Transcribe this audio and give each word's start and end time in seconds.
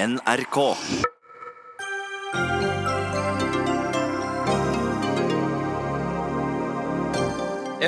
NRK. 0.00 0.58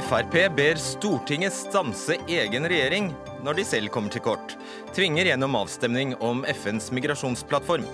Frp 0.02 0.56
ber 0.56 0.74
Stortinget 0.74 1.52
stanse 1.52 2.16
egen 2.28 2.68
regjering 2.68 3.14
når 3.44 3.54
de 3.54 3.64
selv 3.64 3.88
kommer 3.94 4.12
til 4.12 4.24
kort. 4.26 4.56
Tvinger 4.92 5.30
gjennom 5.30 5.56
avstemning 5.56 6.12
om 6.20 6.44
FNs 6.52 6.90
migrasjonsplattform. 6.92 7.86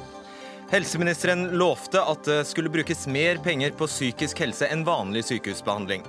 Helseministeren 0.72 1.52
lovte 1.60 2.02
at 2.02 2.26
det 2.26 2.42
skulle 2.50 2.72
brukes 2.74 3.06
mer 3.06 3.38
penger 3.44 3.76
på 3.78 3.86
psykisk 3.86 4.42
helse 4.42 4.66
enn 4.66 4.82
vanlig 4.88 5.28
sykehusbehandling. 5.30 6.02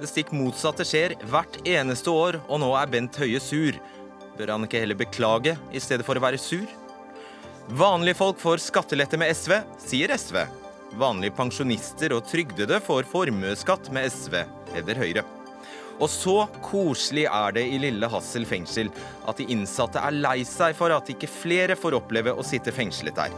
Det 0.00 0.08
stikk 0.08 0.32
motsatte 0.32 0.88
skjer 0.88 1.18
hvert 1.28 1.60
eneste 1.68 2.10
år, 2.10 2.40
og 2.48 2.64
nå 2.64 2.72
er 2.80 2.88
Bent 2.96 3.20
Høie 3.20 3.42
sur. 3.44 3.76
Bør 4.38 4.56
han 4.56 4.64
ikke 4.64 4.80
heller 4.80 4.96
beklage 4.96 5.58
i 5.68 5.82
stedet 5.84 6.08
for 6.08 6.16
å 6.16 6.24
være 6.24 6.40
sur? 6.40 6.64
Vanlige 7.74 8.14
folk 8.14 8.40
får 8.40 8.56
skattelette 8.60 9.16
med 9.16 9.30
SV, 9.32 9.52
sier 9.80 10.12
SV. 10.12 10.42
Vanlige 11.00 11.32
pensjonister 11.38 12.12
og 12.12 12.26
trygdede 12.28 12.76
får 12.84 13.06
formuesskatt 13.08 13.88
med 13.96 14.10
SV, 14.12 14.42
hevder 14.74 15.00
Høyre. 15.00 15.22
Og 15.96 16.10
så 16.12 16.34
koselig 16.60 17.24
er 17.30 17.56
det 17.56 17.64
i 17.72 17.78
lille 17.80 18.12
Hassel 18.12 18.44
fengsel 18.48 18.92
at 19.24 19.40
de 19.40 19.48
innsatte 19.56 20.04
er 20.04 20.20
lei 20.20 20.42
seg 20.44 20.76
for 20.76 20.92
at 20.92 21.08
ikke 21.14 21.32
flere 21.32 21.78
får 21.80 21.96
oppleve 22.02 22.36
å 22.36 22.44
sitte 22.44 22.76
fengslet 22.76 23.16
der. 23.16 23.32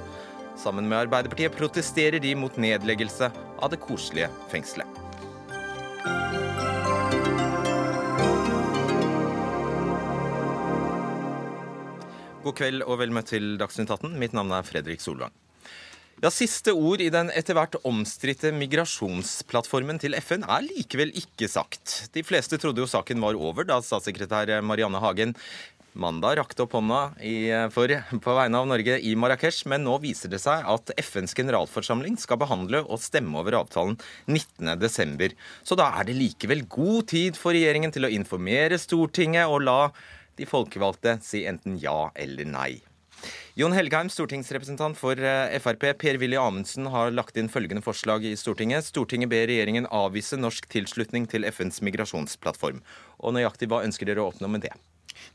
Sammen 0.59 0.91
med 0.91 1.05
Arbeiderpartiet 1.05 1.55
protesterer 1.55 2.19
de 2.19 2.35
mot 2.35 2.59
nedleggelse 2.59 3.31
av 3.31 3.71
det 3.71 3.83
koselige 3.87 4.33
fengselet. 4.51 5.04
God 12.45 12.59
kveld 12.59 12.85
og 12.85 13.01
vel 13.01 13.13
møtt 13.15 13.31
til 13.33 13.55
Dagsnytt 13.61 13.89
18. 13.89 14.19
Mitt 14.21 14.35
navn 14.37 14.53
er 14.53 14.67
Fredrik 14.67 15.01
Solvang. 15.01 15.33
Ja, 16.23 16.31
Siste 16.31 16.73
ord 16.77 17.03
i 17.03 17.11
den 17.11 17.31
etter 17.35 17.57
hvert 17.57 17.75
omstridte 17.89 18.53
migrasjonsplattformen 18.55 19.99
til 20.01 20.15
FN 20.23 20.45
er 20.47 20.63
likevel 20.63 21.11
ikke 21.19 21.49
sagt. 21.51 22.13
De 22.15 22.23
fleste 22.25 22.61
trodde 22.61 22.85
jo 22.85 22.89
saken 22.89 23.21
var 23.25 23.37
over 23.37 23.67
da 23.67 23.81
statssekretær 23.83 24.53
Marianne 24.63 25.01
Hagen 25.03 25.35
mandag 25.95 26.39
rakte 26.41 26.65
opp 26.65 26.75
hånda 26.75 27.01
i, 27.23 27.51
for, 27.75 27.91
på 27.91 28.35
vegne 28.37 28.61
av 28.61 28.67
Norge 28.71 28.97
i 28.99 29.15
Marrakech, 29.19 29.63
men 29.71 29.85
nå 29.87 29.97
viser 30.03 30.33
det 30.33 30.41
seg 30.43 30.67
at 30.71 30.91
FNs 31.01 31.37
generalforsamling 31.39 32.19
skal 32.21 32.41
behandle 32.43 32.83
og 32.85 33.03
stemme 33.03 33.39
over 33.41 33.61
avtalen 33.61 33.97
19.12. 34.27 35.37
Så 35.67 35.79
da 35.79 35.93
er 35.99 36.09
det 36.09 36.19
likevel 36.19 36.67
god 36.71 37.09
tid 37.15 37.39
for 37.39 37.57
regjeringen 37.57 37.95
til 37.95 38.09
å 38.09 38.13
informere 38.13 38.81
Stortinget 38.81 39.51
og 39.51 39.65
la 39.69 39.79
de 40.41 40.49
folkevalgte 40.49 41.19
si 41.25 41.45
enten 41.49 41.79
ja 41.81 42.11
eller 42.15 42.49
nei. 42.49 42.73
Jon 43.55 43.73
Helgheim, 43.73 44.09
stortingsrepresentant 44.11 44.99
for 44.99 45.19
eh, 45.19 45.55
Frp. 45.63 45.93
Per-Willy 46.01 46.37
Amundsen 46.41 46.89
har 46.91 47.13
lagt 47.15 47.39
inn 47.39 47.51
følgende 47.53 47.85
forslag 47.87 48.27
i 48.27 48.35
Stortinget. 48.37 48.89
Stortinget 48.89 49.31
ber 49.31 49.47
regjeringen 49.49 49.87
avvise 49.95 50.39
norsk 50.41 50.67
tilslutning 50.73 51.29
til 51.31 51.47
FNs 51.47 51.79
migrasjonsplattform. 51.87 52.83
Og 53.23 53.37
nøyaktig 53.37 53.71
hva 53.71 53.85
ønsker 53.87 54.11
dere 54.11 54.25
å 54.25 54.33
oppnå 54.33 54.51
med 54.51 54.67
det? 54.67 54.75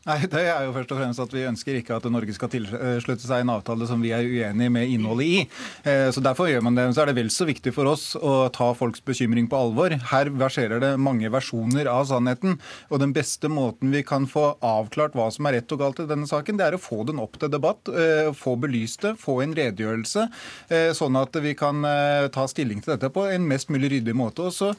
Nei, 0.08 0.18
det 0.32 0.42
er 0.48 0.66
jo 0.66 0.74
først 0.76 0.92
og 0.94 1.00
fremst 1.00 1.22
at 1.24 1.34
Vi 1.36 1.46
ønsker 1.48 1.78
ikke 1.80 1.98
at 1.98 2.08
Norge 2.12 2.34
skal 2.36 2.52
tilslutte 2.54 3.26
seg 3.26 3.44
en 3.44 3.54
avtale 3.54 3.88
som 3.90 4.02
vi 4.04 4.14
er 4.16 4.28
uenig 4.28 4.70
med 4.74 4.92
innholdet 4.94 5.28
i. 5.28 5.40
Eh, 5.84 6.08
så 6.14 6.24
Derfor 6.24 6.50
gjør 6.52 6.64
man 6.68 6.78
det. 6.78 6.88
Så 6.96 7.04
er 7.04 7.10
det 7.10 7.18
vel 7.20 7.32
så 7.34 7.48
viktig 7.50 7.74
for 7.76 7.90
oss 7.92 8.12
å 8.16 8.50
ta 8.56 8.70
folks 8.78 9.04
bekymring 9.06 9.50
på 9.52 9.60
alvor. 9.60 9.96
Her 10.12 10.32
verserer 10.40 10.82
det 10.84 10.92
mange 11.02 11.32
versjoner 11.34 11.90
av 11.92 12.08
sannheten. 12.12 12.60
Og 12.90 13.02
den 13.04 13.16
beste 13.16 13.52
måten 13.52 13.94
vi 13.96 14.04
kan 14.08 14.28
få 14.30 14.52
avklart 14.66 15.18
hva 15.18 15.30
som 15.34 15.50
er 15.50 15.60
rett 15.60 15.76
og 15.76 15.84
galt 15.84 16.04
i 16.04 16.08
denne 16.10 16.30
saken, 16.30 16.60
det 16.60 16.68
er 16.68 16.78
å 16.78 16.82
få 16.82 17.04
den 17.10 17.22
opp 17.24 17.40
til 17.42 17.52
debatt, 17.52 17.90
eh, 17.90 18.32
få 18.36 18.56
belyst 18.60 19.06
det, 19.06 19.16
få 19.22 19.40
en 19.44 19.56
redegjørelse, 19.58 20.28
eh, 20.70 20.92
sånn 20.98 21.18
at 21.20 21.36
vi 21.44 21.56
kan 21.58 21.82
ta 22.34 22.46
stilling 22.50 22.82
til 22.84 22.96
dette 22.96 23.10
på 23.14 23.24
en 23.32 23.46
mest 23.48 23.70
mulig 23.72 23.92
ryddig 23.94 24.16
måte. 24.18 24.48
Og 24.50 24.54
så 24.54 24.74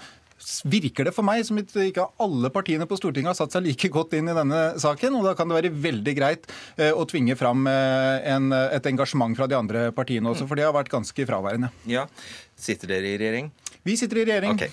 virker 0.64 1.08
det 1.08 1.14
for 1.16 1.26
meg 1.26 1.44
som 1.46 1.58
ikke 1.60 2.06
alle 2.22 2.50
partiene 2.52 2.86
på 2.88 2.98
Stortinget 2.98 3.32
har 3.32 3.38
satt 3.38 3.56
seg 3.56 3.66
like 3.66 3.90
godt 3.92 4.16
inn 4.18 4.30
i 4.30 4.36
denne 4.36 4.60
saken. 4.80 5.18
og 5.18 5.28
Da 5.28 5.34
kan 5.38 5.50
det 5.50 5.58
være 5.60 5.72
veldig 5.88 6.14
greit 6.16 6.50
eh, 6.76 6.92
å 6.92 7.06
tvinge 7.08 7.36
fram 7.38 7.66
eh, 7.70 8.30
en, 8.34 8.52
et 8.52 8.90
engasjement 8.92 9.36
fra 9.36 9.48
de 9.50 9.58
andre 9.58 9.88
partiene 9.96 10.32
også, 10.32 10.48
for 10.48 10.58
det 10.58 10.68
har 10.68 10.76
vært 10.76 10.92
ganske 10.92 11.28
fraværende. 11.28 11.72
Ja, 11.90 12.06
Sitter 12.60 12.90
dere 12.92 13.14
i 13.14 13.18
regjering? 13.20 13.52
Vi 13.82 13.96
sitter 13.96 14.20
i 14.20 14.24
regjering. 14.28 14.52
Okay. 14.58 14.70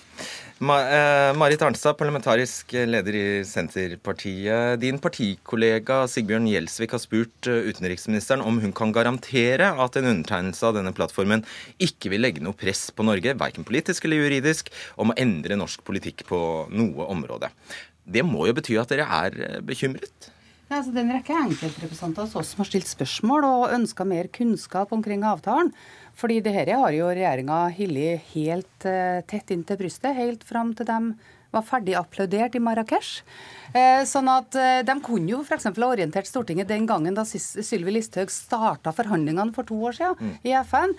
Ma 0.59 0.75
eh, 0.81 1.31
Marit 1.38 1.62
Arnstad, 1.62 1.94
parlamentarisk 2.00 2.73
leder 2.73 3.16
i 3.16 3.25
Senterpartiet. 3.45 4.79
Din 4.81 4.97
partikollega 5.00 6.00
Sigbjørn 6.09 6.47
Gjelsvik 6.50 6.95
har 6.95 7.01
spurt 7.03 7.50
eh, 7.50 7.69
utenriksministeren 7.69 8.41
om 8.41 8.57
hun 8.63 8.73
kan 8.75 8.91
garantere 8.96 9.69
at 9.69 10.00
en 10.00 10.09
undertegnelse 10.12 10.66
av 10.66 10.79
denne 10.79 10.96
plattformen 10.97 11.46
ikke 11.78 12.12
vil 12.12 12.25
legge 12.25 12.41
noe 12.44 12.57
press 12.57 12.88
på 12.90 13.06
Norge, 13.06 13.38
verken 13.38 13.67
politisk 13.67 14.09
eller 14.09 14.25
juridisk, 14.25 14.73
om 14.97 15.13
å 15.13 15.17
endre 15.22 15.59
norsk 15.62 15.85
politikk 15.88 16.25
på 16.28 16.40
noe 16.73 17.06
område. 17.06 17.51
Det 18.07 18.25
må 18.25 18.47
jo 18.50 18.57
bety 18.57 18.79
at 18.81 18.91
dere 18.91 19.06
er 19.06 19.38
eh, 19.38 19.62
bekymret? 19.62 20.31
Ja, 20.67 20.81
altså, 20.81 20.91
det 20.91 21.00
er 21.00 21.06
en 21.06 21.16
rekke 21.16 21.35
enkeltrepresentanter 21.46 22.25
hos 22.25 22.35
oss 22.35 22.50
som 22.51 22.66
har 22.66 22.67
stilt 22.67 22.90
spørsmål 22.90 23.46
og 23.47 23.78
ønska 23.78 24.03
mer 24.09 24.28
kunnskap 24.35 24.91
omkring 24.91 25.22
avtalen. 25.23 25.72
Fordi 26.17 26.41
det 26.41 26.53
her 26.55 26.73
har 26.81 26.94
jo 26.95 27.09
regjeringa 27.11 27.63
hillet 27.78 28.29
helt 28.33 28.88
uh, 28.89 29.23
tett 29.29 29.53
inn 29.53 29.66
til 29.67 29.78
brystet, 29.79 30.17
helt 30.17 30.45
fram 30.47 30.73
til 30.78 30.89
de 30.89 31.01
var 31.53 31.63
ferdig 31.66 31.95
applaudert 31.97 32.55
i 32.57 32.61
Marrakech. 32.63 33.22
Eh, 33.75 34.03
sånn 34.07 34.29
at 34.31 34.55
eh, 34.57 34.79
De 34.88 34.95
kunne 35.03 35.31
jo 35.31 35.41
f.eks. 35.44 35.67
ha 35.67 35.88
orientert 35.88 36.28
Stortinget 36.28 36.69
den 36.69 36.88
gangen 36.88 37.16
da 37.17 37.25
Sylvi 37.28 37.94
Listhaug 37.95 38.31
starta 38.31 38.94
forhandlingene 38.95 39.55
for 39.55 39.67
to 39.67 39.78
år 39.89 39.97
siden 39.97 40.17
mm. 40.19 40.35
i 40.47 40.55
FN. 40.67 40.95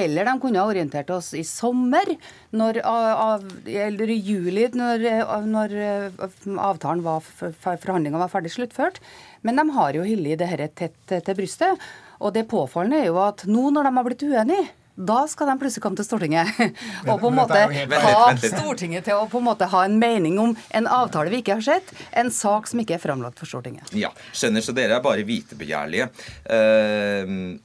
Eller 0.00 0.28
de 0.28 0.34
kunne 0.42 0.62
ha 0.62 0.70
orientert 0.70 1.10
oss 1.14 1.32
i 1.34 1.44
sommer, 1.46 2.14
når, 2.50 2.82
av, 2.86 3.46
eller 3.66 4.12
i 4.14 4.18
juli, 4.18 4.68
når, 4.74 5.06
når 5.48 5.78
avtalen 6.18 7.04
var, 7.06 7.24
forhandlingene 7.26 8.22
var 8.22 8.32
ferdig 8.32 8.54
sluttført. 8.54 9.02
Men 9.46 9.58
de 9.58 9.66
har 9.76 9.98
jo 9.98 10.06
hyllet 10.06 10.42
det 10.42 10.52
dette 10.58 10.92
tett 11.08 11.26
til 11.26 11.38
brystet. 11.38 11.88
Og 12.18 12.34
det 12.34 12.48
påfallende 12.50 13.02
er 13.02 13.10
jo 13.10 13.20
at 13.22 13.46
nå 13.48 13.70
når 13.74 13.88
de 13.88 13.96
har 13.98 14.06
blitt 14.08 14.26
uenige, 14.26 14.66
da 14.98 15.20
skal 15.30 15.46
de 15.52 15.54
plutselig 15.60 15.82
komme 15.84 15.98
til 16.00 16.06
Stortinget. 16.08 16.48
Og 17.10 17.20
på 17.22 17.30
en 17.30 17.36
måte 17.38 17.60
ha 18.02 18.24
Stortinget 18.42 19.06
til 19.06 19.14
å 19.14 19.28
på 19.30 19.38
en 19.38 19.46
måte 19.46 19.68
ha 19.70 19.84
en 19.86 19.94
mening 20.00 20.40
om 20.42 20.56
en 20.74 20.90
avtale 20.90 21.30
vi 21.30 21.42
ikke 21.44 21.60
har 21.60 21.64
sett, 21.68 21.92
en 22.18 22.32
sak 22.34 22.66
som 22.70 22.82
ikke 22.82 22.96
er 22.96 23.02
framlagt 23.02 23.38
for 23.38 23.50
Stortinget. 23.50 23.94
Ja, 23.94 24.10
skjønner, 24.34 24.64
så 24.64 24.74
dere 24.74 24.98
er 24.98 25.04
bare 25.04 25.26
vitebegjærlige. 25.28 26.10
Uh, 26.50 27.56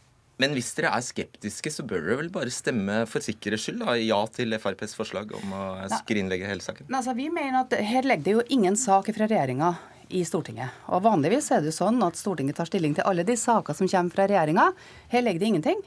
men 0.42 0.56
hvis 0.58 0.72
dere 0.78 0.92
er 0.98 1.06
skeptiske, 1.06 1.72
så 1.74 1.86
bør 1.88 2.06
dere 2.06 2.20
vel 2.24 2.30
bare 2.34 2.54
stemme 2.54 3.04
for 3.10 3.26
sikkerhets 3.26 3.68
skyld 3.68 3.82
da, 3.84 3.96
ja 4.02 4.20
til 4.34 4.54
FrPs 4.58 4.96
forslag 4.98 5.34
om 5.38 5.54
å 5.58 5.64
skrinlegge 6.02 6.50
hele 6.50 6.66
saken? 6.66 6.90
Altså, 6.90 7.14
vi 7.18 7.30
mener 7.34 7.64
at 7.64 7.74
Her 7.86 8.06
legger 8.06 8.26
det 8.26 8.38
jo 8.38 8.46
ingen 8.58 8.78
sak 8.80 9.10
fra 9.14 9.30
regjeringa 9.30 9.74
i 10.10 10.24
Stortinget. 10.28 10.74
Og 10.92 11.04
Vanligvis 11.06 11.52
er 11.52 11.64
det 11.64 11.72
jo 11.72 11.78
sånn 11.78 12.02
at 12.06 12.20
Stortinget 12.20 12.58
tar 12.60 12.70
stilling 12.70 12.96
til 12.98 13.08
alle 13.08 13.26
de 13.28 13.36
saker 13.40 13.78
som 13.78 13.90
kommer 13.90 14.16
fra 14.16 14.28
regjeringa. 14.30 14.70
Her 15.14 15.26
ligger 15.26 15.44
det 15.44 15.52
ingenting. 15.52 15.82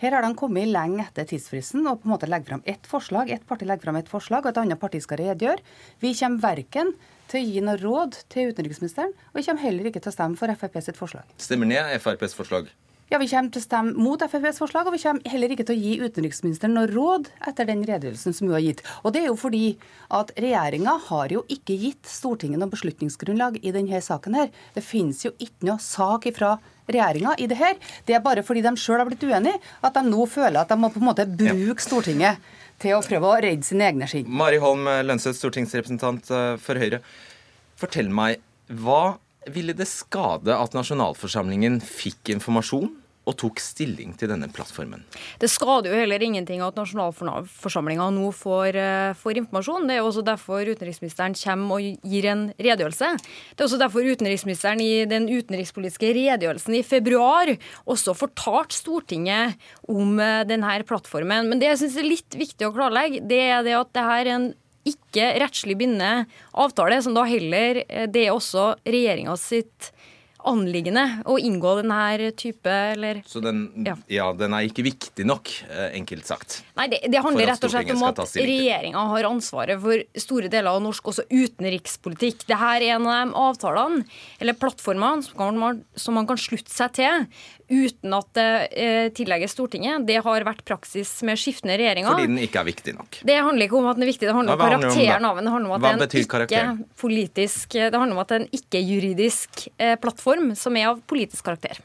Her 0.00 0.16
har 0.16 0.24
de 0.24 0.32
kommet 0.38 0.68
lenge 0.72 1.04
etter 1.04 1.26
tidsfristen 1.28 1.84
og 1.84 2.00
på 2.00 2.08
en 2.08 2.14
måte 2.14 2.28
legger 2.30 2.54
fram 2.54 2.62
ett 2.64 2.86
forslag. 2.88 3.30
Ett 3.30 3.46
parti 3.46 3.68
legger 3.68 3.84
fram 3.88 3.98
ett 4.00 4.08
forslag, 4.08 4.46
og 4.46 4.54
et 4.54 4.60
annet 4.62 4.80
parti 4.80 5.00
skal 5.04 5.20
redegjøre. 5.20 5.60
Vi 6.00 6.14
kommer 6.16 6.40
verken 6.40 6.94
til 7.30 7.40
å 7.40 7.46
gi 7.46 7.64
noe 7.64 7.78
råd 7.80 8.22
til 8.32 8.54
utenriksministeren, 8.54 9.12
og 9.12 9.40
vi 9.40 9.44
kommer 9.46 9.66
heller 9.66 9.90
ikke 9.90 10.00
til 10.00 10.12
å 10.12 10.16
stemme 10.16 10.40
for 10.40 10.56
Frp 10.56 10.80
sitt 10.82 10.98
forslag. 10.98 11.28
Stemmer 11.36 11.68
ned 11.68 11.92
FrPs 12.00 12.34
forslag? 12.38 12.72
Ja, 13.10 13.18
Vi 13.18 13.26
kommer 13.26 13.50
til 13.50 13.58
å 13.58 13.64
stemme 13.64 13.98
mot 13.98 14.22
FrPs 14.22 14.60
forslag, 14.62 14.86
og 14.86 14.94
vi 14.94 15.00
kommer 15.02 15.32
heller 15.32 15.50
ikke 15.50 15.64
til 15.66 15.74
å 15.74 15.82
gi 15.82 15.94
utenriksministeren 15.98 16.76
noe 16.76 16.86
råd 16.86 17.26
etter 17.42 17.66
den 17.66 17.80
redegjørelsen 17.82 18.36
som 18.36 18.46
hun 18.46 18.54
har 18.54 18.62
gitt. 18.62 18.82
Og 19.02 19.10
Det 19.10 19.24
er 19.24 19.26
jo 19.26 19.34
fordi 19.34 19.62
at 20.14 20.30
regjeringa 20.38 20.94
har 21.08 21.32
jo 21.34 21.42
ikke 21.50 21.74
gitt 21.74 22.06
Stortinget 22.06 22.62
noe 22.62 22.70
beslutningsgrunnlag 22.70 23.58
i 23.66 23.72
denne 23.74 23.98
saken. 24.00 24.36
her. 24.38 24.50
Det 24.74 24.84
finnes 24.86 25.24
jo 25.24 25.32
ikke 25.42 25.66
noe 25.66 25.82
sak 25.82 26.26
ifra 26.30 26.60
regjeringa 26.86 27.34
i 27.40 27.48
det 27.50 27.58
her. 27.58 27.74
Det 28.06 28.14
er 28.14 28.20
bare 28.20 28.44
fordi 28.46 28.62
de 28.62 28.76
sjøl 28.78 29.02
har 29.02 29.06
blitt 29.10 29.26
uenige 29.26 29.58
at 29.82 29.94
de 29.94 30.02
nå 30.06 30.28
føler 30.28 30.60
at 30.60 30.68
de 30.68 30.76
må 30.76 30.92
på 30.94 31.02
en 31.02 31.10
måte 31.10 31.26
bruke 31.26 31.82
Stortinget 31.82 32.38
til 32.78 32.94
å 32.94 33.02
prøve 33.02 33.26
å 33.26 33.42
redde 33.42 33.66
sine 33.66 33.90
egne 33.90 34.06
skinn. 34.06 34.30
Mari 34.30 34.62
Holm 34.62 34.86
Lønseth, 34.86 35.34
stortingsrepresentant 35.34 36.30
eh, 36.30 36.56
for 36.62 36.78
Høyre. 36.78 37.02
Fortell 37.74 38.08
meg, 38.08 38.38
hva 38.70 39.18
ville 39.50 39.74
det 39.74 39.88
skade 39.88 40.54
at 40.54 40.74
nasjonalforsamlingen 40.76 41.80
fikk 41.80 42.30
informasjon 42.36 42.90
og 43.30 43.36
tok 43.40 43.62
stilling 43.62 44.12
til 44.18 44.30
denne 44.32 44.48
plattformen. 44.52 45.04
Det 45.40 45.50
skader 45.50 45.92
jo 45.92 46.00
heller 46.02 46.22
ingenting 46.24 46.62
at 46.64 46.78
nasjonalforsamlinga 46.78 48.08
nå 48.16 48.30
får, 48.36 48.78
uh, 48.78 49.18
får, 49.18 49.40
informasjon. 49.44 49.88
Det 49.88 49.98
er 49.98 50.06
også 50.06 50.24
derfor 50.26 50.66
utenriksministeren 50.66 51.36
kommer 51.38 51.78
og 51.80 52.06
gir 52.12 52.30
en 52.30 52.46
redegjørelse. 52.58 53.12
Det 53.54 53.62
er 53.62 53.68
også 53.68 53.80
derfor 53.80 54.06
utenriksministeren 54.06 54.82
i 54.84 55.04
den 55.10 55.28
utenrikspolitiske 55.30 56.12
redegjørelsen 56.16 56.78
i 56.78 56.84
februar 56.86 57.54
også 57.90 58.16
fortalte 58.18 58.78
Stortinget 58.80 59.60
om 59.90 60.18
uh, 60.20 60.42
denne 60.48 60.78
plattformen. 60.86 61.48
Men 61.50 61.60
det 61.60 61.72
jeg 61.72 61.84
syns 61.84 62.00
er 62.00 62.08
litt 62.08 62.38
viktig 62.38 62.68
å 62.68 62.74
klarlegge, 62.74 63.24
det 63.30 63.44
er 63.50 63.64
det 63.66 63.76
at 63.78 63.94
det 63.96 64.06
her 64.06 64.24
er 64.24 64.34
en 64.36 64.50
ikke 64.88 65.26
rettslig 65.42 65.76
bindende 65.80 66.26
avtale, 66.56 67.00
som 67.04 67.16
da 67.16 67.26
heller 67.28 67.82
eh, 67.86 68.06
det 68.10 68.26
er 68.26 68.36
også 68.36 68.72
regjeringa 68.86 69.36
sitt 69.40 69.90
anliggende 70.48 71.04
å 71.28 71.36
inngå 71.38 71.76
denne 71.82 72.30
type 72.38 72.70
eller 72.94 73.22
Så 73.26 73.40
den, 73.44 73.64
ja. 73.86 73.94
Ja. 74.08 74.32
den 74.32 74.54
er 74.56 74.66
ikke 74.68 74.84
viktig 74.86 75.26
nok, 75.26 75.50
eh, 75.68 75.90
enkelt 75.98 76.26
sagt. 76.26 76.62
Nei, 76.76 76.86
det, 76.92 77.02
det 77.12 77.22
handler 77.22 77.46
rett 77.52 77.64
og 77.64 77.70
slett 77.74 77.90
om 77.94 78.02
at 78.08 78.22
regjeringa 78.36 79.04
har 79.12 79.28
ansvaret 79.30 79.80
for 79.82 80.02
store 80.16 80.48
deler 80.52 80.70
av 80.72 80.82
norsk 80.82 81.04
også 81.12 81.26
utenrikspolitikk. 81.30 82.46
Dette 82.46 82.58
er 82.74 82.86
en 82.94 83.06
av 83.06 83.28
de 83.28 83.34
avtalene, 83.44 84.04
eller 84.40 84.56
plattformene, 84.58 85.22
som, 85.26 85.36
kan 85.36 85.58
man- 85.58 85.84
som 85.96 86.14
man 86.14 86.26
kan 86.26 86.36
slutte 86.40 86.70
seg 86.72 86.92
til 86.92 87.26
uten 87.70 88.14
at 88.16 88.28
det 88.36 88.46
eh, 88.74 89.08
tillegges 89.14 89.54
Stortinget. 89.54 90.04
Det 90.08 90.18
har 90.24 90.46
vært 90.46 90.64
praksis 90.68 91.12
med 91.26 91.38
skiftende 91.40 91.78
regjeringer. 91.80 92.10
Fordi 92.10 92.28
den 92.30 92.40
ikke 92.42 92.62
er 92.62 92.68
viktig 92.68 92.94
nok. 92.96 93.20
Det 93.26 93.36
handler 93.38 93.68
ikke 93.68 93.78
om 93.78 93.90
at 93.90 93.98
den 93.98 94.06
er 94.06 94.10
viktig, 94.12 94.28
det 94.28 94.36
handler 94.36 94.56
om 94.56 94.64
karakteren 94.64 95.28
av 95.28 95.38
den. 95.40 95.48
Det 95.48 95.54
handler 95.56 95.70
om 95.70 95.76
at 95.76 95.84
det 95.84 95.90
er 95.90 96.00
en 96.00 96.80
ikke-politisk 96.80 97.78
Det 97.78 97.94
handler 97.94 98.16
om 98.16 98.22
at 98.24 98.32
det 98.32 98.38
er 98.38 98.44
en 98.44 98.58
ikke-juridisk 98.60 99.68
eh, 99.78 99.94
plattform 100.02 100.52
som 100.58 100.76
er 100.80 100.90
av 100.92 101.04
politisk 101.10 101.46
karakter. 101.46 101.80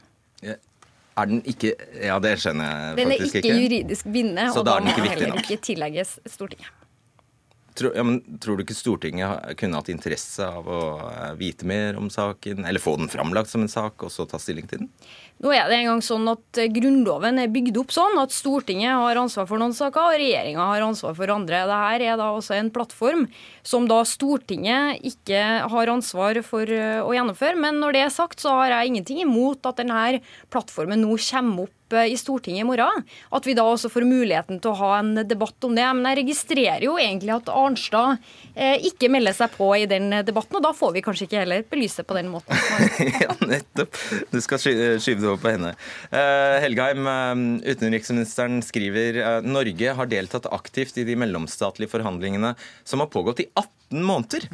Er 1.16 1.28
den 1.30 1.38
ikke 1.48 1.72
Ja, 2.04 2.18
det 2.20 2.34
skjønner 2.42 2.66
jeg 2.66 2.74
faktisk 2.76 2.90
ikke. 2.90 2.96
Den 3.00 3.12
er 3.12 3.22
ikke 3.24 3.40
ikke. 3.40 3.60
juridisk 3.62 4.10
bindende, 4.12 4.50
og 4.52 4.66
da 4.68 4.74
må 4.84 4.92
den 4.92 5.08
heller 5.08 5.38
ikke 5.40 5.56
tillegges 5.64 6.18
Stortinget. 6.28 6.68
Tror, 7.76 7.92
ja, 7.92 8.04
tror 8.40 8.56
du 8.56 8.64
ikke 8.64 8.76
Stortinget 8.76 9.56
kunne 9.60 9.76
hatt 9.76 9.90
interesse 9.92 10.46
av 10.48 10.64
å 10.64 10.80
eh, 11.10 11.32
vite 11.36 11.66
mer 11.68 11.98
om 12.00 12.08
saken, 12.12 12.64
eller 12.64 12.80
få 12.80 12.94
den 12.96 13.10
framlagt 13.12 13.50
som 13.52 13.64
en 13.64 13.70
sak, 13.72 14.00
og 14.06 14.12
så 14.12 14.24
ta 14.28 14.40
stilling 14.40 14.68
til 14.70 14.84
den? 14.84 14.90
Nå 15.44 15.52
er 15.52 15.68
det 15.68 15.76
en 15.76 15.90
gang 15.90 16.00
sånn 16.04 16.24
at 16.32 16.60
eh, 16.62 16.70
Grunnloven 16.72 17.42
er 17.42 17.52
bygd 17.52 17.76
opp 17.82 17.92
sånn 17.92 18.16
at 18.22 18.32
Stortinget 18.32 18.96
har 18.96 19.20
ansvar 19.20 19.48
for 19.50 19.60
noen 19.60 19.76
saker, 19.76 20.08
og 20.08 20.16
regjeringa 20.22 20.70
har 20.70 20.86
ansvar 20.86 21.18
for 21.18 21.34
andre. 21.34 21.66
Dette 21.68 22.08
er 22.08 22.16
da 22.22 22.30
også 22.32 22.56
en 22.56 22.72
plattform 22.72 23.26
som 23.66 23.84
da 23.90 24.00
Stortinget 24.08 25.04
ikke 25.04 25.42
har 25.68 25.92
ansvar 25.92 26.40
for 26.46 26.72
eh, 26.72 27.02
å 27.04 27.12
gjennomføre. 27.12 27.60
Men 27.60 27.82
når 27.84 27.98
det 27.98 28.06
er 28.06 28.14
sagt, 28.14 28.40
så 28.40 28.56
har 28.62 28.72
jeg 28.72 28.94
ingenting 28.94 29.20
imot 29.26 29.68
at 29.68 29.82
denne 29.82 30.22
plattformen 30.54 31.04
nå 31.04 31.20
kommer 31.28 31.68
opp 31.68 31.75
eh, 31.94 32.12
i 32.12 32.16
Stortinget 32.18 32.64
i 32.64 32.66
morgen. 32.66 33.04
At 33.34 33.46
vi 33.46 33.54
da 33.56 33.64
også 33.66 33.90
får 33.92 34.06
muligheten 34.08 34.60
til 34.62 34.72
å 34.72 34.78
ha 34.80 34.90
en 35.00 35.14
debatt 35.28 35.66
om 35.66 35.76
det. 35.76 35.86
Men 35.96 36.10
jeg 36.10 36.20
registrerer 36.22 36.86
jo 36.86 36.96
egentlig 37.00 37.34
at 37.36 37.50
Arnstad 37.52 38.22
eh, 38.54 38.86
ikke 38.90 39.10
melder 39.12 39.36
seg 39.36 39.54
på 39.56 39.70
i 39.76 39.86
den 39.90 40.10
debatten, 40.26 40.58
og 40.58 40.64
da 40.66 40.72
får 40.76 40.96
vi 40.96 41.04
kanskje 41.06 41.28
ikke 41.28 41.42
heller 41.42 41.66
belyse 41.70 42.02
det 42.02 42.08
på 42.08 42.18
den 42.18 42.30
måten. 42.32 42.64
ja, 43.24 43.36
nettopp. 43.42 44.00
Du 44.32 44.40
skal 44.44 44.62
skyve 44.62 45.20
det 45.20 45.30
over 45.30 45.42
på 45.42 45.52
henne. 45.54 45.74
Eh, 46.10 46.56
Helgheim, 46.64 47.06
eh, 47.12 47.74
utenriksministeren 47.74 48.62
skriver 48.64 49.22
Norge 49.46 49.94
har 49.98 50.10
deltatt 50.10 50.48
aktivt 50.52 50.98
i 51.00 51.06
de 51.06 51.16
mellomstatlige 51.18 51.92
forhandlingene 51.92 52.54
som 52.86 53.02
har 53.02 53.12
pågått 53.12 53.44
i 53.44 53.50
18 53.54 54.02
måneder. 54.02 54.50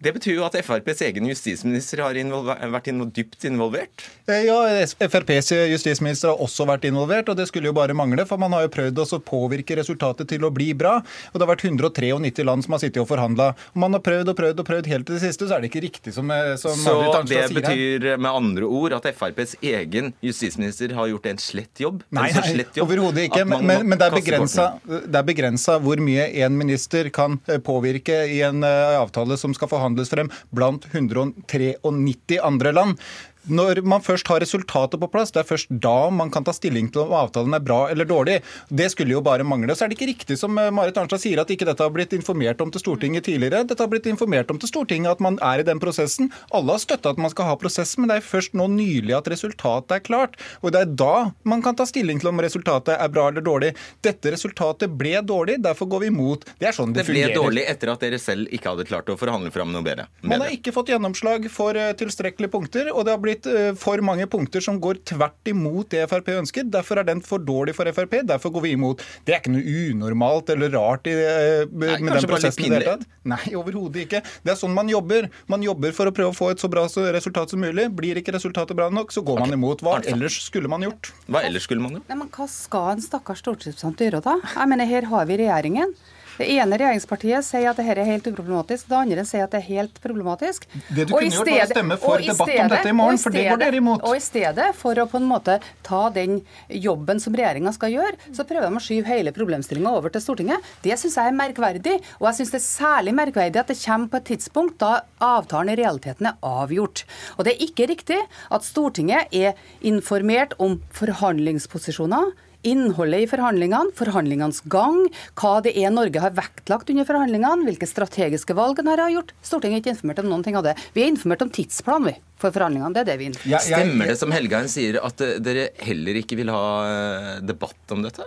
Det 0.00 0.14
betyr 0.16 0.38
jo 0.38 0.44
at 0.46 0.54
FrPs 0.64 1.02
egen 1.04 1.26
justisminister 1.28 2.00
har 2.00 2.16
involver 2.16 2.56
vært 2.72 2.86
invo 2.88 3.04
dypt 3.12 3.44
involvert. 3.44 4.06
Eh, 4.24 4.46
Ja, 4.48 4.56
FrPs 4.96 5.50
justisminister 5.68 6.32
har 6.32 6.40
også 6.40 6.64
vært 6.64 6.86
involvert, 6.88 7.28
og 7.28 7.36
det 7.36 7.44
skulle 7.50 7.68
jo 7.68 7.74
bare 7.76 7.92
mangle. 7.92 8.24
For 8.24 8.40
man 8.40 8.54
har 8.56 8.64
jo 8.64 8.70
prøvd 8.72 8.96
å 9.04 9.18
påvirke 9.20 9.76
resultatet 9.76 10.30
til 10.32 10.46
å 10.48 10.50
bli 10.50 10.70
bra. 10.72 11.02
Og 11.30 11.36
det 11.36 11.44
har 11.44 11.50
vært 11.52 11.66
193 11.68 12.46
land 12.48 12.64
som 12.64 12.72
har 12.72 12.80
sittet 12.80 13.02
og 13.02 13.10
forhandla. 13.10 13.50
Og 13.74 13.82
man 13.84 13.92
har 13.92 14.00
prøvd 14.00 14.32
og 14.32 14.38
prøvd 14.40 14.62
og 14.64 14.68
prøvd 14.70 14.88
helt 14.88 15.06
til 15.10 15.18
det 15.18 15.22
siste, 15.26 15.44
så 15.50 15.58
er 15.58 15.60
det 15.60 15.70
ikke 15.70 15.84
riktig 15.84 16.14
som, 16.16 16.30
eh, 16.32 16.56
som 16.56 16.72
Så 16.80 16.96
det 17.28 17.28
sier 17.28 17.44
her. 17.44 17.60
betyr 17.60 18.16
med 18.16 18.30
andre 18.32 18.64
ord 18.64 18.96
at 18.96 19.04
FrPs 19.12 19.56
egen 19.60 20.14
justisminister 20.24 20.94
har 20.96 21.12
gjort 21.12 21.26
en 21.26 21.36
slett 21.36 21.76
jobb? 21.84 22.02
Nei, 22.10 22.30
nei 22.32 22.64
overhodet 22.80 23.28
ikke. 23.28 23.44
man 23.46 23.66
Men, 23.66 23.86
men 23.86 23.98
det 23.98 24.08
er 24.08 24.16
begrensa, 24.16 24.80
det 24.88 25.14
er 25.14 25.28
begrensa 25.28 25.76
hvor 25.78 26.00
mye 26.00 26.24
en 26.40 26.56
minister 26.56 27.10
kan 27.12 27.38
eh, 27.46 27.58
påvirke 27.58 28.24
i 28.32 28.40
en 28.48 28.64
eh, 28.64 28.96
avtale 28.96 29.36
som 29.36 29.52
skal 29.52 29.68
forhandles 29.68 29.89
frem 30.10 30.30
blant 30.50 30.86
193 30.92 32.38
andre 32.42 32.72
land. 32.72 33.00
Når 33.50 33.80
man 33.88 34.02
først 34.04 34.28
har 34.30 34.40
resultatet 34.42 35.00
på 35.02 35.08
plass, 35.10 35.32
det 35.34 35.42
er 35.42 35.48
først 35.48 35.70
da 35.82 36.08
man 36.14 36.30
kan 36.32 36.44
ta 36.46 36.52
stilling 36.54 36.90
til 36.94 37.02
om 37.04 37.14
avtalen 37.18 37.54
er 37.56 37.62
bra 37.64 37.80
eller 37.90 38.06
dårlig. 38.08 38.38
Det 38.70 38.86
skulle 38.92 39.16
jo 39.16 39.22
bare 39.26 39.46
mangle. 39.46 39.74
Så 39.74 39.84
er 39.84 39.90
det 39.92 39.98
ikke 39.98 40.10
riktig 40.12 40.38
som 40.40 40.56
eh, 40.60 40.70
Marit 40.74 40.98
Arnstad 41.00 41.22
sier, 41.22 41.40
at 41.42 41.50
ikke 41.50 41.66
dette 41.68 41.82
har 41.82 41.92
blitt 41.94 42.14
informert 42.16 42.60
om 42.62 42.70
til 42.70 42.82
Stortinget 42.82 43.26
tidligere. 43.26 43.64
Dette 43.66 43.82
har 43.82 43.90
blitt 43.90 44.06
informert 44.10 44.50
om 44.54 44.60
til 44.62 44.70
Stortinget 44.70 45.16
at 45.16 45.24
man 45.24 45.38
er 45.42 45.62
i 45.62 45.66
den 45.66 45.82
prosessen. 45.82 46.30
Alle 46.54 46.76
har 46.76 46.82
støtta 46.82 47.12
at 47.14 47.20
man 47.20 47.32
skal 47.34 47.50
ha 47.50 47.56
prosessen, 47.60 48.04
men 48.04 48.12
det 48.12 48.20
er 48.20 48.26
først 48.30 48.54
nå 48.58 48.68
nylig 48.70 49.16
at 49.18 49.30
resultatet 49.32 49.96
er 49.98 50.04
klart. 50.06 50.38
Og 50.62 50.74
det 50.74 50.84
er 50.84 50.94
da 51.02 51.14
man 51.48 51.64
kan 51.64 51.76
ta 51.78 51.86
stilling 51.88 52.22
til 52.22 52.30
om 52.30 52.40
resultatet 52.44 52.94
er 52.96 53.10
bra 53.12 53.28
eller 53.32 53.44
dårlig. 53.44 53.72
Dette 54.06 54.32
resultatet 54.34 54.94
ble 55.00 55.16
dårlig, 55.26 55.58
derfor 55.64 55.90
går 55.90 56.04
vi 56.06 56.12
imot. 56.12 56.46
Det 56.60 56.70
er 56.70 56.76
sånn 56.76 56.94
det, 56.94 57.02
Det 57.04 57.10
ble 57.10 57.24
fungerer. 57.26 57.36
dårlig 57.42 57.66
etter 57.74 57.92
at 57.94 58.06
dere 58.06 58.20
selv 58.22 58.52
ikke 58.54 58.74
hadde 58.74 58.86
klart 58.88 59.10
å 59.10 59.18
forhandle 59.20 59.50
fram 59.54 59.72
noe 59.74 59.82
bedre. 59.86 60.06
Man 60.22 60.40
har 60.44 60.54
ikke 60.54 60.72
fått 60.76 60.92
gjennomslag 60.92 61.48
for 61.52 61.76
eh, 61.78 61.92
tilstrekkelige 61.98 62.52
punkter, 62.52 62.92
og 62.94 63.04
det 63.08 63.14
har 63.16 63.22
blitt 63.22 63.39
eh, 63.46 63.70
for 63.78 64.02
mange 64.04 64.26
punkter 64.30 64.60
som 64.64 64.78
går 64.82 65.00
tvert 65.08 65.50
imot 65.52 65.90
det 65.94 66.02
Frp 66.10 66.28
ønsker. 66.34 66.66
Derfor 66.70 67.00
er 67.00 67.08
den 67.08 67.20
for 67.24 67.38
dårlig 67.38 67.74
for 67.76 67.88
Frp, 67.94 68.20
derfor 68.28 68.52
går 68.54 68.64
vi 68.66 68.72
imot. 68.76 69.04
Det 69.24 69.34
er 69.34 69.40
ikke 69.40 69.54
noe 69.54 69.64
unormalt 69.90 70.50
eller 70.54 70.72
rart 70.74 71.08
i, 71.10 71.14
Nei, 71.14 71.66
med 71.70 71.88
den 71.98 72.06
bare 72.10 72.20
litt 72.20 72.30
prosessen. 72.30 72.64
i 72.66 72.68
det 72.68 72.80
hele 72.80 72.96
tatt. 72.96 73.06
Nei, 73.24 73.40
overhodet 73.58 74.04
ikke. 74.06 74.22
Det 74.44 74.54
er 74.54 74.60
sånn 74.60 74.74
man 74.76 74.88
jobber. 74.92 75.30
Man 75.50 75.62
jobber 75.64 75.92
for 75.96 76.10
å 76.10 76.14
prøve 76.14 76.34
å 76.34 76.36
få 76.36 76.50
et 76.54 76.62
så 76.62 76.70
bra 76.72 76.86
resultat 77.14 77.50
som 77.50 77.60
mulig. 77.62 77.88
Blir 77.96 78.20
ikke 78.20 78.34
resultatet 78.36 78.76
bra 78.76 78.90
nok, 78.92 79.12
så 79.14 79.24
går 79.24 79.40
man 79.44 79.52
imot. 79.56 79.80
Hva 79.84 79.98
Arnstad. 79.98 80.14
ellers 80.16 80.40
skulle 80.44 80.68
man 80.68 80.82
gjort? 80.86 81.12
Hva 81.28 81.44
ellers 81.46 81.64
skulle 81.68 81.80
man 81.84 81.98
gjort? 81.98 82.08
Nei, 82.08 82.16
men 82.20 82.28
Hva 82.34 82.48
skal 82.50 82.94
en 82.96 83.04
stakkars 83.04 83.40
stortingsrepresentant 83.44 84.00
gjøre 84.06 84.22
da? 84.24 84.38
Jeg 84.56 84.68
mener, 84.72 84.86
Her 84.90 85.06
har 85.12 85.26
vi 85.26 85.36
regjeringen. 85.44 85.94
Det 86.40 86.46
ene 86.54 86.76
regjeringspartiet 86.80 87.44
sier 87.44 87.68
at 87.68 87.76
dette 87.76 88.00
er 88.00 88.08
helt 88.08 88.28
uproblematisk, 88.30 88.86
det 88.88 88.96
andre 88.96 89.24
sier 89.28 89.44
at 89.44 89.52
det 89.52 89.58
er 89.60 89.66
helt 89.66 89.98
problematisk. 90.00 90.64
Det 90.88 91.04
du 91.10 91.12
Og 91.12 91.20
i 91.20 91.28
kunne 91.28 91.36
gjort, 91.36 91.50
var 91.50 91.66
å 91.66 91.68
stemme 91.74 91.98
for 92.00 92.22
i 92.22 92.30
debatt 92.30 92.52
om 92.54 92.70
dette 92.72 92.88
i 92.88 92.94
morgen, 92.96 93.18
og 93.18 93.24
for 93.26 93.36
det 93.36 93.42
går 93.50 93.60
dere 93.60 93.80
imot. 93.82 94.06
Og 94.08 94.16
i 94.16 94.22
stedet 94.24 94.70
for 94.78 95.02
å 95.02 95.06
på 95.10 95.20
en 95.20 95.28
måte 95.28 95.58
ta 95.84 96.00
den 96.14 96.40
jobben 96.72 97.20
som 97.20 97.36
regjeringa 97.36 97.74
skal 97.76 97.92
gjøre, 97.92 98.16
så 98.32 98.48
prøver 98.48 98.72
de 98.72 98.80
å 98.80 98.84
skyve 98.86 99.12
hele 99.12 99.36
problemstillinga 99.36 99.92
over 100.00 100.14
til 100.14 100.24
Stortinget. 100.24 100.72
Det 100.80 100.96
syns 100.96 101.20
jeg 101.20 101.28
er 101.28 101.38
merkverdig, 101.42 101.96
og 102.16 102.30
jeg 102.30 102.40
syns 102.40 102.56
det 102.56 102.60
er 102.62 102.68
særlig 102.70 103.16
merkverdig 103.20 103.60
at 103.60 103.74
det 103.74 103.80
kommer 103.84 104.14
på 104.14 104.22
et 104.22 104.30
tidspunkt 104.32 104.80
da 104.80 104.94
avtalen 105.20 105.74
i 105.74 105.80
realiteten 105.82 106.32
er 106.32 106.40
avgjort. 106.40 107.04
Og 107.36 107.44
det 107.44 107.58
er 107.58 107.66
ikke 107.68 107.92
riktig 107.92 108.22
at 108.48 108.64
Stortinget 108.64 109.28
er 109.28 109.60
informert 109.84 110.56
om 110.56 110.80
forhandlingsposisjoner. 110.96 112.32
Innholdet 112.66 113.24
i 113.24 113.28
forhandlingene, 113.30 113.92
forhandlingenes 113.96 114.60
gang, 114.68 115.06
hva 115.40 115.52
det 115.64 115.72
er 115.80 115.92
Norge 115.94 116.20
har 116.20 116.34
vektlagt 116.36 116.90
under 116.92 117.06
forhandlingene, 117.08 117.64
hvilke 117.68 117.88
strategiske 117.88 118.56
valg 118.58 118.82
en 118.82 118.90
har 118.92 119.00
gjort. 119.14 119.32
Stortinget 119.40 119.80
er 119.80 119.84
ikke 119.84 119.94
informert 119.96 120.20
om 120.24 120.28
noen 120.28 120.44
ting 120.44 120.58
av 120.60 120.66
det. 120.68 120.74
Vi 120.92 121.04
er 121.04 121.12
informert 121.12 121.42
om 121.46 121.52
tidsplanen 121.56 122.10
vi, 122.10 122.16
for 122.42 122.52
forhandlingene. 122.52 122.92
Det 122.92 123.00
er 123.00 123.08
det 123.12 123.18
vi 123.18 123.30
er. 123.30 123.38
Jeg- 123.44 123.70
jeg- 123.70 123.88
Stemmer 123.88 124.06
det 124.06 124.18
som 124.18 124.30
Helgheim 124.30 124.68
sier, 124.68 125.00
at 125.02 125.16
dere 125.16 125.70
heller 125.78 126.14
ikke 126.20 126.36
vil 126.36 126.48
ha 126.48 126.84
eh, 126.84 127.40
debatt 127.40 127.90
om 127.90 128.02
dette? 128.02 128.24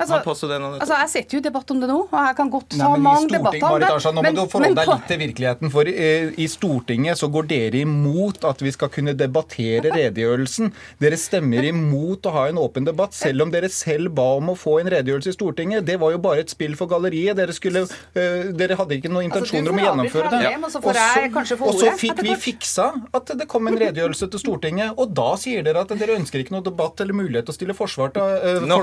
Altså, 0.00 0.18
altså, 0.18 0.94
Jeg 1.02 1.10
sitter 1.12 1.36
jo 1.36 1.40
i 1.40 1.44
debatt 1.46 1.70
om 1.70 1.80
det 1.82 1.88
nå, 1.90 1.98
og 2.08 2.18
jeg 2.26 2.36
kan 2.36 2.50
godt 2.50 2.68
ta 2.74 2.88
men 2.92 3.02
mange 3.02 3.28
debatter 3.30 3.62
om 3.62 3.72
Marit 3.72 3.84
det. 3.84 3.90
Arnstad, 3.92 4.14
nå 4.14 4.20
må 4.20 4.22
men- 4.22 4.34
du 4.34 4.40
forholde 4.46 4.68
men 4.68 4.74
deg 4.74 4.88
litt 4.92 5.06
til 5.08 5.18
virkeligheten. 5.22 5.70
For 5.70 5.90
eh, 5.92 6.32
i 6.36 6.46
Stortinget 6.48 7.18
så 7.20 7.28
går 7.32 7.48
dere 7.52 7.82
imot 7.82 8.44
at 8.48 8.62
vi 8.62 8.72
skal 8.72 8.88
kunne 8.88 9.14
debattere 9.14 9.92
redegjørelsen. 9.92 10.72
Dere 10.98 11.18
stemmer 11.20 11.68
imot 11.68 12.22
å 12.26 12.32
ha 12.32 12.46
en 12.48 12.56
åpen 12.62 12.84
debatt, 12.88 13.14
selv 13.14 13.42
om 13.42 13.50
dere 13.50 13.68
selv 13.68 14.14
ba 14.14 14.36
om 14.36 14.50
å 14.52 14.56
få 14.58 14.80
en 14.80 14.90
redegjørelse 14.92 15.28
i 15.28 15.36
Stortinget. 15.36 15.84
Det 15.84 15.98
var 16.00 16.12
jo 16.12 16.18
bare 16.18 16.40
et 16.40 16.50
spill 16.50 16.74
for 16.76 16.86
galleriet. 16.90 17.36
Dere, 17.36 17.52
skulle, 17.52 17.84
uh, 17.84 18.52
dere 18.52 18.76
hadde 18.76 18.98
ikke 18.98 19.10
noen 19.10 19.30
Altså, 19.32 19.54
intensjoner 19.54 19.70
om 19.70 19.78
å 19.78 19.86
gjennomføre 19.86 20.30
det. 20.30 20.42
Og 20.62 21.74
så 21.78 21.92
og 21.92 21.98
fikk 21.98 22.22
vi 22.22 22.34
fiksa 22.34 22.88
at 23.14 23.32
det 23.38 23.46
kom 23.48 23.66
en 23.68 23.78
redegjørelse 23.78 24.28
til 24.32 24.40
Stortinget, 24.40 24.94
og 24.96 25.14
da 25.14 25.34
sier 25.40 25.62
dere 25.66 25.84
at 25.84 25.92
dere 25.98 26.18
ønsker 26.18 26.42
ikke 26.42 26.54
noe 26.56 26.64
debatt 26.66 27.00
eller 27.00 27.16
mulighet 27.16 27.46
til 27.48 27.54
å 27.54 27.58
stille 27.58 27.76
forsvar 27.76 28.12
til, 28.14 28.22
eh, 28.22 28.60
Nå 28.62 28.78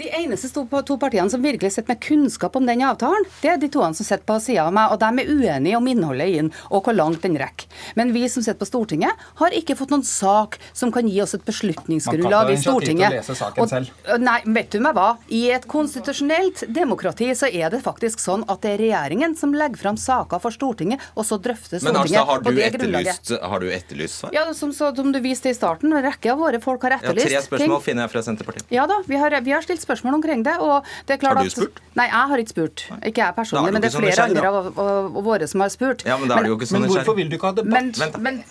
De 0.00 0.08
eneste 0.16 0.48
to, 0.54 0.96
partiene 0.96 1.28
som 1.30 1.42
virkelig 1.44 1.74
sitter 1.74 1.92
med 1.92 2.00
kunnskap 2.00 2.54
om 2.56 2.66
den 2.66 2.80
avtalen, 2.86 3.26
det 3.42 3.50
er 3.52 3.58
de 3.60 3.68
toene 3.72 3.96
som 3.96 4.06
sitter 4.06 4.24
på 4.26 4.38
sida 4.42 4.64
av 4.66 4.72
meg, 4.74 4.92
og 4.94 5.00
de 5.02 5.08
er 5.20 5.28
uenige 5.30 5.76
om 5.76 5.88
innholdet 5.90 6.28
i 6.30 6.36
den, 6.40 6.50
og 6.72 6.86
hvor 6.86 6.96
langt 6.96 7.20
den 7.26 7.36
rekker. 7.40 7.68
Men 7.98 8.12
vi 8.14 8.24
som 8.32 8.42
sitter 8.44 8.58
på 8.62 8.68
Stortinget, 8.68 9.12
har 9.40 9.56
ikke 9.56 9.76
fått 9.76 9.92
noen 9.92 10.04
sak 10.06 10.58
som 10.72 10.92
kan 10.94 11.08
gi 11.08 11.20
oss 11.22 11.36
et 11.36 11.44
beslutningsgrunnlag 11.44 12.32
Man 12.32 12.32
kan 12.32 12.48
ta 12.48 12.52
i 12.52 12.56
initiativ 12.56 12.64
til 12.64 12.72
å 12.72 12.80
Stortinget. 12.80 13.16
lese 13.18 13.36
saken 13.36 13.70
selv. 13.70 13.92
Nei, 14.24 14.38
vet 14.56 14.72
du 14.72 14.80
meg 14.86 14.96
hva? 14.96 15.06
I 15.28 15.42
et 15.58 15.68
konstitusjonelt 15.70 16.64
demokrati 16.80 17.30
så 17.36 17.50
er 17.52 17.70
det 17.76 17.82
faktisk 17.84 18.22
sånn 18.24 18.46
at 18.50 18.64
det 18.64 18.74
er 18.76 18.82
regjeringen 18.86 19.36
som 19.38 19.54
legger 19.56 19.82
fram 19.84 20.00
saker 20.00 20.40
for 20.42 20.56
Stortinget, 20.56 21.00
og 21.14 21.28
så 21.28 21.38
drøfter 21.38 21.78
Men 21.84 21.92
Stortinget 21.92 22.22
Arnstad, 22.24 22.32
har 22.32 22.44
på 22.48 22.50
du 22.50 22.60
det 22.62 22.72
grunnlaget. 22.78 23.32
har 23.52 23.60
du 23.60 23.68
etterlyst 23.70 24.24
svar? 24.24 24.34
Ja, 24.34 24.48
som, 24.56 24.72
som 24.72 25.12
du 25.12 25.20
viste 25.20 25.52
i 25.52 25.54
starten, 25.54 25.92
en 25.92 26.02
rekke 26.08 26.32
av 26.32 26.40
våre 26.40 26.60
folk 26.62 26.88
har 26.88 26.96
Ja, 26.96 27.02
etterlyst 27.04 27.28
tre 27.30 27.44
spørsmål 27.46 27.84
finner 27.84 28.08
jeg 28.08 28.14
fra 28.16 28.24
Senterpartiet. 28.26 28.66
ja 28.74 28.86
da, 28.90 29.00
vi 29.06 29.20
har, 29.20 29.38
vi 29.40 29.50
har 29.52 29.60
har 29.60 29.66
stilt 29.68 29.80
spørsmål 29.82 29.89
omkring 30.20 30.42
det. 30.46 30.56
og 30.60 30.84
det 31.06 31.14
er 31.14 31.20
klart 31.22 31.36
Har 31.36 31.44
du 31.44 31.50
spurt? 31.50 31.80
At, 31.80 31.96
nei, 31.96 32.06
jeg 32.06 32.32
har 32.32 32.38
ikke 32.38 32.54
spurt. 32.54 32.84
Ikke 33.04 33.24
jeg 33.24 33.34
personlig, 33.36 33.72
men 33.72 33.82
det 33.82 33.90
er 33.90 33.94
sånn 33.96 34.06
flere 34.06 34.26
andre 34.28 34.48
av, 34.48 34.56
av, 34.70 34.88
av 35.20 35.22
våre 35.24 35.50
som 35.50 35.60
har 35.64 35.70
spurt. 35.74 36.04
Ja, 36.06 36.18
men 36.20 36.30
da 36.30 36.38
er 36.38 36.48
det 36.48 36.52
jo 36.52 36.58
ikke 36.58 36.70
sånn 36.70 36.84
Men 36.86 36.94
hvorfor 36.94 37.18
vil 37.18 37.30
du 37.30 37.36
ikke 37.38 37.52
ha 37.52 37.58
debatt? 37.60 38.18
Men, 38.20 38.42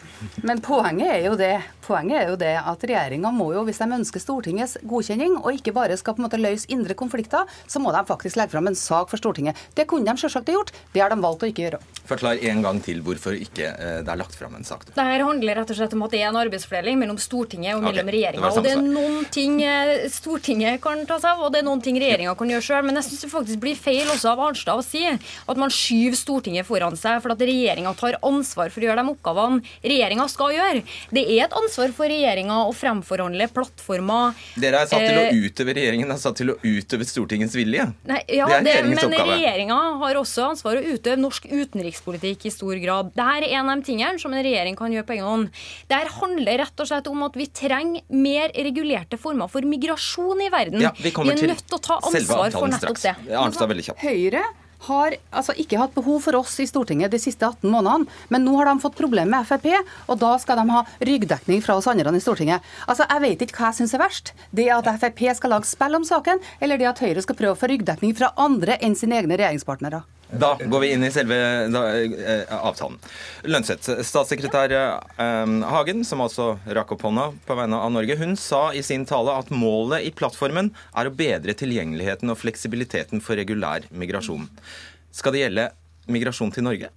men 0.43 0.63
poenget 0.65 1.13
er 1.15 1.27
jo 1.29 1.35
det 1.39 1.53
Poenget 1.89 2.19
er 2.19 2.27
jo 2.29 2.35
det 2.37 2.53
at 2.53 2.83
regjeringa 2.85 3.31
må 3.33 3.47
jo, 3.55 3.63
hvis 3.65 3.79
de 3.81 3.87
ønsker 3.95 4.21
Stortingets 4.21 4.75
godkjenning, 4.85 5.39
og 5.39 5.55
ikke 5.57 5.73
bare 5.73 5.95
skal 5.97 6.13
på 6.13 6.21
en 6.21 6.27
måte 6.27 6.37
løse 6.37 6.69
indre 6.69 6.93
konflikter, 6.93 7.49
så 7.65 7.81
må 7.81 7.89
de 7.95 8.03
faktisk 8.05 8.37
legge 8.37 8.53
fram 8.53 8.69
en 8.69 8.77
sak 8.77 9.09
for 9.09 9.17
Stortinget. 9.17 9.57
Det 9.73 9.87
kunne 9.89 10.05
de 10.05 10.21
selvsagt 10.21 10.51
ha 10.51 10.53
gjort. 10.53 10.69
Det 10.93 11.01
har 11.01 11.09
de 11.09 11.17
valgt 11.23 11.41
å 11.41 11.49
ikke 11.49 11.65
gjøre. 11.65 11.79
Forklar 12.09 12.43
en 12.51 12.61
gang 12.65 12.81
til 12.85 13.01
hvorfor 13.05 13.33
ikke 13.37 13.71
eh, 13.71 13.95
det 14.05 14.13
er 14.13 14.19
lagt 14.21 14.37
fram 14.37 14.53
en 14.57 14.67
sak. 14.67 14.85
Det 14.93 15.07
her 15.09 15.23
handler 15.25 15.61
rett 15.61 15.73
og 15.73 15.79
slett 15.79 15.95
om 15.97 16.05
at 16.05 16.13
det 16.13 16.21
er 16.21 16.29
en 16.29 16.39
arbeidsfordeling 16.43 17.01
mellom 17.01 17.17
Stortinget 17.21 17.77
og 17.77 17.85
mellom 17.87 18.05
okay, 18.05 18.15
regjeringa. 18.19 18.53
Og 18.53 18.65
det 18.65 18.75
er 18.75 18.85
noen 18.85 19.25
ting 19.33 19.57
eh, 19.65 20.05
Stortinget 20.13 20.81
kan 20.85 21.01
ta 21.09 21.17
seg 21.21 21.28
av, 21.29 21.45
og 21.45 21.53
det 21.53 21.61
er 21.61 21.67
noen 21.69 21.83
ting 21.85 21.99
regjeringa 22.01 22.35
kan 22.39 22.51
gjøre 22.51 22.65
sjøl. 22.65 22.83
Men 22.89 22.99
jeg 22.99 23.09
syns 23.09 23.25
det 23.25 23.31
faktisk 23.31 23.63
blir 23.63 23.79
feil 23.79 24.09
også 24.11 24.33
av 24.33 24.43
Arnstad 24.49 24.81
å 24.81 24.85
si 24.85 25.05
at 25.07 25.59
man 25.59 25.73
skyver 25.73 26.19
Stortinget 26.19 26.67
foran 26.67 26.99
seg 26.99 27.21
for 27.23 27.35
at 27.35 27.45
regjeringa 27.47 27.95
tar 27.99 28.19
ansvar 28.25 28.73
for 28.73 28.83
å 28.83 28.89
gjøre 28.89 29.03
de 29.03 29.15
oppgavene 29.15 29.63
regjeringa 29.85 30.27
skal 30.31 30.55
gjøre. 30.57 30.83
Det 31.15 31.23
er 31.23 31.45
et 31.47 31.57
ansvar 31.63 31.95
for 31.95 32.11
regjeringa 32.11 32.59
å 32.67 32.75
fremforhandle 32.75 33.49
plattformer. 33.55 34.35
Dere 34.59 34.83
er 34.83 34.91
satt 34.91 35.05
til 35.07 35.19
å 35.21 35.29
Eh, 35.29 35.45
utøve 35.45 35.75
regjeringen 35.77 36.11
er 36.11 36.19
satt 36.19 36.39
til 36.39 36.53
å 36.53 36.57
utøve 36.65 37.05
Stortingets 37.07 37.55
vilje. 37.57 37.85
Nei, 38.09 38.19
ja, 38.33 38.47
det 38.49 38.57
er 38.57 38.63
det, 38.63 38.73
regjeringens 38.73 39.01
men 39.01 39.13
oppgave. 39.13 39.35
regjeringa 39.35 39.79
har 40.01 40.19
også 40.19 40.45
ansvar 40.49 40.79
å 40.79 40.83
utøve 40.85 41.19
norsk 41.21 41.47
utenrikspolitikk 41.49 42.47
i 42.49 42.53
stor 42.53 42.79
grad. 42.81 43.11
Dette 43.15 43.37
er 43.39 43.47
en 43.59 43.69
av 43.69 43.81
de 43.81 43.87
tingene 43.89 44.21
som 44.21 44.33
en 44.33 44.43
regjering 44.45 44.77
kan 44.79 44.93
gjøre 44.93 45.07
på 45.07 45.17
egen 45.17 45.27
hånd. 45.27 45.61
Dette 45.89 46.15
handler 46.19 46.61
rett 46.63 46.83
og 46.83 46.89
slett 46.89 47.09
om 47.11 47.23
at 47.27 47.37
vi 47.39 47.47
trenger 47.47 48.05
mer 48.09 48.53
regulerte 48.55 49.19
former 49.19 49.51
for 49.51 49.65
migrasjon 49.67 50.43
i 50.45 50.49
verden. 50.53 50.81
Ja, 50.83 50.93
vi 50.97 51.11
kommer 51.19 51.35
er 51.35 51.43
til 51.43 51.53
nødt 51.53 51.67
til 51.67 51.77
å 51.77 51.83
ta 51.85 51.99
selve 52.05 52.17
ansvar 52.17 52.39
for 52.39 52.47
avtalen 52.47 52.75
nettopp 52.77 52.97
straks. 53.03 53.05
det. 53.27 53.37
Arnstad, 53.43 53.71
veldig 53.73 53.87
kjapt. 53.89 54.03
Høyre 54.07 54.43
har 54.87 55.15
altså 55.35 55.53
ikke 55.59 55.79
hatt 55.81 55.95
behov 55.95 56.21
for 56.23 56.37
oss 56.39 56.53
i 56.63 56.67
Stortinget 56.69 57.11
de 57.11 57.19
siste 57.19 57.43
18 57.43 57.67
månedene, 57.67 58.07
men 58.31 58.45
nå 58.47 58.53
har 58.59 58.69
de 58.69 58.79
fått 58.79 58.95
problemer 58.99 59.33
med 59.33 59.47
Frp, 59.49 59.67
og 60.07 60.21
da 60.21 60.37
skal 60.39 60.61
de 60.61 60.69
ha 60.71 60.85
ryggdekning 61.03 61.63
fra 61.65 61.75
oss 61.79 61.89
andre 61.91 62.13
i 62.15 62.23
Stortinget. 62.23 62.63
Altså, 62.87 63.07
Jeg 63.09 63.25
vet 63.25 63.43
ikke 63.43 63.59
hva 63.59 63.71
jeg 63.73 63.81
syns 63.81 63.95
er 63.97 64.03
verst. 64.05 64.31
Det 64.55 64.69
at 64.71 64.87
Frp 65.01 65.25
skal 65.35 65.55
lage 65.55 65.67
spill 65.67 65.99
om 65.99 66.07
saken, 66.07 66.39
eller 66.61 66.79
det 66.79 66.87
at 66.93 67.03
Høyre 67.03 67.25
skal 67.25 67.35
prøve 67.35 67.57
å 67.57 67.59
få 67.59 67.67
ryggdekning 67.73 68.15
fra 68.15 68.31
andre 68.37 68.79
enn 68.79 68.95
sine 68.95 69.19
egne 69.19 69.35
regjeringspartnere. 69.35 70.05
Da 70.29 70.51
går 70.61 70.83
vi 70.83 70.91
inn 70.93 71.03
i 71.03 71.09
selve 71.11 71.37
da, 71.73 71.83
eh, 71.97 72.51
avtalen. 72.53 72.99
Lønnseth, 73.49 73.89
statssekretær 74.05 74.75
eh, 74.75 75.55
Hagen, 75.73 76.03
som 76.05 76.21
altså 76.21 76.51
rakk 76.69 76.93
opp 76.93 77.07
hånda 77.07 77.31
på 77.47 77.57
vegne 77.57 77.79
av 77.81 77.89
Norge, 77.95 78.17
hun 78.19 78.35
sa 78.37 78.67
i 78.73 78.83
sin 78.85 79.07
tale 79.09 79.33
at 79.33 79.49
målet 79.49 80.05
i 80.05 80.13
plattformen 80.13 80.69
er 80.93 81.09
å 81.09 81.15
bedre 81.15 81.57
tilgjengeligheten 81.57 82.29
og 82.29 82.37
fleksibiliteten 82.43 83.25
for 83.25 83.41
regulær 83.41 83.89
migrasjon. 83.89 84.45
Skal 85.15 85.33
det 85.33 85.43
gjelde 85.47 85.69
migrasjon 86.13 86.53
til 86.53 86.67
Norge? 86.67 86.93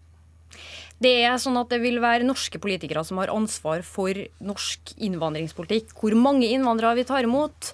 Det 1.02 1.14
er 1.24 1.40
sånn 1.40 1.56
at 1.58 1.72
det 1.72 1.80
vil 1.82 1.98
være 2.02 2.26
norske 2.26 2.60
politikere 2.62 3.02
som 3.06 3.18
har 3.18 3.32
ansvar 3.32 3.82
for 3.86 4.14
norsk 4.44 4.92
innvandringspolitikk. 5.02 5.96
Hvor 5.98 6.14
mange 6.14 6.52
innvandrere 6.52 7.00
vi 7.00 7.08
tar 7.08 7.26
imot, 7.26 7.72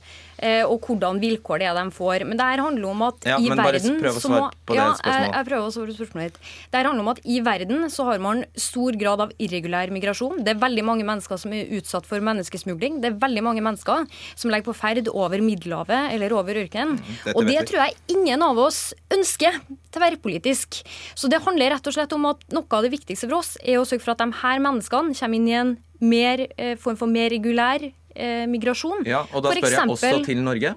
og 0.68 0.84
hvordan 0.86 1.18
vilkår 1.22 1.62
det 1.62 1.66
er 1.70 1.78
de 1.78 1.90
får. 1.94 2.24
Men 2.28 2.38
det 2.38 2.46
her 2.46 2.62
handler 2.62 2.88
om 2.90 3.02
at 3.08 3.26
Ja, 3.26 3.38
i 3.42 3.48
verden 3.50 3.98
så 4.18 4.30
må 4.30 4.42
ja. 4.74 4.88
Jeg, 5.02 5.30
jeg 5.32 5.46
prøver 5.48 5.66
å 5.66 5.72
svare 5.74 5.90
på 5.90 5.96
spørsmålet 5.98 6.30
ditt. 6.30 6.52
Det 6.70 6.78
her 6.78 6.88
handler 6.90 7.04
om 7.06 7.12
at 7.14 7.22
i 7.24 7.40
verden 7.44 7.88
så 7.90 8.06
har 8.08 8.22
man 8.22 8.44
stor 8.58 8.98
grad 9.00 9.24
av 9.24 9.32
irregulær 9.42 9.90
migrasjon. 9.94 10.44
Det 10.46 10.54
er 10.54 10.60
veldig 10.62 10.84
mange 10.86 11.06
mennesker 11.08 11.40
som 11.40 11.54
er 11.56 11.72
utsatt 11.78 12.06
for 12.08 12.22
menneskesmugling. 12.24 13.00
Det 13.02 13.12
er 13.12 13.18
veldig 13.18 13.44
mange 13.44 13.64
mennesker 13.64 14.06
som 14.38 14.52
legger 14.52 14.68
på 14.70 14.76
ferd 14.78 15.10
over 15.10 15.42
Middelhavet 15.42 16.14
eller 16.14 16.34
over 16.36 16.62
ørkenen. 16.62 16.98
Mm, 16.98 17.34
Og 17.34 17.44
det 17.48 17.66
tror 17.70 17.86
jeg 17.86 17.98
ingen 18.14 18.42
av 18.46 18.58
oss 18.62 18.92
ønsker 19.14 19.58
tverrpolitisk. 19.94 20.82
Så 21.18 21.30
det 21.30 21.42
handler 21.44 21.74
rett 21.74 21.86
og 21.90 21.96
slett 21.96 22.14
om 22.16 22.26
at 22.30 22.42
noe 22.54 22.68
av 22.78 22.86
det 22.86 22.92
viktigste 22.94 23.28
for 23.28 23.40
oss 23.40 23.56
er 23.64 23.80
å 23.80 23.86
sørge 23.88 24.04
for 24.04 24.14
at 24.14 24.22
de 24.22 24.30
her 24.42 24.62
menneskene 24.62 25.16
kommer 25.18 25.38
inn 25.40 25.48
i 25.48 25.56
en 25.58 25.76
mer, 26.00 26.46
eh, 26.56 26.76
form 26.76 26.96
for 26.96 27.10
mer 27.10 27.30
regulær 27.30 27.88
eh, 28.18 28.44
migrasjon. 28.50 29.06
Ja, 29.08 29.24
og 29.32 29.46
da 29.46 29.54
For 29.54 29.62
spør 29.62 29.76
jeg 29.76 29.94
også 29.96 30.12
til 30.26 30.44
Norge. 30.44 30.74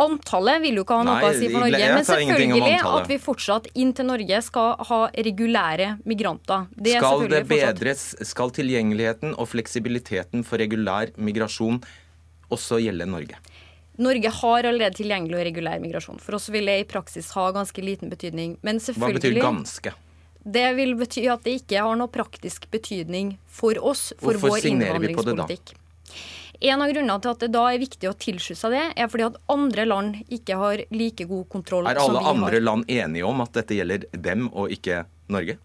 Antallet 0.00 0.62
vil 0.62 0.78
jo 0.78 0.84
ikke 0.86 0.96
ha 0.96 1.04
noe 1.04 1.16
Nei, 1.18 1.28
å 1.28 1.36
si 1.36 1.48
for 1.50 1.64
Norge. 1.66 1.88
Men 1.92 2.06
selvfølgelig 2.08 2.76
at 2.88 3.08
vi 3.10 3.18
fortsatt 3.20 3.66
inn 3.82 3.90
til 3.96 4.08
Norge 4.08 4.42
skal 4.46 4.84
ha 4.88 5.00
regulære 5.28 5.88
migranter. 6.08 6.68
Det 6.72 6.94
er 6.96 7.04
Skal 7.04 7.26
det 7.28 7.42
bedres, 7.50 8.04
skal 8.30 8.54
tilgjengeligheten 8.56 9.34
og 9.36 9.50
fleksibiliteten 9.52 10.46
for 10.46 10.62
regulær 10.62 11.12
migrasjon 11.20 11.82
også 12.50 12.80
gjelde 12.80 13.08
Norge? 13.10 13.40
Norge 14.00 14.32
har 14.32 14.64
allerede 14.70 14.96
tilgjengelig 14.96 15.36
og 15.36 15.44
regulær 15.50 15.82
migrasjon. 15.82 16.20
For 16.24 16.38
oss 16.38 16.48
vil 16.52 16.70
det 16.70 16.78
i 16.80 16.86
praksis 16.88 17.28
ha 17.36 17.50
ganske 17.52 17.84
liten 17.84 18.08
betydning. 18.08 18.56
Men 18.64 18.80
Hva 18.80 19.12
betyr 19.12 19.36
ganske? 19.42 19.92
Det 20.40 20.68
vil 20.78 20.94
bety 20.96 21.26
at 21.28 21.44
det 21.44 21.58
ikke 21.60 21.82
har 21.84 21.98
noe 22.00 22.08
praktisk 22.08 22.70
betydning 22.72 23.34
for 23.44 23.76
oss, 23.76 24.14
for 24.16 24.32
Hvorfor 24.32 24.56
vår 24.56 24.62
signerer 24.64 25.02
vi 25.02 25.12
på 25.12 25.26
det 25.28 25.36
da? 25.36 25.48
En 26.60 26.82
av 26.84 26.90
grunnene 26.92 27.16
til 27.24 27.32
at 27.32 27.40
det 27.40 27.48
da 27.54 27.62
er 27.72 27.80
viktig 27.80 28.08
å 28.10 28.16
tilslutte 28.20 28.60
seg 28.60 28.74
det, 28.74 28.82
er 29.00 29.08
fordi 29.08 29.24
at 29.30 29.38
andre 29.52 29.86
land 29.88 30.18
ikke 30.28 30.58
har 30.60 30.82
like 30.92 31.24
god 31.30 31.48
kontroll 31.52 31.88
som 31.88 31.94
vi 31.94 31.96
har. 31.96 32.02
Er 32.02 32.10
alle 32.10 32.34
andre 32.34 32.60
land 32.60 32.90
enige 32.92 33.24
om 33.28 33.40
at 33.40 33.56
dette 33.56 33.78
gjelder 33.78 34.04
dem 34.12 34.50
og 34.52 34.74
ikke 34.76 35.06
Norge? 35.32 35.56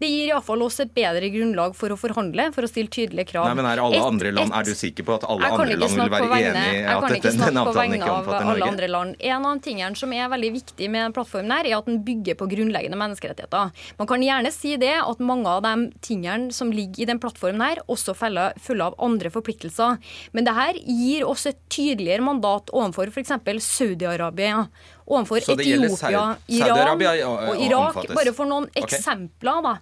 Det 0.00 0.08
gir 0.10 0.32
iallfall 0.32 0.62
oss 0.66 0.80
et 0.82 0.90
bedre 0.94 1.28
grunnlag 1.30 1.74
for 1.78 1.92
å 1.94 1.96
forhandle, 1.96 2.48
for 2.52 2.66
å 2.66 2.68
stille 2.68 2.90
tydelige 2.90 3.28
krav. 3.30 3.46
Nei, 3.46 3.54
men 3.54 3.64
Er 3.64 3.78
alle 3.78 3.96
Et- 3.96 4.02
andre 4.02 4.32
land, 4.32 4.50
et- 4.50 4.58
er 4.58 4.62
du 4.64 4.74
sikker 4.74 5.04
på 5.04 5.14
at 5.14 5.24
alle 5.24 5.40
Jeg 5.40 5.50
kan 5.50 5.60
andre 5.60 5.74
ikke 5.74 5.80
land 5.80 5.90
vil 5.90 5.98
snakke 5.98 6.10
på 6.10 6.28
være 6.28 6.34
vegne, 6.34 6.54
enig 6.54 6.74
i 6.74 6.74
jeg 6.74 6.84
at 6.84 7.00
kan 7.00 7.08
dette, 7.08 7.22
ikke 7.22 7.32
snakke 7.34 7.46
denne 7.46 7.64
på 7.64 7.68
avtalen 7.70 7.90
vegne 7.90 7.94
ikke 7.94 8.10
av 8.10 8.18
omfatter 8.24 8.44
alle 8.44 8.58
Norge? 8.58 8.68
andre 8.74 8.88
land. 8.88 9.16
En 9.20 9.46
av 9.46 9.60
tingene 9.62 9.96
som 9.96 10.12
er 10.12 10.28
veldig 10.28 10.52
viktig 10.52 10.90
med 10.90 11.00
den 11.04 11.12
plattformen, 11.14 11.52
her, 11.52 11.64
er 11.64 11.78
at 11.78 11.86
den 11.86 11.98
bygger 12.04 12.34
på 12.34 12.48
grunnleggende 12.50 12.98
menneskerettigheter. 12.98 13.72
Man 13.98 14.06
kan 14.06 14.20
gjerne 14.20 14.52
si 14.52 14.76
det 14.76 14.94
at 14.98 15.18
mange 15.20 15.46
av 15.46 15.62
de 15.62 15.92
tingene 16.02 16.52
som 16.52 16.70
ligger 16.72 17.00
i 17.02 17.04
den 17.06 17.18
plattformen, 17.18 17.62
her, 17.62 17.76
også 17.88 18.14
følger, 18.14 18.82
av 18.84 18.94
andre 18.98 19.30
forpliktelser. 19.30 19.98
Men 20.32 20.44
det 20.44 20.54
her 20.54 20.72
gir 20.74 21.24
oss 21.26 21.46
et 21.46 21.56
tydeligere 21.70 22.20
mandat 22.20 22.66
overfor 22.72 23.06
f.eks. 23.08 23.30
Saudi-Arabia. 23.64 24.68
Overfor 25.06 25.36
Etiopia, 25.36 26.36
Iran 26.48 27.02
og 27.46 27.60
Irak. 27.60 28.06
Bare 28.14 28.32
for 28.32 28.46
noen 28.46 28.64
okay. 28.70 28.82
eksempler, 28.86 29.62
da. 29.62 29.74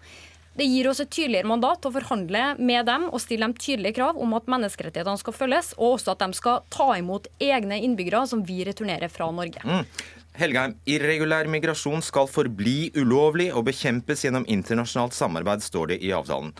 Det 0.53 0.67
gir 0.69 0.89
oss 0.91 1.01
et 1.01 1.11
tydeligere 1.13 1.49
mandat 1.49 1.81
til 1.81 1.89
å 1.89 1.95
forhandle 1.95 2.43
med 2.61 2.85
dem 2.85 3.07
og 3.09 3.21
stille 3.25 3.47
dem 3.47 3.55
tydelige 3.57 3.97
krav 3.97 4.19
om 4.21 4.35
at 4.37 4.51
menneskerettighetene 4.53 5.21
skal 5.21 5.37
følges, 5.37 5.71
og 5.79 5.97
også 5.97 6.13
at 6.13 6.25
de 6.25 6.37
skal 6.37 6.65
ta 6.73 6.91
imot 7.01 7.31
egne 7.41 7.79
innbyggere 7.87 8.27
som 8.29 8.43
vi 8.45 8.61
returnerer 8.69 9.13
fra 9.13 9.31
Norge. 9.33 9.65
Mm. 9.65 9.87
Helgheim, 10.37 10.75
irregulær 10.89 11.49
migrasjon 11.53 12.05
skal 12.05 12.29
forbli 12.29 12.91
ulovlig 12.97 13.51
og 13.53 13.67
bekjempes 13.69 14.25
gjennom 14.25 14.47
internasjonalt 14.49 15.17
samarbeid, 15.17 15.65
står 15.65 15.93
det 15.93 15.99
i 16.05 16.13
avtalen. 16.17 16.53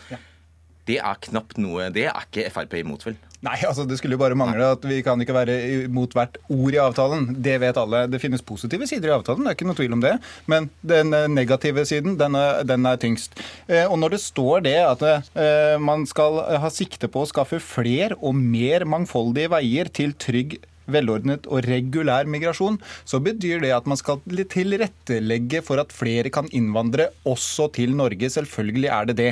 Det 0.85 0.99
er 0.99 1.21
knapt 1.29 1.55
noe 1.63 1.87
Det 1.95 2.09
er 2.09 2.25
ikke 2.25 2.49
Frp 2.53 2.75
imot, 2.81 3.05
vel? 3.07 3.17
Nei, 3.43 3.57
altså 3.67 3.83
Det 3.87 3.97
skulle 3.99 4.15
jo 4.15 4.21
bare 4.21 4.37
mangle 4.39 4.69
at 4.77 4.85
vi 4.87 5.01
kan 5.03 5.19
ikke 5.19 5.35
være 5.35 5.57
imot 5.83 6.15
hvert 6.15 6.39
ord 6.47 6.75
i 6.75 6.79
avtalen. 6.79 7.27
Det 7.43 7.57
vet 7.59 7.79
alle. 7.79 8.05
Det 8.11 8.21
finnes 8.23 8.43
positive 8.45 8.87
sider 8.87 9.11
i 9.11 9.15
avtalen, 9.17 9.43
det 9.43 9.51
er 9.51 9.57
ikke 9.57 9.67
noe 9.67 9.79
tvil 9.79 9.97
om 9.97 10.03
det. 10.03 10.13
Men 10.51 10.69
den 10.93 11.11
eh, 11.15 11.29
negative 11.31 11.83
siden, 11.89 12.15
den 12.19 12.39
er, 12.39 12.63
den 12.67 12.87
er 12.87 12.99
tyngst. 13.01 13.35
Eh, 13.67 13.83
og 13.83 13.97
når 13.99 14.15
det 14.15 14.21
står 14.23 14.63
det 14.69 14.77
at 14.85 15.03
eh, 15.03 15.75
man 15.81 16.07
skal 16.07 16.39
ha 16.63 16.71
sikte 16.71 17.11
på 17.11 17.23
å 17.25 17.29
skaffe 17.29 17.59
fler 17.63 18.15
og 18.21 18.37
mer 18.39 18.87
mangfoldige 18.87 19.51
veier 19.51 19.91
til 19.91 20.15
trygg 20.15 20.61
velordnet 20.91 21.45
og 21.47 21.63
regulær 21.67 22.27
migrasjon, 22.27 22.79
så 23.07 23.19
betyr 23.23 23.61
det 23.63 23.75
at 23.75 23.85
man 23.87 23.99
skal 23.99 24.19
tilrettelegge 24.51 25.63
for 25.63 25.83
at 25.83 25.95
flere 25.95 26.31
kan 26.31 26.47
innvandre 26.55 27.09
også 27.27 27.69
til 27.75 27.95
Norge. 27.95 28.31
Selvfølgelig 28.31 28.91
er 28.91 29.07
det 29.07 29.19
det. 29.19 29.31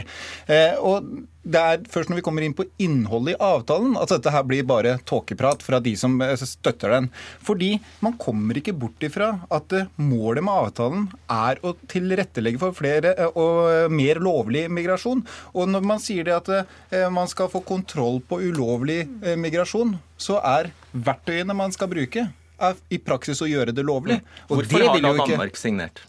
Og 0.80 1.12
det 1.42 1.62
er 1.62 1.86
først 1.90 2.12
når 2.12 2.20
vi 2.20 2.24
kommer 2.26 2.46
inn 2.46 2.54
på 2.54 2.68
innholdet 2.82 3.34
i 3.34 3.42
avtalen 3.42 3.96
at 3.98 4.12
dette 4.14 4.32
her 4.34 4.44
blir 4.46 4.66
bare 4.68 4.98
tåkeprat 5.10 5.64
fra 5.66 5.80
de 5.82 5.96
som 5.98 6.20
eh, 6.22 6.36
støtter 6.38 6.94
den. 6.94 7.08
Fordi 7.42 7.72
man 8.06 8.18
kommer 8.22 8.60
ikke 8.60 8.76
bort 8.78 9.02
ifra 9.06 9.32
at 9.50 9.74
eh, 9.74 9.90
målet 9.98 10.46
med 10.46 10.54
avtalen 10.68 11.08
er 11.34 11.62
å 11.66 11.74
tilrettelegge 11.90 12.62
for 12.62 12.78
flere 12.78 13.16
eh, 13.16 13.40
og 13.42 13.94
mer 13.94 14.22
lovlig 14.22 14.68
migrasjon. 14.70 15.24
Og 15.56 15.72
når 15.72 15.88
man 15.94 16.04
sier 16.04 16.28
det 16.28 16.38
at 16.38 16.50
man 17.14 17.30
skal 17.30 17.50
få 17.50 17.62
kontroll 17.66 18.20
på 18.28 18.38
ulovlig 18.44 19.04
migrasjon, 19.40 19.96
så 20.22 20.38
er 20.46 20.70
verktøyene 20.92 21.56
man 21.58 21.74
skal 21.74 21.90
bruke, 21.92 22.28
i 22.94 23.00
praksis 23.02 23.42
å 23.42 23.48
gjøre 23.50 23.74
det 23.74 23.86
lovlig. 23.88 24.20
Og 24.50 24.60
Hvorfor 24.60 24.84
det 24.84 24.90
har 24.92 25.02
da 25.02 25.14
Danmark 25.24 25.58
signert? 25.58 26.04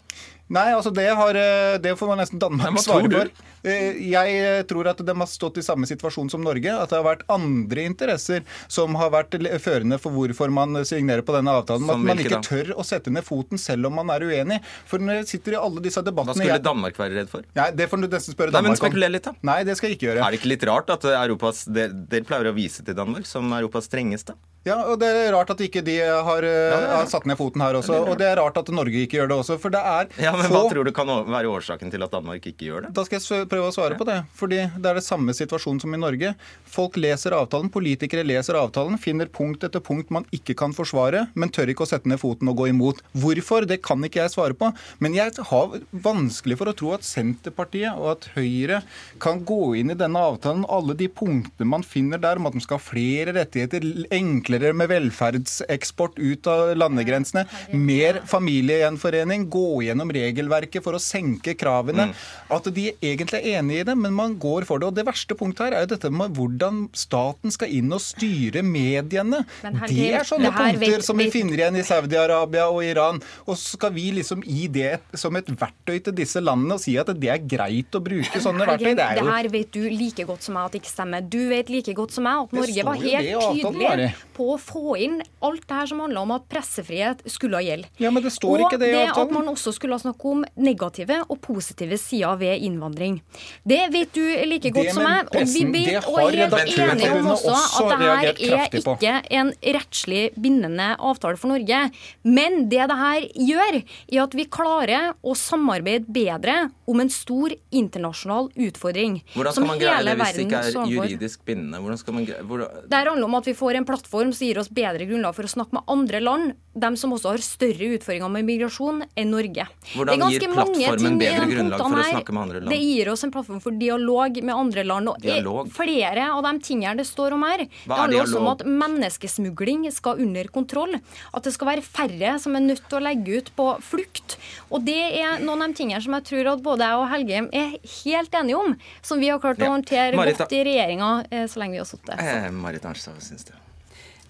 Nei, 0.53 0.67
altså 0.75 0.91
det, 0.93 1.07
har, 1.17 1.39
det 1.81 1.95
får 1.97 2.11
man 2.11 2.21
nesten 2.21 2.41
Danmark 2.41 2.77
svare 2.83 3.09
for. 3.09 3.31
Eh, 3.63 3.99
jeg 4.11 4.39
eh, 4.43 4.61
tror 4.67 4.89
at 4.91 4.99
de 4.99 5.15
har 5.15 5.29
stått 5.29 5.59
i 5.61 5.65
samme 5.65 5.87
situasjon 5.89 6.31
som 6.33 6.43
Norge. 6.43 6.71
At 6.73 6.91
det 6.91 6.99
har 6.99 7.05
vært 7.07 7.25
andre 7.31 7.85
interesser 7.87 8.43
som 8.67 8.95
har 8.99 9.13
vært 9.13 9.37
førende 9.63 9.99
for 10.01 10.15
hvorfor 10.15 10.51
man 10.53 10.83
signerer 10.87 11.23
på 11.25 11.35
denne 11.37 11.55
avtalen. 11.55 11.87
Som 11.87 12.03
at 12.03 12.11
man 12.11 12.23
ikke 12.23 12.41
tør 12.45 12.73
å 12.77 12.87
sette 12.87 13.13
ned 13.13 13.25
foten 13.27 13.61
selv 13.61 13.89
om 13.89 13.99
man 14.01 14.11
er 14.13 14.27
uenig. 14.27 14.59
For 14.89 15.03
når 15.03 15.21
jeg 15.21 15.31
sitter 15.35 15.57
i 15.57 15.61
alle 15.61 15.83
disse 15.83 16.03
debattene 16.03 16.35
Hva 16.35 16.43
skulle 16.43 16.63
Danmark 16.63 16.99
være 16.99 17.21
redd 17.21 17.31
for? 17.31 17.47
Nei, 17.57 17.69
Det 17.75 17.89
får 17.91 18.03
du 18.03 18.09
nesten 18.09 18.35
spørre 18.35 18.53
Danmark 18.53 18.73
Nei, 18.73 18.75
men 18.75 18.81
spekuler 18.81 19.13
litt, 19.13 19.27
da. 19.27 19.35
Nei, 19.51 19.59
det 19.67 19.77
skal 19.79 19.91
jeg 19.91 19.99
ikke 19.99 20.09
gjøre. 20.11 20.23
Er 20.23 20.33
det 20.33 20.41
ikke 20.41 20.53
litt 20.53 20.67
rart 20.69 20.91
at 20.93 21.07
Europas 21.13 21.63
Dere 21.69 22.25
pleier 22.27 22.51
å 22.51 22.55
vise 22.55 22.83
til 22.85 22.97
Danmark 22.97 23.29
som 23.29 23.47
Europas 23.55 23.87
strengeste? 23.89 24.35
Ja, 24.63 24.77
og 24.87 24.95
det 25.01 25.09
er 25.11 25.33
rart 25.35 25.49
at 25.51 25.59
ikke 25.59 25.81
de 25.83 25.97
har, 25.99 26.45
ja, 26.47 26.77
har 26.95 27.07
satt 27.11 27.25
ned 27.27 27.35
foten 27.35 27.59
her 27.63 27.75
også. 27.75 27.97
Og 28.07 28.15
det 28.19 28.29
er 28.29 28.39
rart 28.39 28.55
at 28.61 28.69
Norge 28.71 29.01
ikke 29.03 29.19
gjør 29.19 29.33
det 29.33 29.37
også. 29.41 29.57
For 29.59 29.73
det 29.73 29.81
er 29.83 30.07
ja, 30.23 30.31
men 30.37 30.47
få... 30.47 30.53
Hva 30.55 30.61
tror 30.71 30.87
du 30.87 30.93
kan 30.95 31.11
være 31.27 31.51
årsaken 31.51 31.91
til 31.91 32.05
at 32.05 32.13
Danmark 32.15 32.47
ikke 32.47 32.69
gjør 32.69 32.87
det? 32.87 32.93
Da 32.95 33.03
skal 33.03 33.19
jeg 33.19 33.49
prøve 33.53 33.69
å 33.69 33.75
svare 33.75 33.97
på 33.99 34.07
det. 34.07 34.19
Fordi 34.37 34.61
det 34.73 34.89
er 34.89 34.99
det 34.99 35.05
samme 35.05 35.35
situasjonen 35.35 35.81
som 35.83 35.93
i 35.95 36.01
Norge. 36.01 36.33
Folk 36.73 36.97
leser 36.99 37.35
avtalen, 37.37 37.71
politikere 37.73 38.25
leser 38.25 38.57
avtalen, 38.59 38.97
finner 39.01 39.29
punkt 39.31 39.63
etter 39.65 39.83
punkt 39.83 40.11
man 40.13 40.27
ikke 40.35 40.55
kan 40.59 40.73
forsvare, 40.75 41.27
men 41.37 41.51
tør 41.53 41.71
ikke 41.73 41.85
å 41.85 41.89
sette 41.89 42.09
ned 42.09 42.21
foten 42.21 42.49
og 42.51 42.59
gå 42.61 42.69
imot. 42.71 43.03
Hvorfor? 43.13 43.67
Det 43.69 43.79
kan 43.85 44.01
ikke 44.03 44.23
jeg 44.23 44.33
svare 44.33 44.57
på. 44.57 44.71
Men 45.03 45.17
jeg 45.17 45.35
har 45.49 45.77
vanskelig 46.05 46.57
for 46.59 46.71
å 46.71 46.75
tro 46.77 46.93
at 46.95 47.05
Senterpartiet 47.07 47.99
og 47.99 48.09
at 48.15 48.29
Høyre 48.35 48.81
kan 49.23 49.43
gå 49.45 49.75
inn 49.79 49.93
i 49.93 49.97
denne 49.99 50.21
avtalen, 50.31 50.65
alle 50.71 50.95
de 50.97 51.09
punktene 51.11 51.69
man 51.69 51.85
finner 51.85 52.21
der 52.21 52.41
om 52.41 52.49
at 52.49 52.57
man 52.57 52.63
skal 52.63 52.79
ha 52.79 52.83
flere 52.83 53.35
rettigheter, 53.37 53.85
enklere 54.13 54.73
med 54.77 54.91
velferdseksport 54.91 56.19
ut 56.19 56.49
av 56.49 56.73
landegrensene. 56.77 57.45
Mer 57.77 58.21
familiegjenforening. 58.29 59.47
Gå 59.53 59.83
gjennom 59.85 60.11
regelverket 60.13 60.83
for 60.85 60.97
å 60.97 61.01
senke 61.03 61.55
kravene. 61.59 62.09
Mm. 62.09 62.15
At 62.57 62.69
de 62.73 62.89
egentlig 62.93 63.42
er 63.43 63.59
enig 63.59 63.81
i 63.81 63.85
det, 63.87 63.95
men 63.99 64.15
man 64.15 64.35
går 64.41 64.67
for 64.69 64.81
det. 64.81 64.89
Og 64.89 64.97
Det 64.97 65.05
verste 65.07 65.37
punktet 65.37 65.67
her 65.67 65.77
er 65.77 65.85
jo 65.85 65.91
dette 65.93 66.11
med 66.13 66.35
hvordan 66.37 66.87
staten 66.97 67.53
skal 67.53 67.71
inn 67.75 67.91
og 67.93 68.01
styre 68.03 68.63
mediene. 68.65 69.43
Det 69.61 70.09
er 70.13 70.27
sånne 70.27 70.53
punkter 70.55 71.05
som 71.05 71.19
vi 71.19 71.29
finner 71.33 71.59
igjen 71.59 71.79
i 71.79 71.85
Saudi-Arabia 71.87 72.69
og 72.71 72.81
Iran. 72.85 73.21
Og 73.47 73.57
så 73.57 73.77
skal 73.77 73.93
vi 73.95 74.09
liksom 74.19 74.43
gi 74.45 74.67
det 74.71 74.97
som 75.19 75.35
et 75.39 75.49
verktøy 75.49 75.99
til 76.07 76.15
disse 76.17 76.41
landene 76.43 76.77
og 76.77 76.83
si 76.83 76.95
at 76.99 77.11
det 77.13 77.31
er 77.31 77.43
greit 77.43 77.95
å 77.95 78.01
bruke 78.03 78.41
sånne 78.43 78.67
verktøy. 78.69 78.93
Det, 78.93 79.07
jo... 79.17 79.23
det 79.23 79.35
her 79.35 79.51
vet 79.53 79.73
du 79.75 79.81
like 79.89 80.27
godt 80.29 80.47
som 80.47 80.57
meg 80.57 80.69
at 80.69 80.75
det 80.75 80.83
ikke 80.83 80.93
stemmer. 80.93 81.25
Du 81.35 81.41
vet 81.51 81.71
like 81.73 81.97
godt 81.97 82.15
som 82.15 82.27
meg 82.27 82.45
at 82.45 82.57
Norge 82.57 82.87
var 82.87 83.01
helt 83.03 83.47
tydelig 83.59 84.11
på 84.33 84.49
å 84.55 84.57
få 84.61 84.97
inn 85.01 85.19
alt 85.45 85.65
det 85.67 85.77
her 85.77 85.89
som 85.91 86.01
handler 86.03 86.25
om 86.25 86.33
at 86.35 86.47
pressefrihet 86.51 87.23
skulle 87.29 87.61
gjelde. 87.63 87.89
Ja, 88.01 88.11
men 88.13 88.25
det 88.25 88.33
står 88.35 88.55
og 88.55 88.67
ikke 88.67 88.81
det 88.81 88.89
i 88.91 88.95
avtalen. 88.97 89.11
Og 89.13 89.17
det 89.17 89.27
at 89.27 89.35
man 89.37 89.51
også 89.51 89.73
skulle 89.75 89.99
snakke 90.01 90.31
om 90.31 90.43
negative 90.55 91.19
og 91.27 91.39
positive 91.43 91.99
sider 92.01 92.39
ved 92.39 92.65
innvandring. 92.65 93.19
Det 93.67 93.81
vet 93.93 94.13
du 94.15 94.23
like 94.49 94.71
godt 94.75 94.93
som 94.95 95.03
meg. 95.05 95.31
Og 95.33 95.47
vi 95.49 95.65
vet 95.73 96.07
og 96.09 96.19
er 96.23 96.37
helt 96.37 96.79
enige 96.79 97.11
om 97.17 97.31
også 97.33 97.55
at 97.55 97.91
det 97.91 97.97
her 98.03 98.59
er 98.59 98.77
ikke 98.79 99.15
en 99.39 99.53
rettslig 99.77 100.23
bindende 100.37 100.89
avtale 100.99 101.39
for 101.39 101.53
Norge. 101.53 101.83
Men 102.23 102.67
det 102.71 102.83
det 102.89 102.99
her 102.99 103.27
gjør, 103.49 103.79
er 104.11 104.21
at 104.23 104.37
vi 104.37 104.45
klarer 104.51 105.11
å 105.23 105.35
samarbeide 105.37 106.09
bedre 106.13 106.57
om 106.89 106.99
en 106.99 107.11
stor 107.13 107.53
internasjonal 107.71 108.49
utfordring. 108.67 109.21
Hvordan 109.33 109.55
skal 109.55 109.69
man 109.69 109.81
greie 109.81 110.03
det 110.03 110.15
hvis 110.19 110.35
det 110.35 110.45
ikke 110.47 110.61
er 110.61 110.91
juridisk 110.91 111.45
bindende? 111.47 111.79
Hvordan 111.83 112.01
skal 112.01 112.17
man 112.17 112.27
greie, 112.27 112.43
hvordan... 112.47 112.83
Det 112.91 112.99
handler 112.99 113.29
om 113.29 113.39
at 113.39 113.49
vi 113.49 113.55
får 113.57 113.79
en 113.79 113.87
plattform 113.87 114.33
som 114.35 114.47
gir 114.47 114.59
oss 114.61 114.71
bedre 114.73 115.07
grunnlag 115.09 115.37
for 115.37 115.47
å 115.47 115.53
snakke 115.53 115.77
med 115.79 115.93
andre 115.95 116.23
land, 116.23 116.53
dem 116.73 116.95
som 116.97 117.13
også 117.13 117.33
har 117.33 117.43
større 117.45 117.89
utfordringer 117.95 118.31
med 118.33 118.47
migrasjon 118.47 119.03
enn 119.19 119.29
Norge. 119.29 119.65
Hvordan 119.93 120.23
gir 120.33 120.45
plattformen 120.49 121.19
bedre 121.21 121.45
grunnlag 121.51 121.83
for 121.83 122.01
å 122.01 122.05
snakke 122.07 122.33
med 122.33 122.43
andre 122.43 122.61
land? 122.63 122.73
Det 122.73 122.79
gir 122.81 123.11
oss 123.13 123.23
en 123.27 123.33
plattform 123.33 123.61
for 123.63 123.77
dialog 123.77 124.39
med 124.41 124.53
andre 124.55 124.85
land. 124.87 125.11
Og 125.13 125.21
dialog. 125.21 125.69
flere 125.73 126.25
av 126.33 126.41
de 126.47 126.53
tingene 126.65 126.95
det 126.97 127.05
står 127.09 127.37
om 127.37 127.45
her, 127.45 127.65
det 127.67 127.93
handler 127.93 128.23
også 128.23 128.41
om 128.41 128.49
at 128.55 128.65
menneskesmugling 128.65 129.85
skal 129.93 130.21
under 130.23 130.49
kontroll. 130.53 130.97
At 131.31 131.45
det 131.45 131.53
skal 131.53 131.73
være 131.75 131.85
færre 131.85 132.37
som 132.41 132.57
er 132.57 132.65
nødt 132.65 132.85
til 132.89 132.99
å 132.99 133.03
legge 133.05 133.41
ut 133.41 133.53
på 133.57 133.69
flukt. 133.85 134.37
Og 134.73 134.81
det 134.87 135.01
er 135.21 135.43
noen 135.45 135.61
av 135.61 135.73
de 135.73 135.81
tingene 135.83 136.01
som 136.01 136.17
jeg 136.17 136.29
tror 136.31 136.53
at 136.55 136.65
både 136.65 136.89
jeg 136.89 137.01
og 137.03 137.09
Helge 137.13 137.43
er 137.53 137.75
helt 137.99 138.39
enige 138.39 138.57
om, 138.57 138.77
som 139.05 139.21
vi 139.21 139.29
har 139.29 139.41
klart 139.43 139.61
å 139.61 139.69
håndtere 139.75 140.17
Marita. 140.17 140.47
godt 140.47 140.57
i 140.57 140.63
regjeringa 140.65 141.11
eh, 141.29 141.45
så 141.45 141.61
lenge 141.61 141.77
vi 141.77 141.83
har 141.83 141.89
sittet. 141.89 142.17
Eh, 142.17 142.49
Marit 142.55 142.89
Arnstad, 142.89 143.13
hva 143.13 143.21
syns 143.21 143.45
du? 143.45 143.53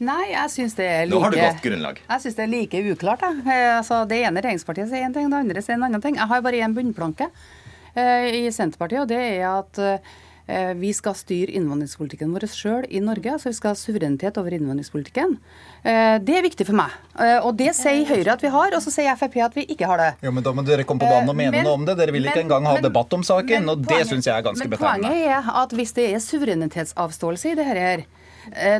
Nei, 0.01 0.31
jeg 0.31 0.50
syns 0.50 0.75
det 0.77 0.88
er 0.89 1.05
like 1.05 1.13
Nå 1.13 1.21
har 1.21 1.33
du 1.33 1.38
godt 1.38 1.62
grunnlag. 1.67 2.01
Jeg 2.07 2.25
synes 2.25 2.39
det 2.39 2.43
er 2.47 2.51
like 2.51 2.83
uklart. 2.95 3.23
Eh, 3.29 3.69
altså, 3.77 4.01
det 4.09 4.23
ene 4.23 4.41
regjeringspartiet 4.41 4.89
sier 4.89 5.05
en 5.05 5.13
ting, 5.13 5.29
det 5.29 5.43
andre 5.43 5.62
sier 5.62 5.77
en 5.77 5.88
annen 5.89 6.01
ting. 6.03 6.17
Jeg 6.17 6.29
har 6.31 6.43
bare 6.45 6.65
én 6.65 6.75
bunnplanke 6.75 7.29
eh, 7.29 8.29
i 8.41 8.43
Senterpartiet, 8.51 9.03
og 9.03 9.12
det 9.12 9.19
er 9.21 9.45
at 9.51 9.81
eh, 9.85 10.71
vi 10.81 10.89
skal 10.97 11.13
styre 11.15 11.53
innvandringspolitikken 11.59 12.33
vår 12.33 12.47
sjøl 12.51 12.88
i 12.89 13.03
Norge. 13.05 13.35
altså 13.35 13.51
Vi 13.51 13.59
skal 13.59 13.75
ha 13.75 13.79
suverenitet 13.79 14.39
over 14.41 14.57
innvandringspolitikken. 14.57 15.38
Eh, 15.85 16.17
det 16.25 16.39
er 16.39 16.47
viktig 16.47 16.67
for 16.71 16.79
meg. 16.81 16.97
Og 17.45 17.53
det 17.62 17.69
sier 17.77 18.09
Høyre 18.09 18.33
at 18.33 18.43
vi 18.43 18.51
har, 18.55 18.73
og 18.73 18.81
så 18.83 18.95
sier 18.97 19.13
Frp 19.19 19.38
at 19.45 19.55
vi 19.62 19.67
ikke 19.75 19.88
har 19.88 20.01
det. 20.01 20.09
Jo, 20.25 20.33
men 20.33 20.43
Da 20.43 20.55
må 20.57 20.65
dere 20.65 20.88
komme 20.89 21.05
på 21.05 21.12
banen 21.13 21.29
og 21.29 21.38
mene 21.38 21.53
men, 21.53 21.69
noe 21.69 21.77
om 21.77 21.85
det. 21.85 22.00
Dere 22.01 22.17
vil 22.17 22.25
ikke 22.25 22.41
men, 22.41 22.50
engang 22.50 22.71
ha 22.71 22.75
men, 22.79 22.89
debatt 22.89 23.13
om 23.13 23.23
saken, 23.29 23.69
og 23.69 23.85
det 23.85 24.01
syns 24.09 24.25
jeg 24.25 24.35
er 24.35 24.50
ganske 24.50 24.67
betegnende. 24.73 25.05
Men 25.05 25.21
Poenget 25.21 25.38
er 25.38 25.55
at 25.63 25.79
hvis 25.79 25.95
det 26.01 26.09
er 26.09 26.27
suverenitetsavståelse 26.31 27.53
i 27.53 27.57
det 27.62 27.69
her, 27.69 28.05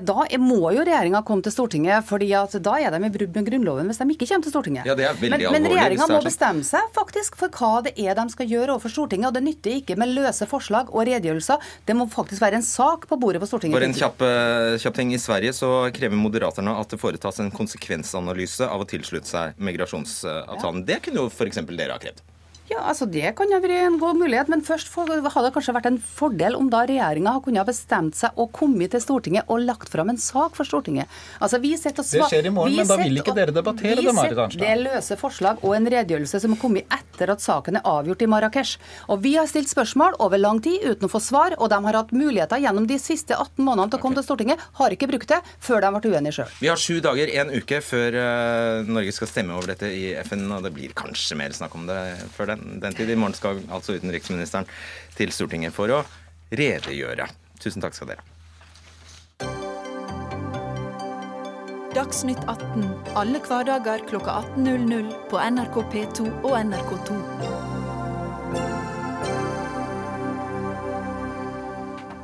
da 0.04 0.26
må 0.42 0.72
jo 0.76 0.84
regjeringa 0.84 1.24
komme 1.28 1.46
til 1.46 1.54
Stortinget, 1.56 2.06
fordi 2.08 2.32
da 2.34 2.76
er 2.80 2.94
de 2.94 3.08
i 3.08 3.14
brudd 3.14 3.38
med 3.38 3.48
Grunnloven 3.48 3.90
hvis 3.90 4.02
de 4.02 4.08
ikke 4.14 4.28
kommer 4.30 4.48
til 4.48 4.54
Stortinget. 4.54 4.88
Ja, 4.90 4.96
det 4.98 5.08
er 5.08 5.20
men, 5.22 5.46
men 5.56 5.68
regjeringa 5.72 6.08
må 6.10 6.20
bestemme 6.26 6.66
seg 6.68 6.90
faktisk 6.96 7.38
for 7.40 7.54
hva 7.54 7.84
det 7.86 7.94
er 8.00 8.18
de 8.18 8.26
skal 8.34 8.50
gjøre 8.50 8.76
overfor 8.76 8.94
Stortinget. 8.94 9.30
Og 9.30 9.38
det 9.38 9.44
nytter 9.46 9.78
ikke 9.80 9.98
med 10.00 10.14
løse 10.16 10.48
forslag 10.50 10.92
og 10.92 11.08
redegjørelser. 11.10 11.64
Det 11.88 11.98
må 11.98 12.08
faktisk 12.12 12.44
være 12.44 12.60
en 12.62 12.68
sak 12.68 13.08
på 13.10 13.20
bordet 13.22 13.42
på 13.44 13.50
Stortinget. 13.50 13.78
For 13.78 13.88
en 13.88 13.98
kjapp, 13.98 14.26
eh, 14.28 14.78
kjapp 14.84 15.00
ting. 15.00 15.14
I 15.14 15.22
Sverige 15.22 15.54
så 15.54 15.72
krever 15.94 16.20
Moderaterna 16.20 16.78
at 16.80 16.94
det 16.94 17.02
foretas 17.02 17.40
en 17.44 17.52
konsekvensanalyse 17.54 18.68
av 18.68 18.84
å 18.84 18.90
tilslutte 18.90 19.30
seg 19.30 19.58
migrasjonsavtalen. 19.62 20.84
Ja. 20.84 20.90
Det 20.94 21.02
kunne 21.08 21.26
jo 21.26 21.32
f.eks. 21.32 21.62
dere 21.70 21.96
ha 21.96 22.02
krevd. 22.02 22.24
Ja, 22.74 22.82
altså 22.90 23.06
Det 23.06 23.36
kan 23.38 23.52
jo 23.52 23.60
være 23.62 23.84
en 23.86 24.00
god 24.02 24.18
mulighet, 24.18 24.50
men 24.50 24.64
først 24.66 24.90
hadde 24.96 25.22
det 25.22 25.54
kanskje 25.54 25.76
vært 25.76 25.90
en 25.92 26.00
fordel 26.02 26.56
om 26.58 26.70
da 26.74 26.84
regjeringa 26.90 27.36
kunne 27.46 27.62
ha 27.62 27.68
bestemt 27.68 28.18
seg 28.18 28.40
og 28.40 28.50
kommet 28.56 28.94
til 28.96 29.04
Stortinget 29.04 29.50
og 29.54 29.62
lagt 29.68 29.92
fram 29.94 30.10
en 30.10 30.18
sak 30.18 30.58
for 30.58 30.66
Stortinget. 30.66 31.12
Altså 31.44 31.60
vi 31.62 31.76
og 31.78 32.00
Det 32.00 32.24
skjer 32.32 32.48
i 32.50 32.54
morgen, 32.54 32.78
men 32.80 32.90
da 32.90 32.98
vil 32.98 33.20
ikke 33.22 33.36
dere 33.38 33.54
debattere 33.54 34.02
det, 34.02 34.14
Marit 34.16 34.40
Arnstad. 34.40 34.64
Det 34.64 34.70
er 34.72 34.82
løse 34.82 35.18
forslag 35.20 35.62
og 35.62 35.76
en 35.78 35.90
redegjørelse 35.94 36.42
som 36.42 36.56
har 36.56 36.62
kommet 36.62 36.98
etter 36.98 37.34
at 37.34 37.44
saken 37.44 37.78
er 37.78 37.88
avgjort 37.90 38.26
i 38.26 38.30
Marrakech. 38.32 38.74
Og 39.14 39.22
Vi 39.24 39.36
har 39.38 39.48
stilt 39.50 39.70
spørsmål 39.70 40.18
over 40.24 40.42
lang 40.42 40.62
tid 40.64 40.82
uten 40.84 41.08
å 41.08 41.12
få 41.12 41.22
svar, 41.22 41.58
og 41.60 41.70
de 41.70 41.80
har 41.86 42.00
hatt 42.00 42.12
muligheter 42.16 42.62
gjennom 42.64 42.88
de 42.90 42.98
siste 43.02 43.38
18 43.38 43.62
månedene 43.64 43.94
til 43.94 44.02
å 44.02 44.04
komme 44.04 44.18
til 44.18 44.26
Stortinget, 44.26 44.66
har 44.80 44.96
ikke 44.96 45.10
brukt 45.12 45.30
det 45.30 45.40
før 45.64 45.86
de 45.86 45.94
ble 45.94 46.14
uenige 46.16 46.38
sjøl. 46.40 46.58
Vi 46.64 46.72
har 46.72 46.82
sju 46.82 46.98
dager, 47.06 47.32
en 47.44 47.54
uke, 47.54 47.82
før 47.86 48.18
uh, 48.18 48.90
Norge 48.90 49.14
skal 49.16 49.30
stemme 49.30 49.58
over 49.58 49.74
dette 49.76 49.92
i 49.94 50.14
FN, 50.26 50.48
og 50.56 50.66
det 50.66 50.74
blir 50.76 50.96
kanskje 50.98 51.38
mer 51.40 51.56
snakk 51.56 51.78
om 51.78 51.88
det 51.90 52.00
før 52.36 52.54
den, 52.54 52.63
den 52.84 52.98
tid. 52.98 53.10
I 53.10 53.20
morgen 53.20 53.38
skal 53.38 53.64
altså 53.70 53.98
utenriksministeren 53.98 54.70
til 55.18 55.34
Stortinget 55.36 55.76
for 55.76 55.92
å 55.94 56.04
redegjøre. 56.54 57.30
Tusen 57.64 57.84
takk 57.84 57.96
skal 57.98 58.14
dere 58.14 58.30
Dagsnytt 61.94 62.42
18 62.50 62.88
alle 63.20 63.42
hverdager 63.46 64.02
kl 64.10 64.18
18.00 64.18 65.12
på 65.30 65.38
NRK 65.38 65.78
P2 65.94 66.26
og 66.42 66.58
NRK2. 66.64 67.20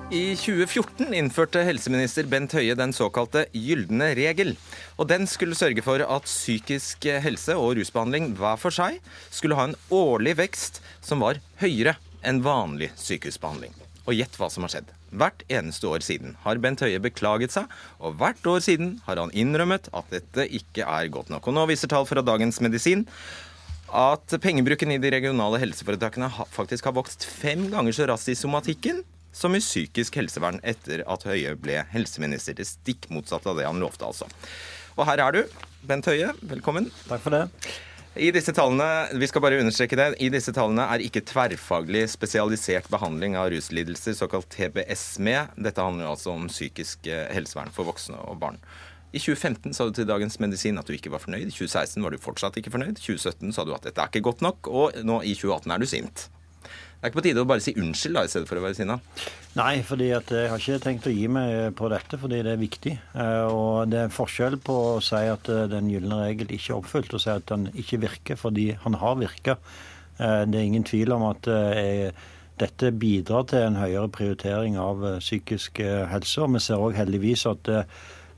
I 0.09 0.33
2014 0.33 1.11
innførte 1.13 1.61
helseminister 1.61 2.25
Bent 2.25 2.55
Høie 2.57 2.73
den 2.73 2.89
såkalte 2.97 3.43
gylne 3.53 4.07
regel. 4.17 4.55
Og 4.97 5.05
Den 5.11 5.27
skulle 5.29 5.53
sørge 5.53 5.83
for 5.85 6.01
at 6.01 6.25
psykisk 6.25 7.05
helse 7.21 7.53
og 7.53 7.75
rusbehandling 7.77 8.31
hver 8.39 8.57
for 8.57 8.73
seg 8.73 8.97
skulle 9.29 9.59
ha 9.59 9.67
en 9.69 9.75
årlig 9.93 10.33
vekst 10.39 10.79
som 11.05 11.21
var 11.21 11.37
høyere 11.61 11.93
enn 12.25 12.41
vanlig 12.41 12.89
sykehusbehandling. 12.97 13.75
Og 14.09 14.17
gjett 14.17 14.39
hva 14.41 14.49
som 14.49 14.65
har 14.65 14.73
skjedd. 14.73 14.89
Hvert 15.13 15.45
eneste 15.45 15.85
år 15.91 16.01
siden 16.01 16.33
har 16.41 16.57
Bent 16.57 16.81
Høie 16.81 16.97
beklaget 17.05 17.53
seg, 17.53 17.69
og 18.01 18.17
hvert 18.17 18.49
år 18.49 18.65
siden 18.65 18.95
har 19.05 19.21
han 19.21 19.35
innrømmet 19.37 19.91
at 19.93 20.09
dette 20.09 20.47
ikke 20.49 20.89
er 20.89 21.13
godt 21.13 21.29
nok. 21.29 21.45
Og 21.45 21.53
nå 21.53 21.67
viser 21.69 21.91
tall 21.91 22.09
fra 22.09 22.25
Dagens 22.25 22.57
Medisin 22.65 23.05
at 23.93 24.41
pengebruken 24.41 24.97
i 24.97 24.99
de 25.01 25.13
regionale 25.13 25.61
helseforetakene 25.61 26.33
faktisk 26.49 26.89
har 26.89 26.97
vokst 26.97 27.29
fem 27.29 27.69
ganger 27.69 27.93
så 27.93 28.09
raskt 28.09 28.33
i 28.33 28.37
somatikken 28.41 29.05
som 29.31 29.55
i 29.55 29.61
psykisk 29.63 30.19
helsevern 30.19 30.59
etter 30.63 31.03
at 31.07 31.25
Høie 31.27 31.55
ble 31.59 31.83
helseminister. 31.91 32.57
Det 32.57 32.67
stikk 32.67 33.09
motsatt 33.13 33.47
av 33.49 33.59
det 33.59 33.67
han 33.67 33.81
lovte, 33.81 34.07
altså. 34.07 34.29
Og 34.97 35.05
her 35.07 35.21
er 35.23 35.37
du, 35.37 35.61
Bent 35.87 36.09
Høie. 36.09 36.33
Velkommen. 36.41 36.89
Takk 37.07 37.23
for 37.23 37.35
det. 37.35 37.45
I 38.19 38.31
disse 38.35 38.51
tallene 38.57 39.19
vi 39.21 39.27
skal 39.29 39.43
bare 39.45 39.59
understreke 39.61 39.95
det, 39.95 40.07
i 40.19 40.31
disse 40.33 40.51
tallene 40.55 40.87
er 40.91 41.03
ikke 41.05 41.21
tverrfaglig 41.29 42.01
spesialisert 42.11 42.89
behandling 42.91 43.37
av 43.39 43.51
ruslidelser, 43.53 44.17
såkalt 44.17 44.49
TBS, 44.51 45.03
med. 45.23 45.53
Dette 45.55 45.85
handler 45.85 46.09
altså 46.09 46.33
om 46.33 46.49
psykisk 46.49 47.07
eh, 47.07 47.29
helsevern 47.35 47.71
for 47.75 47.87
voksne 47.87 48.17
og 48.25 48.41
barn. 48.41 48.57
I 49.13 49.21
2015 49.21 49.73
sa 49.73 49.87
du 49.87 49.93
til 49.95 50.09
Dagens 50.09 50.35
Medisin 50.41 50.77
at 50.81 50.89
du 50.89 50.93
ikke 50.93 51.13
var 51.13 51.21
fornøyd. 51.23 51.47
I 51.47 51.53
2016 51.53 52.03
var 52.03 52.13
du 52.13 52.21
fortsatt 52.21 52.57
ikke 52.59 52.73
fornøyd. 52.73 52.97
I 52.97 53.05
2017 53.05 53.55
sa 53.55 53.65
du 53.65 53.71
at 53.77 53.87
dette 53.87 54.01
er 54.03 54.11
ikke 54.11 54.25
godt 54.25 54.43
nok. 54.45 54.69
Og 54.69 54.99
nå 55.05 55.21
i 55.25 55.33
2018 55.37 55.73
er 55.73 55.81
du 55.81 55.87
sint. 55.89 56.27
Det 56.99 57.05
er 57.05 57.11
ikke 57.13 57.21
på 57.21 57.23
tide 57.29 57.43
å 57.45 57.47
bare 57.47 57.63
si 57.63 57.71
unnskyld 57.79 58.17
da, 58.17 58.21
i 58.27 58.29
stedet 58.31 58.49
for 58.49 58.59
å 58.59 58.61
være 58.65 58.75
sinna? 58.75 58.97
Nei, 59.55 59.77
fordi 59.87 60.09
jeg 60.09 60.49
har 60.51 60.59
ikke 60.59 60.81
tenkt 60.83 61.05
å 61.07 61.13
gi 61.13 61.29
meg 61.31 61.69
på 61.79 61.87
dette, 61.93 62.17
fordi 62.19 62.41
det 62.43 62.51
er 62.51 62.59
viktig. 62.59 62.91
Eh, 63.15 63.45
og 63.47 63.87
det 63.87 64.01
er 64.01 64.09
en 64.09 64.17
forskjell 64.17 64.57
på 64.67 64.75
å 64.89 64.97
si 65.03 65.21
at 65.31 65.47
eh, 65.47 65.69
den 65.71 65.87
gylne 65.93 66.17
regel 66.25 66.51
ikke 66.51 66.73
er 66.73 66.81
oppfylt, 66.81 67.15
og 67.15 67.23
si 67.23 67.31
at 67.31 67.47
den 67.47 67.69
ikke 67.71 68.01
virker, 68.03 68.41
fordi 68.41 68.67
han 68.83 68.99
har 68.99 69.15
virka. 69.21 69.55
Eh, 70.19 70.43
det 70.51 70.59
er 70.59 70.67
ingen 70.67 70.83
tvil 70.83 71.15
om 71.15 71.23
at 71.29 71.47
dette 72.59 72.91
bidrar 72.99 73.47
til 73.47 73.63
en 73.63 73.79
høyere 73.79 74.11
prioritering 74.11 74.75
av 74.75 75.05
psykisk 75.23 75.79
helse. 75.79 76.43
Og 76.43 76.57
vi 76.57 76.65
ser 76.67 76.83
òg 76.83 76.99
heldigvis 76.99 77.45
at 77.47 77.71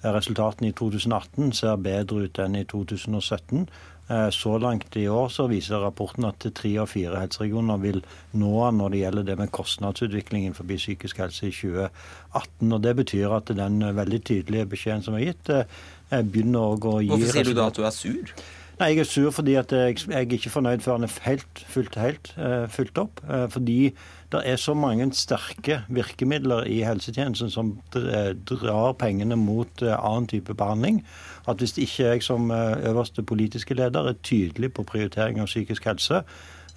resultatene 0.05 0.69
i 0.69 0.75
2018 0.77 1.49
ser 1.57 1.81
bedre 1.81 2.27
ut 2.29 2.45
enn 2.45 2.61
i 2.61 2.67
2017. 2.69 3.65
Eh, 4.11 4.29
så 4.29 4.57
langt 4.57 4.95
i 4.97 5.07
år 5.07 5.29
så 5.31 5.45
viser 5.47 5.79
rapporten 5.79 6.25
at 6.27 6.43
tre 6.57 6.71
av 6.81 6.89
fire 6.91 7.21
helseregioner 7.21 7.79
vil 7.79 8.01
nå 8.35 8.53
når 8.75 8.91
det 8.91 9.01
gjelder 9.03 9.27
det 9.29 9.35
med 9.39 9.51
kostnadsutviklingen 9.55 10.55
forbi 10.57 10.75
psykisk 10.81 11.21
helse 11.23 11.47
i 11.47 11.53
2018. 11.55 12.73
og 12.73 12.81
Det 12.83 12.95
betyr 12.99 13.35
at 13.37 13.53
den 13.55 13.79
veldig 13.95 14.23
tydelige 14.27 14.71
beskjeden 14.73 15.05
som 15.05 15.15
er 15.15 15.29
gitt, 15.29 15.53
eh, 15.53 16.23
begynner 16.23 16.75
å 16.75 16.97
gi 16.99 17.13
Hvorfor 17.13 17.37
sier 17.37 17.47
du 17.47 17.53
da 17.55 17.69
at 17.71 17.79
du 17.79 17.85
er 17.87 17.95
sur? 17.95 18.33
Nei, 18.81 18.89
Jeg 18.95 18.99
er 18.99 19.05
sur 19.05 19.31
fordi 19.31 19.53
jeg, 19.53 19.67
jeg 19.71 20.09
er 20.09 20.25
ikke 20.25 20.49
fornøyd 20.49 20.81
før 20.81 20.97
den 20.97 21.05
er 21.05 21.19
helt, 21.21 21.65
fullt, 21.69 21.95
helt 21.95 22.33
fylt 22.73 22.97
opp. 22.97 23.21
Fordi 23.53 23.93
det 24.31 24.41
er 24.47 24.59
så 24.59 24.73
mange 24.77 25.09
sterke 25.17 25.81
virkemidler 25.91 26.63
i 26.71 26.81
helsetjenesten 26.87 27.51
som 27.51 27.73
drar 27.93 28.95
pengene 28.99 29.35
mot 29.39 29.83
uh, 29.83 29.97
annen 29.97 30.29
type 30.31 30.55
behandling 30.57 31.01
at 31.49 31.61
hvis 31.61 31.77
ikke 31.81 32.05
jeg 32.05 32.23
som 32.25 32.51
eh, 32.53 32.79
øverste 32.89 33.23
politiske 33.25 33.73
leder 33.73 34.11
er 34.11 34.17
tydelig 34.23 34.71
på 34.77 34.85
prioritering 34.87 35.39
av 35.41 35.49
psykisk 35.49 35.87
helse, 35.89 36.21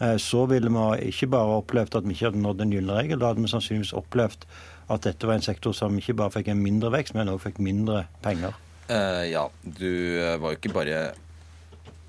eh, 0.00 0.16
så 0.16 0.46
ville 0.50 0.72
vi 0.72 1.10
ikke 1.10 1.28
bare 1.34 1.58
opplevd 1.60 1.98
at 1.98 2.06
vi 2.06 2.16
ikke 2.16 2.30
hadde 2.30 2.42
nådd 2.44 2.64
en 2.64 2.72
gyllen 2.72 2.96
regel, 2.96 3.20
da 3.20 3.32
hadde 3.32 3.44
vi 3.44 3.52
sannsynligvis 3.52 3.94
opplevd 3.98 4.46
at 4.94 5.04
dette 5.04 5.28
var 5.28 5.38
en 5.38 5.44
sektor 5.44 5.76
som 5.76 5.96
ikke 5.98 6.16
bare 6.16 6.32
fikk 6.38 6.48
en 6.52 6.62
mindre 6.64 6.92
vekst, 6.92 7.16
men 7.16 7.28
også 7.32 7.50
fikk 7.50 7.60
mindre 7.64 8.06
penger. 8.24 8.56
Uh, 8.88 9.24
ja, 9.28 9.46
du 9.64 9.92
var 10.40 10.52
jo 10.52 10.58
ikke 10.58 10.74
bare 10.74 11.04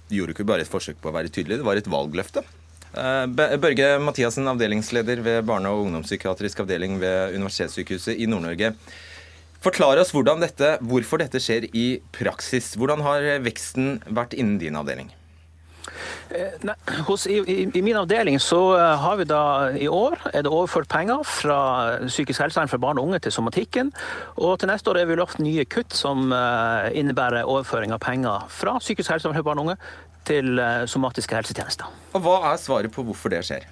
du 0.06 0.20
gjorde 0.20 0.36
ikke 0.36 0.46
bare 0.48 0.62
et 0.66 0.70
forsøk 0.70 1.00
på 1.02 1.10
å 1.10 1.16
være 1.16 1.32
tydelig, 1.34 1.60
det 1.62 1.66
var 1.68 1.80
et 1.80 1.90
valgløfte. 1.90 2.44
Børge 2.96 3.90
Mathiassen, 4.00 4.48
avdelingsleder 4.48 5.22
ved 5.26 5.44
barne- 5.48 5.70
og 5.70 5.86
ungdomspsykiatrisk 5.86 6.64
avdeling 6.64 7.00
ved 7.02 7.36
Universitetssykehuset 7.36 8.16
i 8.16 8.26
Nord-Norge. 8.26 8.74
Forklar 9.66 9.98
oss 9.98 10.14
dette, 10.14 10.78
hvorfor 10.82 11.18
dette 11.18 11.40
skjer 11.42 11.66
i 11.74 12.00
praksis. 12.14 12.76
Hvordan 12.78 13.02
har 13.02 13.40
veksten 13.42 14.02
vært 14.06 14.34
innen 14.34 14.60
din 14.62 14.76
avdeling? 14.76 15.10
Eh, 16.30 16.56
nei, 16.66 16.74
hos, 17.06 17.28
i, 17.30 17.38
i, 17.46 17.82
min 17.86 17.98
avdeling 17.98 18.40
så 18.42 18.60
eh, 18.78 18.96
har 18.98 19.18
vi 19.20 19.28
da 19.30 19.42
i 19.78 19.88
år 19.88 20.18
er 20.32 20.46
det 20.46 20.50
overført 20.50 20.90
penger 20.90 21.22
fra 21.30 21.58
psykisk 22.08 22.42
helsevern 22.42 22.72
for 22.72 22.82
barn 22.82 22.98
og 22.98 23.10
unge 23.10 23.20
til 23.26 23.34
somatikken. 23.34 23.92
Og 24.38 24.58
til 24.60 24.72
neste 24.72 24.90
år 24.92 25.02
er 25.02 25.10
vi 25.10 25.20
lovt 25.20 25.42
nye 25.44 25.66
kutt 25.70 25.94
som 25.94 26.34
innebærer 26.94 27.46
overføring 27.46 27.94
av 27.94 28.02
penger 28.06 28.50
fra 28.50 28.78
psykisk 28.82 29.14
helsevern 29.14 29.38
for 29.38 29.50
barn 29.50 29.62
og 29.62 29.70
unge 29.70 29.78
til 30.28 30.60
uh, 30.60 30.84
somatiske 30.90 31.38
helsetjenester. 31.38 31.90
Og 32.16 32.26
Hva 32.26 32.42
er 32.52 32.62
svaret 32.62 32.94
på 32.94 33.06
hvorfor 33.06 33.34
det 33.34 33.44
skjer? 33.48 33.66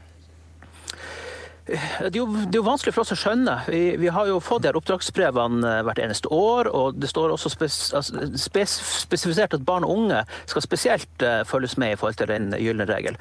Det 1.63 1.77
er, 1.79 2.17
jo, 2.17 2.25
det 2.27 2.49
er, 2.49 2.57
jo, 2.57 2.65
vanskelig 2.67 2.91
for 2.91 3.05
oss 3.05 3.13
å 3.15 3.17
skjønne. 3.21 3.53
Vi, 3.71 3.93
vi 4.01 4.09
har 4.11 4.27
jo 4.27 4.41
fått 4.43 4.65
de 4.65 4.67
her 4.67 4.75
oppdragsbrevene 4.75 5.69
eh, 5.69 5.83
hvert 5.87 6.01
eneste 6.03 6.27
år. 6.35 6.67
og 6.75 6.97
Det 6.99 7.07
står 7.07 7.31
også 7.31 7.53
spes, 7.53 7.77
altså, 7.95 8.25
spes, 8.35 8.73
spesifisert 9.05 9.55
at 9.55 9.63
barn 9.63 9.87
og 9.87 9.93
unge 9.95 10.25
skal 10.43 10.65
spesielt 10.65 11.23
uh, 11.23 11.45
følges 11.47 11.77
med 11.79 11.95
i 11.95 11.99
forhold 12.01 12.19
til 12.19 12.33
den 12.33 12.51
gylne 12.59 12.87
regel. 12.89 13.15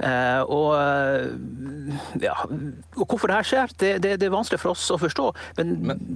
Uh, 0.00 0.40
og, 0.48 0.70
ja, 2.24 2.38
og, 2.48 3.04
Hvorfor 3.04 3.28
det 3.28 3.42
her 3.42 3.50
skjer, 3.50 3.76
det, 3.76 3.92
det, 4.06 4.16
det, 4.22 4.30
er 4.30 4.36
vanskelig 4.38 4.62
for 4.62 4.72
oss 4.72 4.88
å 4.88 4.96
forstå. 5.02 5.28
Men, 5.60 5.76
Men 5.92 6.06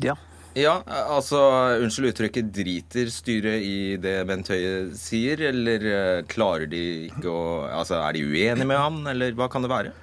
ja. 0.00 0.16
Ja, 0.58 0.82
altså, 0.84 1.38
Unnskyld 1.80 2.10
uttrykket, 2.10 2.50
driter 2.52 3.08
styret 3.08 3.64
i 3.64 3.96
det 4.02 4.18
Bent 4.28 4.50
Høie 4.52 4.90
sier, 4.98 5.40
eller 5.48 5.86
klarer 6.28 6.68
de 6.68 6.82
ikke 7.08 7.32
å 7.32 7.44
Altså, 7.72 8.02
er 8.02 8.18
de 8.18 8.26
uenige 8.28 8.68
med 8.68 8.76
han, 8.76 9.00
eller 9.14 9.32
hva 9.38 9.48
kan 9.52 9.64
det 9.64 9.72
være? 9.72 9.94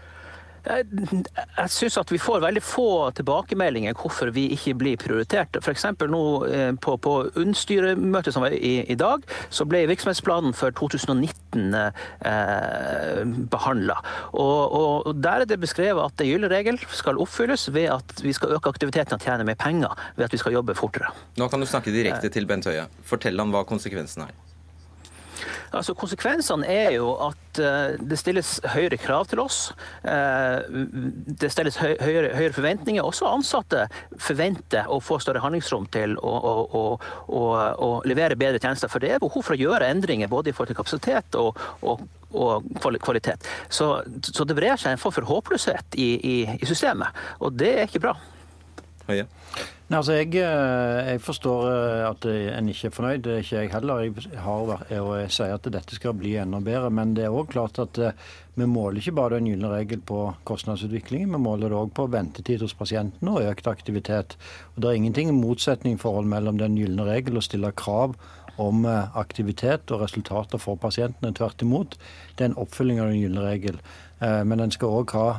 Jeg, 0.69 0.85
jeg 1.57 1.71
syns 1.73 1.97
at 2.01 2.11
vi 2.13 2.19
får 2.21 2.43
veldig 2.43 2.61
få 2.63 2.89
tilbakemeldinger 3.17 3.95
hvorfor 3.97 4.29
vi 4.35 4.47
ikke 4.53 4.75
blir 4.77 4.99
prioritert. 5.01 5.57
F.eks. 5.57 5.87
nå 6.09 6.23
eh, 6.45 6.71
på, 6.81 6.95
på 7.01 7.15
UNN-styremøtet 7.39 8.35
som 8.35 8.45
var 8.45 8.53
i, 8.55 8.75
i, 8.85 8.97
dag, 8.99 9.25
så 9.49 9.65
ble 9.69 9.85
virksomhetsplanen 9.89 10.53
for 10.57 10.75
2019 10.77 11.73
eh, 11.79 13.23
behandla. 13.51 13.97
Og, 14.33 14.77
og, 14.79 15.09
der 15.19 15.45
er 15.45 15.49
det 15.49 15.59
beskrevet 15.63 16.03
at 16.05 16.19
den 16.21 16.29
gylne 16.29 16.51
regel 16.51 16.77
skal 16.93 17.19
oppfylles 17.21 17.69
ved 17.73 17.89
at 17.95 18.21
vi 18.23 18.35
skal 18.35 18.53
øke 18.57 18.71
aktiviteten 18.71 19.17
og 19.17 19.25
tjene 19.25 19.47
mer 19.47 19.57
penger 19.59 19.97
ved 20.19 20.29
at 20.29 20.35
vi 20.35 20.41
skal 20.41 20.55
jobbe 20.59 20.77
fortere. 20.77 21.09
Nå 21.39 21.49
kan 21.49 21.61
du 21.61 21.69
snakke 21.69 21.93
direkte 21.95 22.29
til 22.33 22.47
Bent 22.49 22.69
Høie. 22.69 22.85
Fortell 23.09 23.39
ham 23.41 23.55
hva 23.55 23.65
konsekvensen 23.67 24.27
er. 24.27 24.37
Altså, 25.75 25.95
konsekvensene 25.97 26.67
er 26.69 26.91
jo 26.95 27.11
at 27.29 27.61
uh, 27.61 27.95
det 27.99 28.19
stilles 28.19 28.55
høyere 28.73 28.99
krav 29.01 29.27
til 29.31 29.41
oss. 29.43 29.59
Uh, 30.03 30.61
det 31.41 31.51
stilles 31.53 31.79
høyere, 31.79 32.33
høyere, 32.35 32.53
forventninger. 32.55 33.05
Også 33.05 33.29
ansatte 33.29 33.87
forventer 34.19 34.89
å 34.89 35.01
få 35.03 35.19
større 35.23 35.43
handlingsrom 35.43 35.89
til 35.93 36.15
å, 36.17 36.35
å, 36.35 36.85
å, 37.27 37.43
å, 37.87 37.91
levere 38.09 38.39
bedre 38.39 38.61
tjenester. 38.61 38.91
For 38.91 39.03
det 39.03 39.15
er 39.15 39.23
behov 39.23 39.45
for 39.45 39.57
å 39.57 39.61
gjøre 39.61 39.89
endringer 39.89 40.31
både 40.31 40.51
i 40.51 40.55
forhold 40.55 40.73
til 40.73 40.81
kapasitet 40.81 41.39
og, 41.39 41.59
og 41.81 42.07
og 42.29 42.65
kvalitet. 43.01 43.41
Så, 43.73 44.03
så, 44.21 44.43
det 44.45 44.53
brer 44.53 44.77
seg 44.77 44.93
en 44.93 45.01
form 45.01 45.15
for 45.15 45.25
håpløshet 45.25 45.97
i, 45.97 46.09
i, 46.21 46.35
i 46.61 46.67
systemet, 46.69 47.15
og 47.41 47.55
det 47.57 47.71
er 47.73 47.87
ikke 47.87 48.03
bra. 48.03 48.13
Høie. 49.09 49.27
Nei, 49.89 49.97
altså 49.97 50.13
jeg, 50.19 50.35
eh, 50.37 51.07
jeg, 51.15 51.19
forstår 51.25 51.63
eh, 51.65 52.03
at 52.05 52.25
en 52.29 52.67
ikke 52.69 52.91
er 52.91 52.93
fornøyd. 52.93 53.23
Det 53.25 53.31
er 53.33 53.39
ikke 53.41 53.61
jeg 53.63 53.71
heller. 53.73 54.03
Jeg, 54.05 54.41
har, 54.45 54.83
jeg 54.93 55.31
sier 55.33 55.55
at 55.55 55.69
dette 55.73 55.97
skal 55.97 56.13
bli 56.13 56.35
enda 56.37 56.59
bedre. 56.61 56.91
Men 56.93 57.15
det 57.17 57.23
er 57.25 57.33
òg 57.33 57.49
klart 57.49 57.81
at 57.81 57.97
eh, 57.97 58.27
vi 58.53 58.67
måler 58.69 59.01
ikke 59.01 59.15
bare 59.17 59.39
den 59.39 59.49
gylne 59.49 59.73
regel 59.73 60.05
på 60.05 60.27
kostnadsutviklingen, 60.45 61.33
vi 61.33 61.41
måler 61.41 61.73
det 61.73 61.79
òg 61.79 61.95
på 61.97 62.05
ventetid 62.13 62.61
hos 62.61 62.77
pasientene 62.77 63.33
og 63.33 63.49
økt 63.49 63.71
aktivitet. 63.71 64.37
Og 64.75 64.83
Det 64.83 64.91
er 64.91 65.01
ingenting 65.01 65.33
i 65.33 65.37
motsetningsforhold 65.39 66.29
mellom 66.29 66.61
den 66.61 66.77
gylne 66.77 67.09
regel 67.09 67.41
og 67.41 67.49
stille 67.49 67.73
krav 67.73 68.13
om 68.61 68.83
aktivitet 68.85 69.89
og 69.89 70.03
resultater 70.03 70.61
for 70.61 70.77
pasientene. 70.77 71.33
Tvert 71.33 71.63
imot. 71.65 71.95
Det 72.35 72.43
er 72.43 72.51
en 72.51 72.61
oppfølging 72.61 72.99
av 72.99 73.09
den 73.09 73.23
gylne 73.23 73.45
regel. 73.47 73.79
Men 74.19 74.59
den 74.59 74.73
skal 74.75 74.99
òg 74.99 75.13
ha 75.15 75.29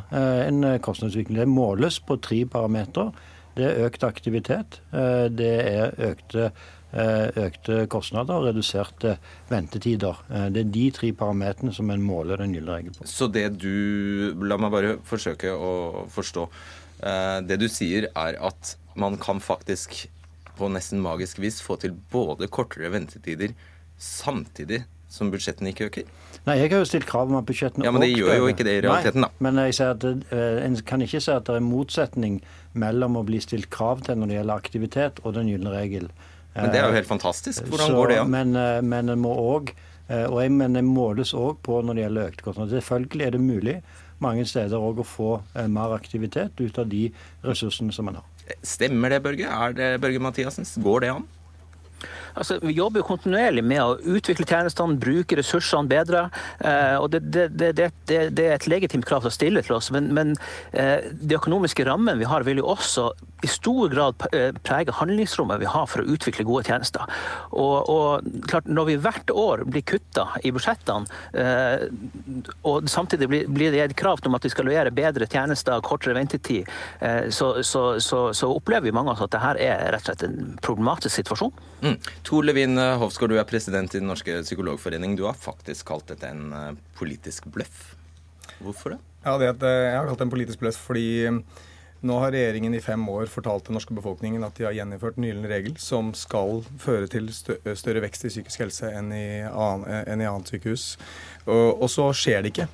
en 0.49 0.65
kostnadsutvikling. 0.81 1.37
Det 1.37 1.53
måles 1.53 2.01
på 2.01 2.17
tre 2.25 2.47
parametere. 2.49 3.13
Det 3.61 3.69
er 3.69 3.87
økt 3.87 4.05
aktivitet. 4.07 4.79
Eh, 4.97 5.27
det 5.29 5.51
er 5.69 5.93
økte, 6.11 6.51
eh, 6.93 7.27
økte 7.45 7.83
kostnader 7.93 8.41
og 8.41 8.49
reduserte 8.49 9.19
ventetider. 9.51 10.23
Eh, 10.31 10.47
det 10.55 10.63
er 10.65 10.71
de 10.73 10.85
tre 10.97 11.11
parametrene 11.13 11.75
som 11.77 11.91
en 11.93 12.03
måler 12.05 12.41
den 12.41 12.55
gylne 12.57 12.79
regel 12.79 12.97
på. 12.97 13.05
Så 13.05 13.29
det 13.29 13.59
du 13.61 14.33
La 14.41 14.57
meg 14.57 14.73
bare 14.73 14.95
forsøke 15.05 15.53
å 15.53 16.07
forstå. 16.09 16.49
Det 17.01 17.57
du 17.57 17.65
sier, 17.73 18.11
er 18.13 18.37
at 18.45 18.75
man 18.95 19.15
kan 19.17 19.39
faktisk 19.41 20.09
på 20.59 20.69
nesten 20.69 21.01
magisk 21.01 21.39
vis 21.41 21.63
få 21.65 21.79
til 21.81 21.95
både 22.13 22.49
kortere 22.53 22.91
ventetider 22.93 23.55
samtidig 23.97 24.83
som 25.09 25.31
budsjettene 25.33 25.73
ikke 25.73 25.89
øker? 25.89 26.11
Nei, 26.47 26.57
jeg 26.57 26.71
har 26.73 26.81
jo 26.81 26.89
stilt 26.89 27.07
krav 27.09 27.29
om 27.29 27.37
at 27.37 27.47
budsjettene 27.49 27.85
Ja, 27.85 27.93
Men 27.93 28.05
det 28.05 28.15
gjør 28.15 28.39
jo 28.39 28.49
ikke 28.49 28.65
det 28.65 28.79
i 28.79 28.81
realiteten, 28.87 29.27
da. 29.27 29.29
men 29.45 29.61
jeg 29.67 29.77
sier 29.77 29.93
at 29.93 30.07
uh, 30.09 30.57
en 30.65 30.79
kan 30.89 31.05
ikke 31.05 31.21
si 31.21 31.33
at 31.35 31.47
det 31.51 31.59
er 31.59 31.65
motsetning 31.67 32.41
mellom 32.81 33.19
å 33.21 33.25
bli 33.29 33.43
stilt 33.45 33.69
krav 33.73 34.05
til 34.07 34.21
når 34.21 34.31
det 34.31 34.39
gjelder 34.39 34.65
aktivitet, 34.65 35.21
og 35.25 35.37
den 35.37 35.51
gylne 35.53 35.75
regel. 35.75 36.09
Men 36.57 36.73
det 36.73 36.81
er 36.81 36.89
jo 36.89 36.97
helt 36.97 37.11
fantastisk. 37.11 37.69
Hvordan 37.69 37.93
Så, 37.93 37.97
går 37.99 38.13
det 38.13 38.19
an? 38.23 38.33
Men, 38.33 38.57
uh, 38.57 38.81
men 38.83 39.13
en 39.13 39.23
må 39.23 39.37
òg 39.37 39.75
og 40.11 40.41
jeg, 40.43 40.51
men 40.51 40.75
det 40.75 40.81
måles 40.83 41.31
òg 41.39 41.61
på 41.63 41.77
når 41.87 41.95
det 41.95 42.03
gjelder 42.03 42.31
økte 42.33 42.43
kostnader. 42.43 42.81
Selvfølgelig 42.81 43.27
er 43.29 43.35
det 43.37 43.41
mulig 43.45 43.75
mange 44.19 44.43
steder 44.43 44.83
òg 44.83 45.05
å 45.05 45.07
få 45.07 45.29
mer 45.71 45.95
aktivitet 45.95 46.59
ut 46.59 46.81
av 46.83 46.89
de 46.91 47.05
ressursene 47.47 47.95
som 47.95 48.11
en 48.11 48.19
har. 48.19 48.27
Stemmer 48.67 49.15
det, 49.15 49.21
Børge? 49.23 49.47
Er 49.47 49.77
det 49.79 49.91
Børge 50.03 50.19
Mathiassen? 50.19 50.67
Går 50.83 51.05
det 51.05 51.13
an? 51.15 51.29
Altså, 52.35 52.59
vi 52.63 52.75
jobber 52.77 53.03
jo 53.03 53.09
kontinuerlig 53.11 53.65
med 53.67 53.83
å 53.83 54.17
utvikle 54.17 54.47
tjenestene, 54.49 54.99
bruke 55.01 55.39
ressursene 55.39 55.91
bedre. 55.91 56.27
Eh, 56.59 56.97
og 57.01 57.11
det, 57.15 57.23
det, 57.33 57.49
det, 57.59 57.91
det, 58.07 58.47
er 58.47 58.57
et 58.57 58.69
legitimt 58.71 59.07
krav 59.09 59.27
å 59.27 59.33
stille 59.35 59.63
til 59.67 59.77
oss. 59.79 59.91
Men, 59.95 60.11
men 60.17 60.35
eh, 60.73 61.11
de 61.11 61.39
økonomiske 61.39 61.87
rammene 61.89 62.21
vi 62.21 62.29
har, 62.31 62.47
vil 62.47 62.63
jo 62.63 62.71
også 62.75 63.11
i 63.41 63.49
stor 63.49 63.89
grad 63.89 64.19
prege 64.67 64.93
handlingsrommet 64.93 65.63
vi 65.63 65.69
har 65.71 65.87
for 65.89 66.03
å 66.03 66.13
utvikle 66.13 66.45
gode 66.45 66.67
tjenester. 66.69 67.09
Og, 67.57 67.89
og 67.89 68.43
klart, 68.51 68.69
Når 68.69 68.89
vi 68.91 68.97
hvert 69.01 69.33
år 69.33 69.63
blir 69.65 69.85
kutta 69.89 70.27
i 70.45 70.53
budsjettene, 70.53 71.09
og 72.69 72.91
samtidig 72.93 73.31
blir 73.31 73.73
det 73.73 73.81
et 73.81 73.97
krav 73.97 74.21
om 74.29 74.37
at 74.37 74.45
vi 74.45 74.53
skal 74.53 74.69
levere 74.69 74.93
bedre 74.93 75.25
tjenester, 75.31 75.81
kortere 75.87 76.19
ventetid, 76.19 76.69
så, 77.33 77.49
så, 77.65 77.85
så, 78.05 78.21
så 78.37 78.53
opplever 78.53 78.91
vi 78.91 78.95
mange 78.97 79.15
av 79.15 79.17
oss 79.17 79.25
at 79.25 79.33
dette 79.33 79.65
er 79.65 79.89
rett 79.95 80.05
og 80.05 80.11
slett 80.11 80.27
en 80.29 80.55
problematisk 80.61 81.23
situasjon. 81.23 81.53
Mm. 81.81 81.97
Tor 82.27 82.45
Levin 82.47 82.77
Hofsgaard, 82.77 83.33
du 83.33 83.39
er 83.41 83.49
president 83.49 83.95
i 83.95 84.01
Den 84.01 84.11
norske 84.11 84.43
psykologforening. 84.45 85.17
Du 85.19 85.25
har 85.27 85.39
faktisk 85.39 85.89
kalt 85.91 86.11
dette 86.13 86.29
en 86.29 86.77
politisk 86.99 87.49
bløff. 87.53 87.95
Hvorfor 88.61 88.95
det? 88.95 89.01
Ja, 89.25 89.39
det 89.41 89.49
at 89.55 89.65
Jeg 89.65 89.97
har 89.97 90.07
kalt 90.09 90.21
det 90.21 90.29
en 90.29 90.33
politisk 90.37 90.63
bløff 90.63 90.79
fordi 90.91 91.09
nå 92.01 92.17
har 92.23 92.33
regjeringen 92.33 92.73
i 92.73 92.81
fem 92.81 93.03
år 93.13 93.29
fortalt 93.29 93.67
den 93.69 93.77
norske 93.77 93.93
befolkningen 93.93 94.45
at 94.47 94.57
de 94.57 94.65
har 94.65 94.73
gjeninnført 94.73 95.19
den 95.19 95.27
gylne 95.29 95.51
regel, 95.51 95.75
som 95.77 96.15
skal 96.17 96.63
føre 96.81 97.11
til 97.13 97.29
større 97.33 98.01
vekst 98.01 98.25
i 98.25 98.31
psykisk 98.33 98.63
helse 98.65 98.89
enn 98.89 99.13
i, 99.13 99.27
annen, 99.45 99.85
enn 100.09 100.23
i 100.25 100.29
annet 100.29 100.49
sykehus. 100.49 100.95
Og, 101.45 101.83
og 101.83 101.91
så 101.93 102.09
skjer 102.17 102.41
det 102.41 102.55
ikke. 102.55 102.69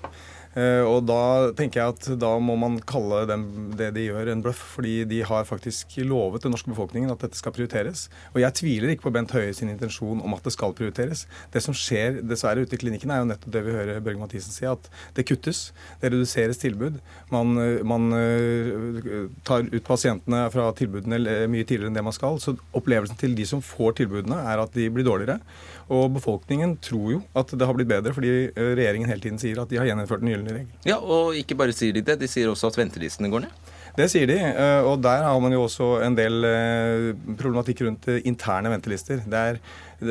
Eh, 0.56 0.82
og 0.88 1.04
da 1.04 1.52
tenker 1.56 1.82
jeg 1.82 1.94
at 1.94 2.06
da 2.20 2.30
må 2.40 2.54
man 2.60 2.78
kalle 2.88 3.24
dem, 3.28 3.44
det 3.76 3.90
de 3.96 4.06
gjør, 4.08 4.30
en 4.32 4.42
bløff. 4.44 4.62
Fordi 4.76 4.94
de 5.08 5.20
har 5.28 5.48
faktisk 5.48 5.98
lovet 6.06 6.46
den 6.46 6.54
norske 6.54 6.72
befolkningen 6.72 7.12
at 7.12 7.22
dette 7.24 7.38
skal 7.38 7.54
prioriteres. 7.56 8.06
Og 8.34 8.40
jeg 8.42 8.56
tviler 8.60 8.94
ikke 8.94 9.08
på 9.08 9.14
Bent 9.14 9.34
Høie 9.36 9.52
sin 9.56 9.72
intensjon 9.72 10.22
om 10.24 10.36
at 10.36 10.46
det 10.46 10.54
skal 10.56 10.74
prioriteres. 10.76 11.26
Det 11.52 11.62
som 11.64 11.76
skjer 11.76 12.22
dessverre 12.24 12.64
ute 12.64 12.78
i 12.78 12.80
klinikken, 12.80 13.12
er 13.12 13.22
jo 13.22 13.30
nettopp 13.30 13.52
det 13.52 13.64
vi 13.66 13.76
hører 13.76 14.02
Børge 14.04 14.22
Mathisen 14.22 14.54
si, 14.54 14.64
at 14.68 14.90
det 15.16 15.26
kuttes. 15.28 15.70
Det 16.00 16.12
reduseres 16.14 16.60
tilbud. 16.62 17.00
Man, 17.34 17.56
man 17.86 18.08
eh, 18.16 19.28
tar 19.46 19.68
ut 19.68 19.86
pasientene 19.86 20.46
fra 20.54 20.70
tilbudene 20.76 21.20
mye 21.52 21.66
tidligere 21.68 21.92
enn 21.92 22.00
det 22.00 22.06
man 22.06 22.16
skal. 22.16 22.40
Så 22.40 22.56
opplevelsen 22.76 23.20
til 23.20 23.36
de 23.36 23.46
som 23.48 23.64
får 23.64 24.00
tilbudene, 24.00 24.40
er 24.48 24.64
at 24.64 24.72
de 24.76 24.88
blir 24.92 25.06
dårligere. 25.06 25.40
Og 25.86 26.10
befolkningen 26.16 26.74
tror 26.82 27.12
jo 27.12 27.20
at 27.38 27.52
det 27.54 27.66
har 27.68 27.76
blitt 27.76 27.90
bedre, 27.90 28.12
fordi 28.14 28.30
eh, 28.48 28.72
regjeringen 28.74 29.10
hele 29.10 29.22
tiden 29.22 29.38
sier 29.38 29.60
at 29.62 29.70
de 29.70 29.78
har 29.78 29.86
gjeninnført 29.86 30.24
den 30.24 30.32
gylne 30.32 30.54
regel. 30.56 30.70
Ja, 30.88 30.98
og 30.98 31.36
ikke 31.38 31.58
bare 31.58 31.74
sier 31.76 31.94
de 31.94 32.02
det, 32.06 32.18
de 32.18 32.30
sier 32.30 32.50
også 32.50 32.72
at 32.72 32.78
ventelistene 32.80 33.30
går 33.30 33.46
ned. 33.46 33.72
Det 33.96 34.08
sier 34.12 34.28
de, 34.28 34.36
eh, 34.36 34.84
og 34.84 34.98
der 35.04 35.22
har 35.24 35.38
man 35.40 35.54
jo 35.54 35.62
også 35.64 35.92
en 36.04 36.18
del 36.18 36.44
eh, 36.44 37.12
problematikk 37.38 37.84
rundt 37.86 38.10
interne 38.18 38.72
ventelister. 38.74 39.22
Der 39.30 39.60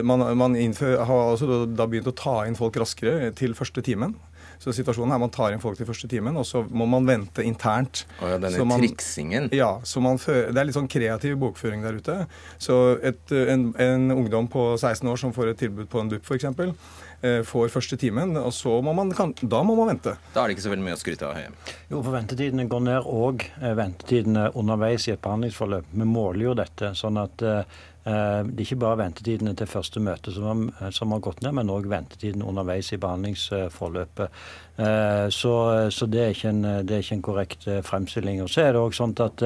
man, 0.01 0.23
man 0.39 0.55
innfør, 0.57 1.03
har 1.05 1.33
altså 1.33 1.65
da 1.67 1.85
begynt 1.89 2.09
å 2.09 2.15
ta 2.17 2.39
inn 2.47 2.57
folk 2.57 2.79
raskere 2.81 3.33
til 3.37 3.53
første 3.57 3.83
timen. 3.85 4.15
Så 4.59 4.73
situasjonen 4.75 5.15
er 5.15 5.21
man 5.21 5.33
tar 5.33 5.55
inn 5.55 5.63
folk 5.63 5.79
til 5.79 5.87
første 5.89 6.09
timen, 6.11 6.37
og 6.37 6.45
så 6.47 6.63
må 6.65 6.87
man 6.89 7.07
vente 7.07 7.45
internt. 7.45 8.05
Oh 8.21 8.29
ja, 8.31 8.39
denne 8.41 8.67
man, 8.67 8.83
triksingen? 8.83 9.49
Ja. 9.55 9.79
så 9.83 10.03
man 10.03 10.19
Det 10.25 10.57
er 10.57 10.67
litt 10.67 10.77
sånn 10.77 10.91
kreativ 10.91 11.37
bokføring 11.41 11.85
der 11.85 11.99
ute. 11.99 12.17
Så 12.61 12.97
et, 13.03 13.23
en, 13.31 13.71
en, 13.81 14.11
ungdom 14.15 14.47
på 14.51 14.73
16 14.77 15.07
år 15.09 15.19
som 15.21 15.33
får 15.35 15.53
et 15.53 15.65
tilbud 15.65 15.89
på 15.91 16.01
en 16.01 16.11
dupp, 16.11 16.25
f.eks., 16.25 16.47
eh, 17.21 17.41
får 17.47 17.71
første 17.73 17.97
timen, 17.99 18.35
og 18.37 18.53
så 18.55 18.79
må 18.85 18.93
man, 18.97 19.11
kan, 19.15 19.33
da 19.41 19.63
må 19.65 19.77
man 19.77 19.93
vente. 19.93 20.15
Da 20.33 20.43
er 20.43 20.49
det 20.49 20.57
ikke 20.57 20.67
så 20.67 20.73
veldig 20.73 20.87
mye 20.87 20.97
å 20.97 21.01
skryte 21.01 21.29
av? 21.29 21.71
Jo, 21.89 22.01
for 22.01 22.13
ventetidene 22.15 22.67
går 22.71 22.85
ned, 22.89 23.09
og 23.09 23.47
eh, 23.61 23.75
ventetidene 23.77 24.49
underveis 24.55 25.07
i 25.09 25.15
et 25.15 25.23
behandlingsforløp. 25.23 25.93
Vi 25.95 26.09
måler 26.09 26.49
jo 26.49 26.57
dette. 26.57 26.93
sånn 26.97 27.19
at 27.21 27.45
Eh, 27.45 27.63
det 28.05 28.59
er 28.61 28.65
ikke 28.67 28.77
bare 28.83 28.99
ventetidene 28.99 29.55
til 29.57 29.69
første 29.69 30.01
møte 30.03 30.29
som 30.35 30.45
har, 30.45 30.59
eh, 30.77 30.91
som 30.93 31.13
har 31.15 31.23
gått 31.25 31.41
ned, 31.41 31.55
men 31.57 31.71
òg 31.73 31.87
ventetiden 31.89 32.43
underveis 32.45 32.91
i 32.93 32.99
behandlingsforløpet. 33.01 34.41
Eh, 34.77 35.25
så, 35.33 35.53
så 35.89 36.05
det, 36.05 36.21
er 36.21 36.43
en, 36.51 36.61
det, 36.85 36.93
er 36.93 37.01
ikke 37.01 37.17
en, 37.17 37.25
korrekt 37.25 37.67
fremstilling. 37.87 38.43
Og 38.43 38.51
så 38.53 38.67
er 38.67 38.75
det 38.75 38.83
også 38.83 39.01
sånn 39.05 39.15
at, 39.25 39.45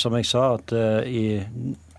som 0.00 0.16
jeg 0.16 0.28
sa, 0.30 0.46
at 0.56 0.72
i, 1.04 1.42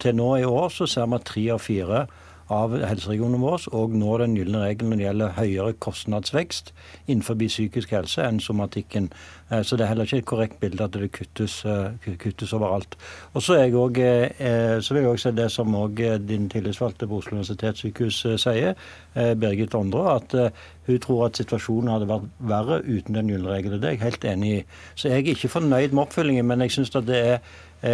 til 0.02 0.17
nå 0.17 0.30
i 0.39 0.48
år 0.48 0.74
så 0.74 0.88
ser 0.89 1.06
vi 1.12 1.19
at 1.19 1.28
tre 1.30 1.45
av 1.54 1.62
fire 1.62 2.06
av 2.54 2.76
helseregionene 2.78 3.42
våre 3.42 3.72
og 3.74 3.96
når 3.98 4.22
den 4.22 4.36
gylne 4.38 4.62
regelen 4.62 4.92
når 4.92 5.00
det 5.00 5.06
gjelder 5.06 5.38
høyere 5.40 5.74
kostnadsvekst 5.82 6.72
innenfor 7.08 7.40
psykisk 7.40 7.94
helse 7.96 8.22
enn 8.22 8.40
somatikken. 8.44 9.10
Eh, 9.50 9.64
så 9.66 9.78
det 9.78 9.86
er 9.86 9.92
heller 9.94 10.06
ikke 10.06 10.18
et 10.22 10.30
korrekt 10.30 10.60
bilde 10.62 10.84
at 10.84 10.94
det 10.94 11.12
kuttes, 11.12 11.66
eh, 11.66 12.14
kuttes 12.22 12.54
overalt. 12.54 12.96
Og 13.34 13.42
så, 13.42 13.58
jeg 13.60 13.76
også, 13.76 14.30
eh, 14.40 14.80
så 14.82 14.94
vil 14.94 15.04
jeg 15.04 15.12
òg 15.12 15.20
si 15.20 15.32
det 15.32 15.52
som 15.52 15.76
også 15.76 16.18
din 16.28 16.50
tillitsvalgte 16.50 17.08
på 17.08 17.18
Oslo 17.18 17.38
universitetssykehus 17.38 18.22
sier, 18.42 18.76
Birgit 19.16 19.76
Ondre, 19.76 20.16
at 20.16 20.54
hun 20.88 21.00
tror 21.00 21.26
at 21.26 21.38
situasjonen 21.38 21.90
hadde 21.90 22.08
vært 22.08 22.30
verre 22.40 22.82
uten 22.84 23.16
den 23.16 23.30
gylne 23.30 23.50
regelen. 23.50 23.82
Det 23.82 23.88
er 23.88 23.98
jeg 23.98 24.02
helt 24.02 24.26
enig 24.26 24.52
i. 24.58 24.64
Så 24.96 25.10
jeg 25.10 25.24
er 25.24 25.36
ikke 25.36 25.50
fornøyd 25.50 25.94
med 25.94 26.04
oppfølgingen, 26.04 26.46
men 26.46 26.62
jeg 26.62 26.72
syns 26.72 26.90
det 26.90 27.10
er 27.16 27.40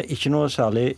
ikke 0.10 0.30
noe 0.30 0.50
særlig 0.50 0.96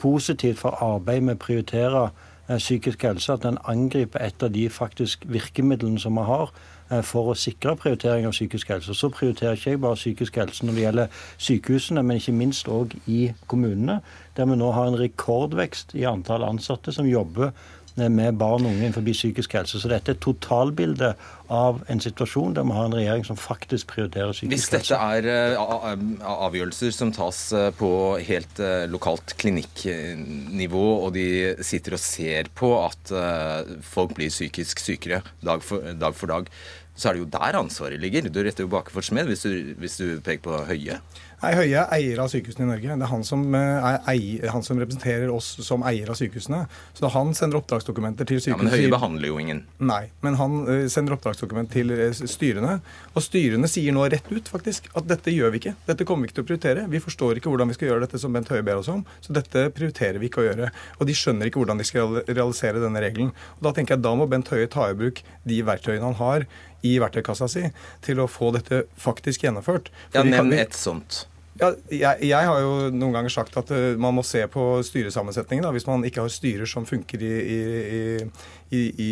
positivt 0.00 0.58
for 0.58 0.76
arbeidet 0.82 1.22
med 1.22 1.36
å 1.36 1.44
prioritere 1.46 2.10
psykisk 2.48 3.02
helse, 3.02 3.32
at 3.32 3.44
en 3.44 3.58
angriper 3.64 4.22
et 4.22 4.42
av 4.42 4.52
de 4.54 4.68
faktisk 4.70 5.24
virkemidlene 5.28 6.00
som 6.00 6.18
vi 6.18 6.24
har 6.28 6.52
eh, 6.90 7.02
for 7.02 7.32
å 7.32 7.38
sikre 7.38 7.76
prioritering 7.80 8.28
av 8.28 8.36
psykisk 8.36 8.70
helse. 8.70 8.94
Så 8.94 9.10
prioriterer 9.14 9.58
ikke 9.58 9.74
jeg 9.74 9.82
bare 9.82 9.98
psykisk 9.98 10.38
helse 10.40 10.66
når 10.66 10.78
det 10.78 10.84
gjelder 10.84 11.22
sykehusene, 11.48 12.04
men 12.06 12.20
ikke 12.20 12.36
minst 12.36 12.70
òg 12.70 12.94
i 13.06 13.32
kommunene, 13.50 14.00
der 14.36 14.46
vi 14.46 14.58
nå 14.60 14.70
har 14.76 14.90
en 14.90 15.00
rekordvekst 15.00 15.96
i 15.98 16.06
antall 16.06 16.46
ansatte 16.46 16.94
som 16.94 17.08
jobber 17.10 17.50
med 17.96 18.36
barn 18.36 18.66
og 18.66 18.72
unge 18.74 18.84
innenfor 18.84 19.04
psykisk 19.06 19.56
helse. 19.56 19.80
Så 19.80 19.88
dette 19.88 20.12
er 20.12 20.16
et 20.18 20.22
totalbilde 20.24 21.14
av 21.52 21.82
en 21.92 22.02
situasjon 22.02 22.56
der 22.56 22.66
vi 22.66 22.76
har 22.76 22.88
en 22.88 22.96
regjering 22.98 23.26
som 23.28 23.38
faktisk 23.40 23.92
prioriterer 23.94 24.34
psykisk 24.34 24.52
helse. 24.52 24.56
Hvis 24.56 24.88
dette 24.88 24.98
er 25.00 25.28
eh, 25.32 26.00
avgjørelser 26.46 26.94
som 26.94 27.12
tas 27.16 27.40
eh, 27.56 27.68
på 27.78 27.90
helt 28.28 28.62
eh, 28.62 28.86
lokalt 28.92 29.36
klinikknivå, 29.40 30.86
og 31.06 31.14
de 31.16 31.28
sitter 31.64 31.96
og 31.96 32.02
ser 32.02 32.50
på 32.56 32.72
at 32.82 33.14
folk 33.86 34.16
blir 34.16 34.32
psykisk 34.32 34.82
sykere 34.82 35.22
dag 35.44 35.62
for 35.64 35.94
dag, 35.96 36.16
for 36.16 36.30
dag 36.30 36.50
så 36.96 37.10
er 37.10 37.16
det 37.16 37.22
jo 37.24 37.30
der 37.32 37.58
ansvaret 37.58 38.00
ligger. 38.00 38.28
Du 38.32 38.40
retter 38.40 38.64
jo 38.64 38.72
baker 38.72 38.94
for 38.94 39.04
smed 39.04 39.28
hvis 39.28 39.44
du, 39.44 39.74
hvis 39.80 39.98
du 40.00 40.06
peker 40.24 40.44
på 40.46 40.60
Høie. 40.70 40.98
Nei, 41.42 41.50
Høie 41.52 41.82
er 41.82 41.90
eier 41.92 42.20
av 42.22 42.30
sykehusene 42.32 42.64
i 42.64 42.68
Norge. 42.70 42.94
Det 42.96 43.04
er 43.04 43.10
han 43.10 43.24
som, 43.26 43.42
eh, 43.54 43.60
er 43.60 43.98
eier, 44.08 44.48
han 44.54 44.62
som 44.64 44.78
representerer 44.80 45.28
oss 45.32 45.58
som 45.60 45.82
eier 45.82 46.08
av 46.08 46.16
sykehusene. 46.16 46.62
Så 46.96 47.10
han 47.12 47.34
sender 47.34 47.60
oppdragsdokumenter 47.60 48.24
til 48.24 48.40
sykehusene. 48.40 48.56
Ja, 48.56 48.70
Men 48.70 48.72
Høie 48.72 48.92
behandler 48.94 49.28
jo 49.28 49.38
ingen. 49.38 49.64
Nei, 49.78 50.06
men 50.22 50.38
han 50.40 50.62
uh, 50.64 50.88
sender 50.88 51.12
oppdragsdokument 51.16 51.70
til 51.70 51.92
uh, 51.92 52.10
styrene. 52.12 52.80
Og 53.14 53.22
styrene 53.22 53.68
sier 53.68 53.92
nå 53.92 54.08
rett 54.08 54.30
ut 54.32 54.48
faktisk 54.48 54.88
at 54.96 55.06
dette 55.06 55.34
gjør 55.34 55.52
vi 55.52 55.60
ikke. 55.60 55.74
Dette 55.86 56.06
kommer 56.08 56.24
vi 56.24 56.32
ikke 56.32 56.40
til 56.40 56.46
å 56.46 56.50
prioritere. 56.52 56.86
Vi 56.88 57.02
forstår 57.04 57.36
ikke 57.36 57.52
hvordan 57.52 57.68
vi 57.68 57.76
skal 57.76 57.90
gjøre 57.90 58.06
dette 58.06 58.20
som 58.22 58.32
Bent 58.32 58.48
Høie 58.48 58.64
ber 58.64 58.80
oss 58.80 58.88
om. 58.88 59.04
Så 59.20 59.36
dette 59.36 59.68
prioriterer 59.76 60.18
vi 60.18 60.30
ikke 60.30 60.40
å 60.40 60.48
gjøre. 60.48 60.70
Og 60.96 61.06
de 61.06 61.18
skjønner 61.20 61.50
ikke 61.50 61.60
hvordan 61.60 61.82
de 61.82 61.84
skal 61.84 62.22
realisere 62.24 62.80
denne 62.80 63.04
regelen. 63.04 63.34
Og 63.58 63.68
Da 63.68 63.76
tenker 63.76 63.98
jeg 63.98 64.06
da 64.08 64.14
må 64.16 64.24
Bent 64.30 64.48
Høie 64.48 64.72
ta 64.72 64.88
i 64.88 64.96
bruk 64.96 65.20
de 65.44 65.60
verktøyene 65.68 66.08
han 66.08 66.16
har 66.16 66.48
i 66.82 66.96
verktøykassa 67.02 67.48
si 67.50 67.64
til 68.04 68.20
å 68.20 68.28
få 68.30 68.52
dette 68.56 68.84
faktisk 69.00 69.46
gjennomført. 69.46 69.90
ja, 70.14 70.24
Nevn 70.26 70.52
et 70.56 70.76
sånt. 70.76 71.26
Ja, 71.56 71.70
jeg, 71.88 72.28
jeg, 72.28 72.48
har 72.50 72.58
jo 72.60 72.72
noen 72.92 73.14
ganger 73.14 73.32
sagt 73.32 73.56
at 73.56 73.70
uh, 73.72 73.94
man 74.00 74.16
må 74.18 74.24
se 74.26 74.42
på 74.52 74.64
styresammensetningen. 74.84 75.64
Da. 75.64 75.72
Hvis 75.72 75.86
man 75.88 76.04
ikke 76.04 76.26
har 76.26 76.32
styrer 76.32 76.68
som 76.68 76.84
funker 76.88 77.22
i, 77.24 77.32
i, 77.56 78.00
i, 78.76 78.82
i 79.00 79.08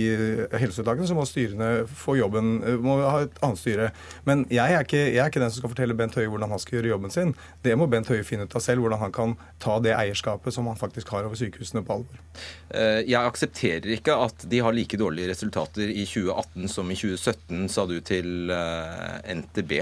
helseforetakene, 0.53 1.09
så 1.09 1.17
må 1.17 1.25
styrene 1.29 1.71
få 1.89 2.19
jobben, 2.19 2.59
uh, 2.61 2.77
må 2.85 2.99
ha 3.01 3.23
et 3.25 3.41
annet 3.45 3.63
styre. 3.63 3.89
Men 4.29 4.45
jeg 4.53 4.77
er, 4.77 4.85
ikke, 4.85 5.01
jeg 5.01 5.23
er, 5.23 5.33
ikke, 5.33 5.41
den 5.41 5.55
som 5.55 5.63
skal 5.63 5.73
fortelle 5.73 5.97
Bent 5.97 6.21
Høie 6.21 6.29
hvordan 6.29 6.53
han 6.53 6.61
skal 6.61 6.79
gjøre 6.79 6.93
jobben 6.93 7.17
sin. 7.17 7.35
Det 7.65 7.79
må 7.81 7.89
Bent 7.89 8.13
Høie 8.13 8.27
finne 8.29 8.45
ut 8.45 8.59
av 8.61 8.67
selv, 8.67 8.85
hvordan 8.85 9.01
han 9.07 9.17
kan 9.17 9.35
ta 9.65 9.79
det 9.85 9.97
eierskapet 9.97 10.53
som 10.53 10.69
han 10.69 10.81
faktisk 10.81 11.15
har 11.17 11.25
over 11.25 11.41
sykehusene, 11.41 11.85
på 11.85 12.01
alvor. 12.01 12.23
Uh, 12.69 13.01
jeg 13.01 13.21
aksepterer 13.23 13.93
ikke 13.97 14.21
at 14.21 14.49
de 14.53 14.61
har 14.65 14.77
like 14.77 15.01
dårlige 15.01 15.33
resultater 15.33 15.89
i 15.89 16.05
2018 16.05 16.69
som 16.77 16.93
i 16.93 17.01
2017, 17.01 17.69
sa 17.73 17.89
du 17.89 18.01
til 18.05 18.53
NTB. 19.33 19.79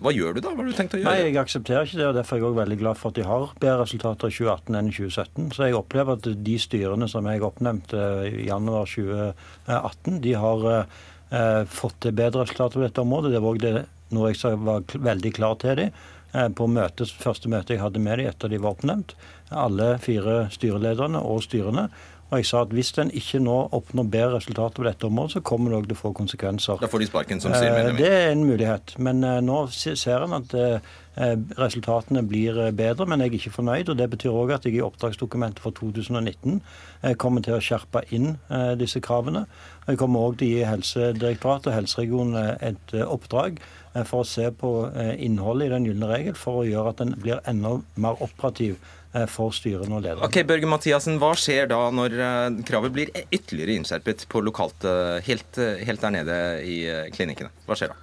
Hva 0.00 0.12
gjør 0.16 0.36
du 0.36 0.40
da? 0.40 0.52
Hva 0.54 0.62
har 0.64 0.70
du 0.70 0.76
tenkt 0.76 0.94
å 0.96 1.00
gjøre? 1.00 1.12
Nei, 1.12 1.28
Jeg 1.28 1.38
aksepterer 1.42 1.88
ikke 1.88 1.98
det, 2.00 2.06
og 2.08 2.14
derfor 2.16 2.36
er 2.36 2.40
jeg 2.40 2.48
også 2.48 2.60
veldig 2.60 2.78
glad 2.80 3.00
for 3.00 3.12
at 3.12 3.18
de 3.18 3.24
har 3.28 3.50
bedre 3.60 3.82
resultater 3.82 4.30
i 4.32 4.36
2018 4.36 4.78
enn 4.78 4.88
i 4.88 4.94
2017. 4.96 5.48
Så 5.56 5.66
jeg 5.66 5.76
opplever 5.76 6.16
at 6.16 6.28
de 6.48 6.54
styrene 6.60 7.08
som 7.12 7.28
jeg 7.28 7.44
oppnevnte 7.44 8.04
i 8.30 8.46
januar 8.48 8.88
2018, 8.88 10.20
de 10.24 10.32
har 10.44 10.64
eh, 10.72 11.64
fått 11.68 11.98
til 12.06 12.16
bedre 12.16 12.46
resultater 12.46 12.80
på 12.80 12.86
dette 12.86 13.04
området. 13.04 13.34
Det 13.36 13.44
var 13.44 13.60
det 13.66 13.74
noe 14.16 14.32
jeg 14.32 14.62
var 14.64 14.96
veldig 15.10 15.34
klar 15.36 15.58
til 15.60 15.76
dem 15.82 15.92
eh, 16.32 16.48
på 16.48 16.70
møtes, 16.70 17.12
første 17.12 17.52
møte 17.52 17.76
jeg 17.76 17.84
hadde 17.84 18.02
med 18.02 18.22
dem 18.22 18.32
etter 18.32 18.48
de 18.48 18.62
var 18.62 18.78
oppnevnt. 18.78 19.12
Alle 19.52 19.92
fire 20.00 20.46
styrelederne 20.54 21.20
og 21.20 21.44
styrene. 21.44 21.90
Og 22.30 22.38
jeg 22.38 22.46
sa 22.46 22.60
at 22.62 22.70
hvis 22.74 22.92
en 23.02 23.10
ikke 23.10 23.40
nå 23.42 23.56
oppnår 23.74 24.06
bedre 24.10 24.38
resultater 24.38 24.78
på 24.78 24.86
dette 24.86 25.06
området, 25.08 25.32
så 25.34 25.40
kommer 25.42 25.72
det 25.72 25.80
òg 25.80 25.86
til 25.88 25.96
å 25.96 25.98
få 25.98 26.12
konsekvenser. 26.14 26.78
Da 26.78 26.90
får 26.90 27.02
de 27.02 27.08
sparken 27.08 27.42
som 27.42 27.50
sier 27.50 27.72
styremedlemmer? 27.72 27.98
Det 27.98 28.10
er 28.20 28.30
en 28.30 28.44
mulighet. 28.46 28.94
Men 29.02 29.24
uh, 29.26 29.38
nå 29.42 29.64
ser 29.74 30.26
en 30.26 30.36
at 30.38 30.54
uh, 30.54 30.92
resultatene 31.58 32.22
blir 32.30 32.60
bedre, 32.78 33.08
men 33.10 33.24
jeg 33.24 33.32
er 33.32 33.36
ikke 33.40 33.54
fornøyd. 33.56 33.90
og 33.90 33.98
Det 33.98 34.06
betyr 34.14 34.38
òg 34.44 34.54
at 34.54 34.68
jeg 34.68 34.78
i 34.78 34.84
oppdragsdokumentet 34.86 35.64
for 35.64 35.74
2019 35.74 36.60
uh, 36.60 37.16
kommer 37.18 37.42
til 37.42 37.56
å 37.58 37.64
skjerpe 37.64 38.04
inn 38.14 38.36
disse 38.78 39.02
kravene. 39.02 39.44
Jeg 39.88 39.98
kommer 39.98 40.30
òg 40.30 40.38
til 40.38 40.52
å 40.52 40.54
gi 40.54 40.70
Helsedirektoratet 40.70 41.72
og 41.72 41.78
helseregionene 41.80 42.46
et 42.62 42.94
oppdrag 43.02 43.58
for 44.06 44.22
å 44.22 44.28
se 44.28 44.44
på 44.54 44.70
innholdet 45.18 45.66
i 45.66 45.72
den 45.72 45.88
gylne 45.88 46.06
regel, 46.12 46.36
for 46.38 46.60
å 46.60 46.66
gjøre 46.68 46.92
at 46.92 47.00
den 47.02 47.16
blir 47.18 47.40
enda 47.50 47.80
mer 47.98 48.22
operativ 48.22 48.76
for 49.32 49.50
styrene 49.50 49.96
og 49.96 50.04
lederne. 50.04 50.26
Ok, 50.28 50.36
Børge 50.46 50.68
Mathiassen, 50.70 51.16
Hva 51.18 51.32
skjer 51.34 51.66
da 51.70 51.80
når 51.90 52.14
kravet 52.68 52.94
blir 52.94 53.10
ytterligere 53.26 53.80
innskjerpet 53.80 54.22
på 54.30 54.42
lokalt, 54.46 54.86
helt, 55.26 55.58
helt 55.58 56.04
der 56.04 56.14
nede 56.14 56.36
i 56.62 56.76
klinikkene? 57.16 57.50
Hva 57.66 57.78
skjer 57.78 57.90
da? 57.90 57.98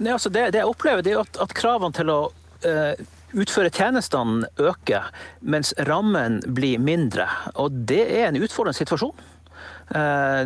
Nei, 0.00 0.12
altså 0.12 0.30
det, 0.32 0.50
det, 0.54 0.62
jeg 0.62 0.70
opplever, 0.70 1.04
det 1.04 1.14
er 1.14 1.22
at, 1.22 1.40
at 1.42 1.54
kravene 1.56 1.94
til 1.96 2.10
å 2.12 2.18
uh, 2.66 2.92
utføre 3.36 3.70
tjenestene 3.74 4.48
øker, 4.60 5.10
mens 5.40 5.72
rammen 5.88 6.40
blir 6.46 6.80
mindre. 6.82 7.28
Og 7.60 7.74
det 7.90 8.02
er 8.08 8.30
en 8.30 8.40
utfordrende 8.40 8.78
situasjon. 8.80 9.14
Uh, 9.90 10.44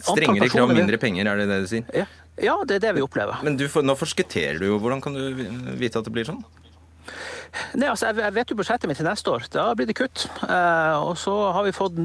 Strengere 0.00 0.50
krav, 0.52 0.72
mindre 0.74 1.00
penger, 1.00 1.28
er 1.28 1.42
det 1.42 1.48
det 1.50 1.60
du 1.64 1.70
sier? 1.70 1.90
Ja, 1.96 2.06
ja 2.50 2.56
det 2.68 2.80
er 2.80 2.88
det 2.88 2.96
vi 2.98 3.04
opplever. 3.04 3.40
Men 3.46 3.58
får, 3.60 3.86
nå 3.86 3.96
forskutterer 3.98 4.60
du 4.60 4.68
jo. 4.70 4.80
Hvordan 4.82 5.04
kan 5.04 5.16
du 5.16 5.44
vite 5.80 6.00
at 6.00 6.08
det 6.08 6.14
blir 6.14 6.28
sånn? 6.28 6.42
Nei, 7.78 7.88
altså, 7.88 8.10
jeg 8.12 8.34
vet 8.36 8.50
jo 8.50 8.56
budsjettet 8.58 8.90
mitt 8.90 8.98
til 9.00 9.08
neste 9.08 9.32
år. 9.32 9.46
Da 9.52 9.70
blir 9.76 9.88
det 9.88 9.96
kutt. 9.98 10.26
Eh, 10.44 10.96
og 10.98 11.16
så 11.20 11.34
har 11.54 11.66
vi 11.66 11.74
fått 11.76 11.98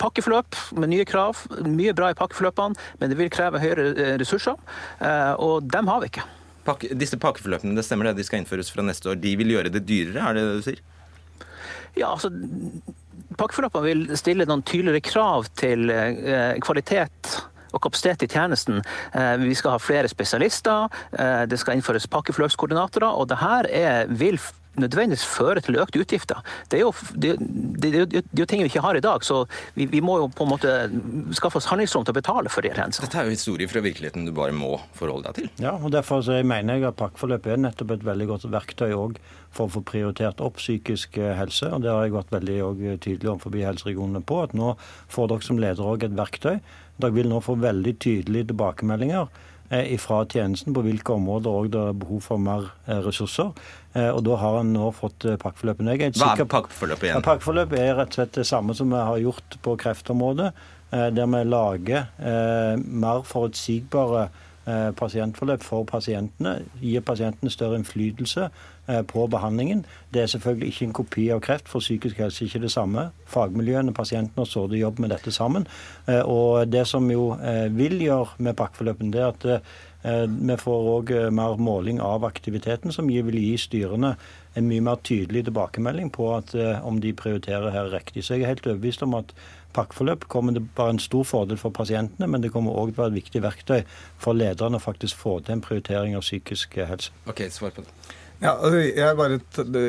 pakkeforløp 0.00 0.58
med 0.80 0.92
nye 0.92 1.06
krav. 1.08 1.44
Mye 1.66 1.94
bra 1.96 2.12
i 2.12 2.18
pakkeforløpene, 2.18 2.78
men 3.00 3.12
det 3.12 3.18
vil 3.20 3.32
kreve 3.32 3.62
høyere 3.62 3.90
eh, 3.94 4.14
ressurser. 4.20 4.58
Eh, 5.00 5.32
og 5.42 5.68
dem 5.70 5.90
har 5.90 6.02
vi 6.04 6.12
ikke. 6.12 6.24
Pakke, 6.68 6.92
disse 7.00 7.18
pakkeforløpene, 7.20 7.76
det 7.78 7.86
stemmer 7.86 8.10
det, 8.10 8.18
de 8.20 8.28
skal 8.28 8.42
innføres 8.42 8.72
fra 8.72 8.84
neste 8.84 9.12
år. 9.12 9.20
De 9.22 9.34
vil 9.40 9.54
gjøre 9.54 9.72
det 9.72 9.84
dyrere, 9.88 10.24
er 10.24 10.36
det 10.36 10.46
det 10.46 10.56
du 10.58 10.66
sier? 10.70 10.82
Ja, 11.98 12.12
altså 12.12 12.32
Pakkeforløpene 13.38 13.84
vil 13.84 14.18
stille 14.18 14.46
noen 14.48 14.64
tydeligere 14.66 15.04
krav 15.04 15.46
til 15.58 15.92
eh, 15.92 16.56
kvalitet 16.64 17.34
og 17.76 17.82
kapasitet 17.84 18.24
i 18.24 18.28
tjenesten. 18.32 18.80
Eh, 19.12 19.34
vi 19.42 19.54
skal 19.58 19.76
ha 19.76 19.80
flere 19.82 20.08
spesialister, 20.10 20.88
det 21.50 21.58
skal 21.60 21.76
innføres 21.76 22.08
pakkeforløpskoordinatorer. 22.10 23.06
og 23.08 23.28
det 23.28 23.38
her 23.38 23.68
er, 23.68 24.08
vil 24.08 24.40
nødvendigvis 24.82 25.26
føre 25.26 25.62
til 25.64 25.78
økte 25.80 26.02
utgifter. 26.02 26.42
Det 26.70 26.80
er 26.80 26.84
jo, 26.86 26.92
det, 27.14 27.34
det, 27.38 27.92
det, 27.92 28.06
det 28.12 28.22
er 28.22 28.42
jo 28.42 28.48
ting 28.50 28.62
vi 28.64 28.70
ikke 28.70 28.84
har 28.84 28.98
i 28.98 29.04
dag, 29.04 29.24
så 29.26 29.42
vi, 29.74 29.86
vi, 29.90 30.02
må 30.04 30.18
jo 30.22 30.30
på 30.32 30.46
en 30.46 30.52
måte 30.54 30.74
skaffe 31.36 31.60
oss 31.60 31.68
handlingsrom 31.70 32.06
til 32.06 32.14
å 32.14 32.18
betale 32.18 32.52
for 32.52 32.64
de 32.64 32.72
tjenestene. 32.72 33.08
Dette 33.08 33.22
er 33.22 33.28
jo 33.28 33.36
historie 33.36 33.70
fra 33.70 33.82
virkeligheten 33.84 34.28
du 34.28 34.34
bare 34.36 34.56
må 34.56 34.76
forholde 34.98 35.28
deg 35.28 35.40
til. 35.40 35.52
Ja, 35.64 35.76
og 35.76 35.92
derfor 35.94 36.24
så 36.26 36.38
mener 36.42 36.78
jeg 36.78 36.88
at 36.90 36.98
pakkeforløp 37.00 37.48
er 37.48 37.62
nettopp 37.62 37.96
et 37.96 38.08
veldig 38.08 38.30
godt 38.32 38.48
verktøy 38.52 38.90
òg 38.96 39.20
for 39.54 39.66
å 39.66 39.72
få 39.78 39.84
prioritert 39.86 40.42
opp 40.44 40.58
psykisk 40.60 41.16
eh, 41.20 41.36
helse. 41.38 41.70
og 41.72 41.84
Det 41.84 41.92
har 41.92 42.04
jeg 42.06 42.16
vært 42.18 42.34
veldig 42.34 42.58
tydelig 43.04 43.32
overfor 43.32 43.56
helseregionene 43.58 44.24
på. 44.26 44.42
At 44.44 44.56
nå 44.56 44.74
får 45.12 45.32
dere 45.32 45.48
som 45.48 45.62
leder 45.62 45.94
òg 45.94 46.04
et 46.06 46.18
verktøy 46.18 46.58
dere 46.98 47.14
vil 47.14 47.30
nå 47.30 47.38
få 47.44 47.54
veldig 47.62 47.94
tydelige 48.02 48.50
tilbakemeldinger 48.52 49.22
eh, 49.22 49.44
fra 50.00 50.22
tjenesten 50.24 50.72
på 50.74 50.82
hvilke 50.86 51.12
områder 51.12 51.68
det 51.72 51.82
er 51.90 51.98
behov 52.00 52.22
for 52.24 52.40
mer 52.40 52.70
eh, 52.86 53.02
ressurser. 53.04 53.52
Eh, 53.94 54.08
og 54.08 54.24
Da 54.24 54.36
har 54.40 54.60
en 54.60 54.72
nå 54.72 54.90
fått 54.96 55.26
pakkeforløpene. 55.42 55.96
Hva 56.16 56.32
er 56.34 56.48
pakkeforløpet 56.48 57.08
igjen? 57.08 57.20
Ja, 57.20 57.24
pakkeforløpet 57.24 57.78
er 57.78 57.94
rett 57.98 58.14
og 58.14 58.20
slett 58.20 58.40
det 58.40 58.46
samme 58.48 58.74
som 58.74 58.90
vi 58.90 59.04
har 59.10 59.22
gjort 59.22 59.58
på 59.62 59.76
kreftområdet. 59.76 60.52
Der 60.88 61.26
vi 61.28 61.42
lager 61.44 62.06
mer 62.80 63.18
forutsigbare 63.28 64.30
pasientforløp 64.96 65.60
for 65.60 65.84
pasientene. 65.84 66.62
Gir 66.80 67.04
pasientene 67.04 67.52
større 67.52 67.76
innflytelse 67.76 68.48
Eh, 68.48 68.77
på 69.06 69.26
behandlingen. 69.28 69.84
Det 70.14 70.22
er 70.22 70.30
selvfølgelig 70.32 70.68
ikke 70.72 70.86
en 70.86 70.94
kopi 70.96 71.26
av 71.34 71.42
kreft, 71.44 71.68
for 71.68 71.84
psykisk 71.84 72.20
helse 72.22 72.44
er 72.44 72.48
ikke 72.48 72.62
det 72.64 72.72
samme. 72.72 73.08
Fagmiljøene, 73.28 73.92
pasientene 73.96 74.44
og 74.44 74.48
sittet 74.48 74.80
jobber 74.80 75.04
med 75.04 75.12
dette 75.12 75.34
sammen. 75.34 75.68
Eh, 76.08 76.22
og 76.22 76.70
det 76.72 76.86
som 76.88 77.10
jo 77.12 77.34
eh, 77.36 77.68
vil 77.74 78.00
gjøre 78.00 78.38
med 78.38 78.56
pakkeforløpene, 78.56 79.12
det 79.12 79.22
er 79.24 79.30
at 79.34 79.86
vi 79.98 80.54
får 80.54 80.84
òg 80.92 81.08
mer 81.34 81.56
måling 81.58 81.96
av 82.00 82.22
aktiviteten, 82.22 82.92
som 82.94 83.08
vil 83.10 83.34
gi 83.34 83.56
styrene 83.58 84.12
en 84.54 84.68
mye 84.70 84.84
mer 84.86 85.00
tydelig 85.02 85.42
tilbakemelding 85.48 86.12
på 86.14 86.28
at, 86.36 86.54
om 86.86 87.00
de 87.02 87.10
prioriterer 87.18 87.74
her 87.74 87.90
riktig. 87.90 88.22
Så 88.22 88.36
jeg 88.36 88.46
er 88.46 88.52
helt 88.52 88.68
overbevist 88.70 89.02
om 89.02 89.16
at 89.18 89.34
pakkeforløp 89.74 90.28
kommer 90.28 90.54
det 90.54 90.62
bare 90.76 90.94
en 90.96 91.02
stor 91.02 91.26
fordel 91.26 91.58
for 91.60 91.74
pasientene, 91.74 92.28
men 92.30 92.42
det 92.42 92.52
kommer 92.54 92.78
òg 92.78 92.92
til 92.92 93.00
å 93.00 93.04
være 93.04 93.14
et 93.14 93.20
viktig 93.20 93.42
verktøy 93.44 93.82
for 94.22 94.38
lederne 94.38 94.78
å 94.78 94.82
faktisk 94.82 95.18
få 95.18 95.38
til 95.40 95.58
en 95.58 95.64
prioritering 95.64 96.16
av 96.18 96.24
psykisk 96.26 96.78
helse. 96.78 97.12
Ok, 97.28 97.44
svar 97.52 97.74
på 97.76 97.84
det. 97.84 97.92
Ja, 98.38 98.52
altså, 98.54 98.78
jeg 98.78 99.16
bare, 99.18 99.40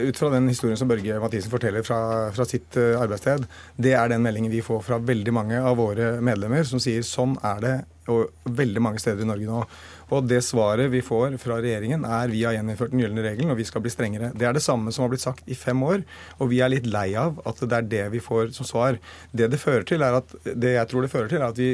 Ut 0.10 0.18
fra 0.18 0.32
den 0.34 0.50
historien 0.50 0.78
som 0.80 0.90
Børge 0.90 1.20
Mathisen 1.22 1.52
forteller 1.52 1.86
fra, 1.86 2.00
fra, 2.34 2.48
sitt 2.50 2.74
uh, 2.82 2.98
arbeidssted, 2.98 3.46
det 3.78 3.94
er 3.94 4.10
den 4.10 4.26
meldingen 4.26 4.54
vi 4.54 4.64
får 4.66 4.82
fra 4.88 4.98
veldig 4.98 5.34
mange 5.36 5.62
av 5.62 5.78
våre 5.78 6.16
medlemmer, 6.26 6.66
som 6.66 6.82
sier 6.82 7.06
sånn 7.06 7.38
er 7.46 7.62
det 7.66 7.76
og 8.10 8.50
veldig 8.58 8.82
mange 8.82 9.02
steder 9.02 9.22
i 9.22 9.30
Norge 9.30 9.46
nå. 9.46 9.62
Og 10.10 10.26
det 10.26 10.42
svaret 10.46 10.90
vi 10.92 11.02
får 11.06 11.38
fra 11.42 11.60
regjeringen 11.62 12.06
er 12.08 12.32
vi 12.32 12.44
har 12.46 12.56
gjeninnført 12.58 12.94
den 12.94 13.04
gylne 13.04 13.24
regelen 13.26 13.54
og 13.54 13.60
vi 13.60 13.68
skal 13.68 13.84
bli 13.86 13.92
strengere. 13.94 14.32
Det 14.34 14.48
er 14.48 14.56
det 14.56 14.64
samme 14.66 14.94
som 14.96 15.06
har 15.06 15.12
blitt 15.14 15.26
sagt 15.26 15.50
i 15.50 15.58
fem 15.58 15.82
år, 15.86 16.04
og 16.40 16.50
vi 16.52 16.62
er 16.64 16.72
litt 16.74 16.88
lei 16.90 17.12
av 17.20 17.40
at 17.50 17.62
det 17.62 17.78
er 17.78 17.90
det 17.94 18.06
vi 18.16 18.24
får 18.24 18.54
som 18.58 18.68
svar. 18.68 18.98
Det 19.32 19.50
det 19.52 19.60
fører 19.62 19.86
til 19.88 20.04
er 20.06 20.18
at, 20.20 20.34
det 20.50 20.74
jeg 20.76 20.90
tror 20.92 21.06
det 21.06 21.12
fører 21.14 21.30
til, 21.32 21.42
er 21.42 21.50
at 21.50 21.60
vi 21.60 21.70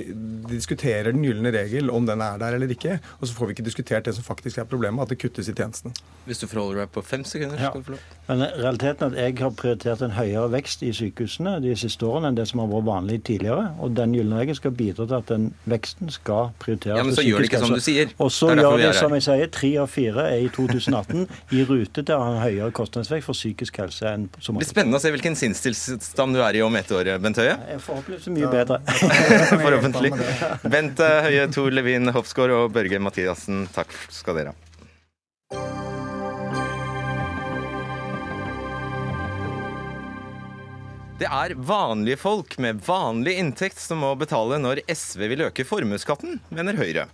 diskuterer 0.52 1.12
den 1.12 1.24
gylne 1.26 1.52
regel, 1.56 1.92
om 1.94 2.08
den 2.08 2.24
er 2.24 2.40
der 2.42 2.58
eller 2.58 2.72
ikke, 2.72 3.00
og 3.20 3.28
så 3.28 3.38
får 3.38 3.50
vi 3.50 3.58
ikke 3.58 3.68
diskutert 3.68 4.10
det 4.10 4.16
som 4.18 4.26
faktisk 4.26 4.60
er 4.62 4.70
problemet, 4.70 5.04
at 5.04 5.14
det 5.14 5.20
kuttes 5.22 5.50
i 5.52 5.56
tjenesten. 5.56 5.96
Hvis 6.26 6.42
du 6.42 6.48
forholder 6.48 6.84
deg 6.84 6.94
på 6.96 7.04
fem 7.06 7.26
sekunder, 7.28 7.60
ja. 7.62 7.72
skal 7.72 7.84
du 7.84 7.90
få 7.92 7.96
lov. 7.96 8.06
Men 8.28 8.46
realiteten 8.58 9.06
er 9.06 9.16
at 9.16 9.22
jeg 9.22 9.38
har 9.44 9.56
prioritert 9.60 10.04
en 10.06 10.16
høyere 10.16 10.48
vekst 10.56 10.84
i 10.86 10.92
sykehusene 10.96 11.58
de 11.64 11.76
siste 11.78 12.08
årene 12.08 12.32
enn 12.32 12.40
det 12.40 12.48
som 12.50 12.64
har 12.64 12.72
vært 12.72 12.88
vanlig 12.90 13.20
tidligere, 13.28 13.68
og 13.80 13.96
den 13.98 14.16
gylne 14.18 14.42
regel 14.42 14.58
skal 14.58 14.74
bidra 14.76 15.06
til 15.06 15.18
at 15.20 15.30
den 15.32 15.50
veksten 15.70 16.12
skal 16.14 16.52
prioriteres. 16.62 17.00
Ja, 17.00 17.06
Men 17.06 17.18
så 17.18 17.26
gjør 17.26 17.44
det 17.44 17.52
ikke 17.52 17.64
som 17.64 17.76
du 17.76 17.84
sier. 17.84 18.14
Og 18.26 18.34
så 18.34 18.50
gjør 18.58 18.80
de 18.82 18.92
som 18.98 19.14
jeg 19.16 19.26
sier, 19.28 19.52
tre 19.54 19.72
av 19.82 19.92
fire 19.92 20.28
er 20.32 20.46
i 20.48 20.50
2018 20.54 21.26
i 21.56 21.64
rute 21.68 22.02
til 22.02 22.16
å 22.16 22.20
ha 22.24 22.34
en 22.34 22.42
høyere 22.42 22.72
kostnadsvekst 22.76 23.30
for 23.30 23.38
psykisk 23.38 23.80
helse 23.84 24.10
enn 24.10 24.28
somatiske. 24.34 24.56
Det 24.56 24.64
blir 24.64 24.72
spennende 24.72 25.02
å 25.02 25.04
se 25.04 25.14
hvilken 25.14 25.40
sinnstilstand 25.40 26.38
du 26.38 26.42
er 26.46 26.60
i 26.60 26.64
om 26.66 26.80
ett 26.80 26.92
år, 26.96 27.16
Bent 27.24 27.42
Høie. 27.42 27.56
Forhåpentligvis 27.86 28.32
mye 28.36 28.52
bedre. 28.52 28.82
Forhåpentlig. 29.66 30.14
Bent 30.66 31.02
Høie, 31.30 31.48
Tor 31.54 31.74
Levin 31.76 32.14
Hofsgaard 32.16 32.56
og 32.58 32.72
Børge 32.76 33.02
Mathiassen, 33.04 33.68
takk 33.76 33.94
skal 34.14 34.42
dere 34.42 34.56
ha. 34.56 34.65
Det 41.16 41.28
er 41.32 41.54
vanlige 41.56 42.20
folk 42.20 42.58
med 42.60 42.82
vanlig 42.84 43.38
inntekt 43.40 43.80
som 43.80 44.02
må 44.04 44.10
betale 44.20 44.58
når 44.60 44.82
SV 44.92 45.22
vil 45.32 45.46
øke 45.46 45.64
formuesskatten, 45.64 46.42
mener 46.52 46.76
Høyre. 46.76 47.06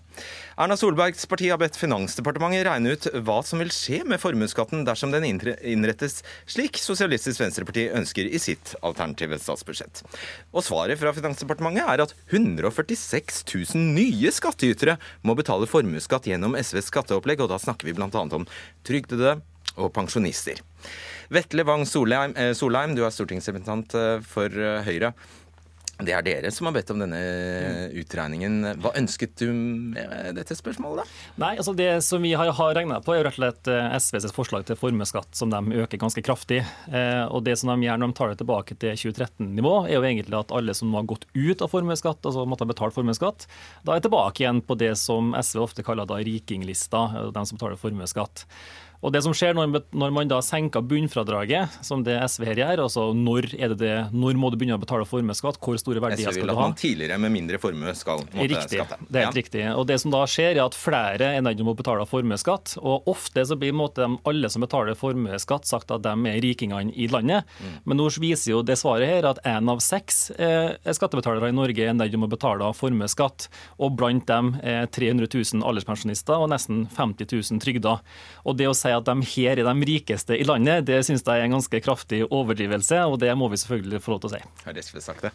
Erna 0.57 0.73
Solbergs 0.73 1.27
parti 1.29 1.51
har 1.51 1.59
bedt 1.61 1.77
Finansdepartementet 1.77 2.65
regne 2.65 2.95
ut 2.95 3.05
hva 3.27 3.35
som 3.45 3.61
vil 3.61 3.69
skje 3.69 3.99
med 4.09 4.17
formuesskatten 4.23 4.81
dersom 4.89 5.13
den 5.13 5.27
innrettes 5.29 6.23
slik 6.49 6.81
Sosialistisk 6.81 7.43
Venstreparti 7.43 7.85
ønsker 7.93 8.25
i 8.25 8.41
sitt 8.41 8.73
alternative 8.81 9.37
statsbudsjett. 9.37 10.01
Og 10.49 10.65
svaret 10.65 10.97
fra 10.97 11.13
Finansdepartementet 11.13 11.85
er 11.85 12.05
at 12.07 12.17
146 12.33 13.45
000 13.53 13.85
nye 14.01 14.33
skattytere 14.33 14.97
må 15.21 15.37
betale 15.37 15.69
formuesskatt 15.69 16.25
gjennom 16.25 16.57
SVs 16.57 16.89
skatteopplegg, 16.89 17.45
og 17.45 17.53
da 17.53 17.61
snakker 17.61 17.85
vi 17.85 17.93
bl.a. 18.01 18.09
om 18.09 18.49
trygdede 18.81 19.37
og 19.77 19.93
pensjonister. 19.93 20.57
Vetle 21.31 21.63
Wang 21.63 21.85
Solheim, 21.85 22.35
eh, 22.35 22.51
Solheim, 22.51 22.95
du 22.95 23.05
er 23.05 23.13
stortingsrepresentant 23.13 23.95
eh, 23.95 24.17
for 24.27 24.51
eh, 24.51 24.81
Høyre. 24.83 25.13
Det 26.01 26.15
er 26.17 26.23
dere 26.25 26.49
som 26.49 26.65
har 26.65 26.73
bedt 26.73 26.89
om 26.89 26.97
denne 26.97 27.19
utregningen. 27.93 28.55
Hva 28.81 28.89
ønsket 28.97 29.35
du 29.37 29.51
med 29.53 30.33
dette 30.33 30.57
spørsmålet, 30.57 31.05
da? 31.05 31.19
Nei, 31.43 31.51
altså 31.61 31.75
Det 31.77 31.91
som 32.01 32.25
vi 32.25 32.31
har, 32.33 32.49
regna 32.73 32.97
på, 33.05 33.13
er 33.13 33.27
rett 33.27 33.37
og 33.37 33.43
slett 33.43 33.69
SVs 34.01 34.33
forslag 34.33 34.65
til 34.65 34.79
formuesskatt, 34.81 35.29
som 35.37 35.53
de 35.53 35.77
øker 35.83 36.01
ganske 36.01 36.25
kraftig. 36.25 36.63
og 37.29 37.45
Det 37.45 37.53
som 37.61 37.69
de 37.69 37.85
gjør 37.85 38.01
når 38.01 38.15
de 38.15 38.17
tar 38.17 38.33
det 38.33 38.41
tilbake 38.41 38.79
til 38.81 38.97
2013-nivå, 38.97 39.75
er 39.85 39.99
jo 39.99 40.01
egentlig 40.09 40.41
at 40.41 40.57
alle 40.57 40.73
som 40.73 40.97
har 40.97 41.05
gått 41.05 41.29
ut 41.37 41.61
av 41.61 41.69
formuesskatt, 41.69 42.25
altså 42.25 42.49
måtte 42.49 42.65
ha 42.65 42.73
betalt 42.73 42.97
formuesskatt, 42.97 43.45
da 43.85 43.93
er 43.93 44.01
tilbake 44.01 44.41
igjen 44.41 44.65
på 44.65 44.81
det 44.81 44.95
som 44.97 45.35
SV 45.37 45.67
ofte 45.69 45.85
kaller 45.85 46.09
da 46.09 46.17
rikinglista, 46.17 47.29
de 47.29 47.45
som 47.45 47.61
betaler 47.61 47.77
formuesskatt. 47.77 48.47
Og 49.01 49.13
det 49.13 49.23
som 49.25 49.33
skjer 49.33 49.55
når, 49.57 49.81
når, 49.97 50.13
man 50.13 50.29
da 50.29 50.37
senker 50.45 50.83
bunnfradraget, 50.85 51.79
som 51.85 52.03
det 52.05 52.19
SV 52.29 52.45
her 52.51 52.61
gjør, 52.61 52.83
altså 52.85 53.07
når, 53.17 53.47
er 53.57 53.73
det 53.73 53.79
det, 53.81 53.95
når 54.13 54.37
må 54.37 54.51
du 54.53 54.57
begynne 54.61 54.77
å 54.77 54.81
betale 54.81 55.07
formuesskatt, 55.09 55.57
hvor 55.61 55.79
store 55.81 56.03
verdier 56.03 56.29
skal 56.29 56.37
du 56.37 56.37
ha? 56.37 56.37
SV 56.37 56.45
vil 56.45 56.53
at 56.53 56.61
man 56.61 56.77
tidligere 56.77 57.17
med 57.23 57.33
mindre 57.33 57.61
formue 57.61 57.93
skal 57.97 58.21
måtte 58.21 58.47
riktig, 58.51 58.77
skatte. 58.77 58.99
Det 59.07 59.17
er 59.17 59.25
helt 59.25 59.39
ja. 59.39 59.41
riktig. 59.41 59.63
Og 59.73 59.87
det 59.89 59.97
som 60.03 60.13
da 60.13 60.21
skjer, 60.29 60.51
er 60.53 60.63
at 60.67 60.77
flere 60.77 61.31
er 61.33 61.45
nødt 61.45 61.57
til 61.57 61.71
å 61.71 61.75
betale 61.77 62.05
formuesskatt. 62.09 62.75
Og 62.81 63.09
ofte 63.09 63.45
så 63.47 63.57
blir 63.57 63.73
måte, 63.77 64.05
alle 64.29 64.51
som 64.53 64.65
betaler 64.65 64.97
formuesskatt, 64.99 65.65
sagt 65.69 65.93
at 65.95 66.05
de 66.05 66.13
er 66.29 66.39
rikingene 66.45 66.93
i 66.93 67.09
landet. 67.11 67.49
Mm. 67.57 67.73
Men 67.89 68.01
nå 68.03 68.09
viser 68.21 68.53
jo 68.53 68.61
det 68.65 68.77
svaret 68.77 69.09
her 69.09 69.29
at 69.31 69.41
én 69.49 69.71
av 69.71 69.81
seks 69.81 70.21
eh, 70.37 70.77
skattebetalere 70.93 71.49
i 71.49 71.57
Norge 71.57 71.89
er 71.89 71.97
nødt 71.97 72.13
til 72.13 72.21
å 72.21 72.29
betale 72.29 72.69
formuesskatt. 72.77 73.49
Og 73.81 73.97
blant 73.97 74.29
dem 74.29 74.53
er 74.61 74.85
300 74.93 75.25
000 75.25 75.65
alderspensjonister 75.65 76.37
og 76.37 76.51
nesten 76.53 76.85
50 76.93 77.31
000 77.33 77.65
trygda. 77.65 77.97
Og 78.45 78.61
det 78.61 78.69
å 78.69 78.77
si 78.77 78.90
at 78.97 79.07
de 79.07 79.29
her 79.33 79.61
er 79.61 79.67
de 79.67 79.91
rikeste 79.91 80.37
i 80.37 80.47
landet, 80.47 80.87
det 80.89 81.01
syns 81.07 81.23
jeg 81.25 81.39
er 81.39 81.47
en 81.47 81.57
ganske 81.57 81.83
kraftig 81.83 82.25
overdrivelse, 82.27 83.05
og 83.07 83.21
det 83.23 83.31
må 83.37 83.51
vi 83.51 83.61
selvfølgelig 83.61 84.03
få 84.03 84.15
lov 84.15 84.25
til 84.25 84.31
å 84.31 84.35
si. 84.35 84.43
Har 84.65 84.83
SV 84.83 85.01
sagt 85.03 85.27
det? 85.27 85.33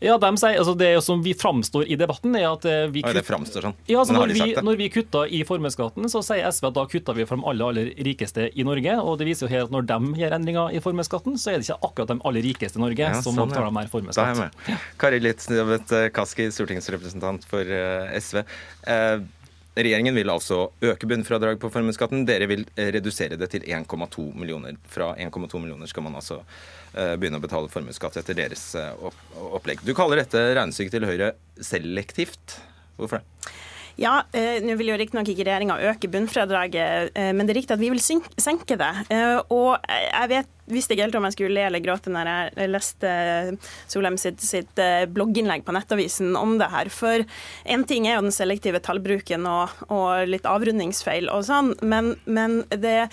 Ja, 0.00 0.14
de 0.16 0.30
sier, 0.40 0.56
altså 0.56 0.72
Det 0.80 0.88
som 1.04 1.20
vi 1.22 1.34
framstår 1.36 1.84
i 1.84 1.96
debatten, 2.00 2.32
er 2.38 2.46
at 2.48 2.64
eh, 2.64 2.86
vi 2.92 3.02
kutt... 3.04 3.18
Det 3.18 3.24
framstår 3.26 3.66
sånn. 3.68 3.74
Ja, 3.84 3.98
altså 4.00 4.16
når, 4.16 4.32
vi, 4.32 4.46
når 4.64 4.78
vi 4.80 4.86
kutta 4.92 5.26
i 5.28 5.42
formuesskatten, 5.44 6.08
så 6.08 6.22
sier 6.24 6.48
SV 6.48 6.70
at 6.70 6.78
da 6.78 6.84
kutta 6.88 7.14
vi 7.16 7.26
for 7.28 7.36
de 7.36 7.44
aller, 7.50 7.68
aller 7.68 7.90
rikeste 8.08 8.48
i 8.48 8.64
Norge. 8.64 8.94
Og 9.04 9.18
det 9.20 9.28
viser 9.28 9.44
jo 9.46 9.50
her 9.52 9.66
at 9.66 9.74
når 9.74 9.84
de 9.90 10.22
gjør 10.22 10.36
endringer 10.38 10.72
i 10.72 10.80
formuesskatten, 10.80 11.36
så 11.40 11.52
er 11.52 11.60
det 11.60 11.68
ikke 11.68 11.90
akkurat 11.90 12.14
de 12.14 12.16
aller 12.30 12.48
rikeste 12.48 12.80
i 12.80 12.84
Norge 12.86 13.10
ja, 13.10 13.18
som 13.20 13.36
sånn, 13.36 13.52
betaler 13.52 13.68
ja. 13.68 13.74
mer 13.76 13.92
formuesskatt. 13.92 14.80
Kari 15.00 15.20
Litznevet 15.20 15.92
Kaski, 16.16 16.48
stortingsrepresentant 16.56 17.44
for 17.50 17.76
SV. 18.16 18.40
Eh, 18.88 19.20
Regjeringen 19.76 20.16
vil 20.16 20.32
altså 20.32 20.64
øke 20.82 21.06
bunnfradrag 21.06 21.60
på 21.62 21.70
formuesskatten. 21.70 22.24
Dere 22.26 22.48
vil 22.50 22.64
redusere 22.74 23.38
det 23.38 23.52
til 23.52 23.62
1,2 23.62 24.26
millioner. 24.34 24.76
Fra 24.90 25.12
1,2 25.14 25.60
millioner 25.62 25.90
skal 25.90 26.04
man 26.08 26.18
altså 26.18 26.40
Eh, 26.90 27.14
begynne 27.20 27.38
å 27.38 27.42
betale 27.42 27.70
formuesskatt 27.70 28.16
etter 28.18 28.34
deres 28.34 28.64
eh, 28.74 29.10
opplegg. 29.54 29.82
Du 29.86 29.92
kaller 29.94 30.18
dette 30.18 30.40
regnestykket 30.56 30.96
til 30.96 31.06
Høyre 31.06 31.34
selektivt. 31.62 32.56
Hvorfor 32.98 33.20
det? 33.20 33.52
Ja, 34.00 34.22
eh, 34.34 34.58
nå 34.64 34.74
vil 34.80 34.90
jo 34.90 34.96
riktignok 34.98 35.28
ikke 35.30 35.44
regjeringa 35.46 35.76
øke 35.90 36.10
bunnfradraget, 36.10 37.12
eh, 37.14 37.30
men 37.36 37.46
det 37.46 37.54
er 37.54 37.60
riktig 37.60 37.76
at 37.76 37.82
vi 37.82 37.92
vil 37.92 38.02
senke 38.02 38.78
det. 38.80 38.90
Eh, 39.12 39.38
og 39.54 39.76
jeg 39.86 40.32
vet 40.32 40.50
visste 40.74 40.94
ikke 40.94 41.06
helt 41.06 41.18
om 41.18 41.26
jeg 41.28 41.36
skulle 41.36 41.54
le 41.56 41.66
eller 41.68 41.82
gråte 41.84 42.12
når 42.12 42.30
jeg 42.30 42.70
leste 42.70 43.12
Solheim 43.90 44.18
sitt, 44.20 44.42
sitt, 44.44 44.72
eh, 44.80 45.06
blogginnlegg 45.10 45.64
på 45.66 45.74
Nettavisen 45.74 46.34
om 46.38 46.56
det 46.60 46.70
her. 46.72 46.90
For 46.92 47.24
én 47.64 47.86
ting 47.88 48.06
er 48.08 48.18
jo 48.18 48.26
den 48.26 48.34
selektive 48.34 48.82
tallbruken 48.84 49.46
og, 49.50 49.74
og 49.92 50.30
litt 50.30 50.48
avrundingsfeil 50.48 51.30
og 51.32 51.44
sånn, 51.48 51.72
men, 51.82 52.14
men, 52.24 52.60
det 52.70 53.10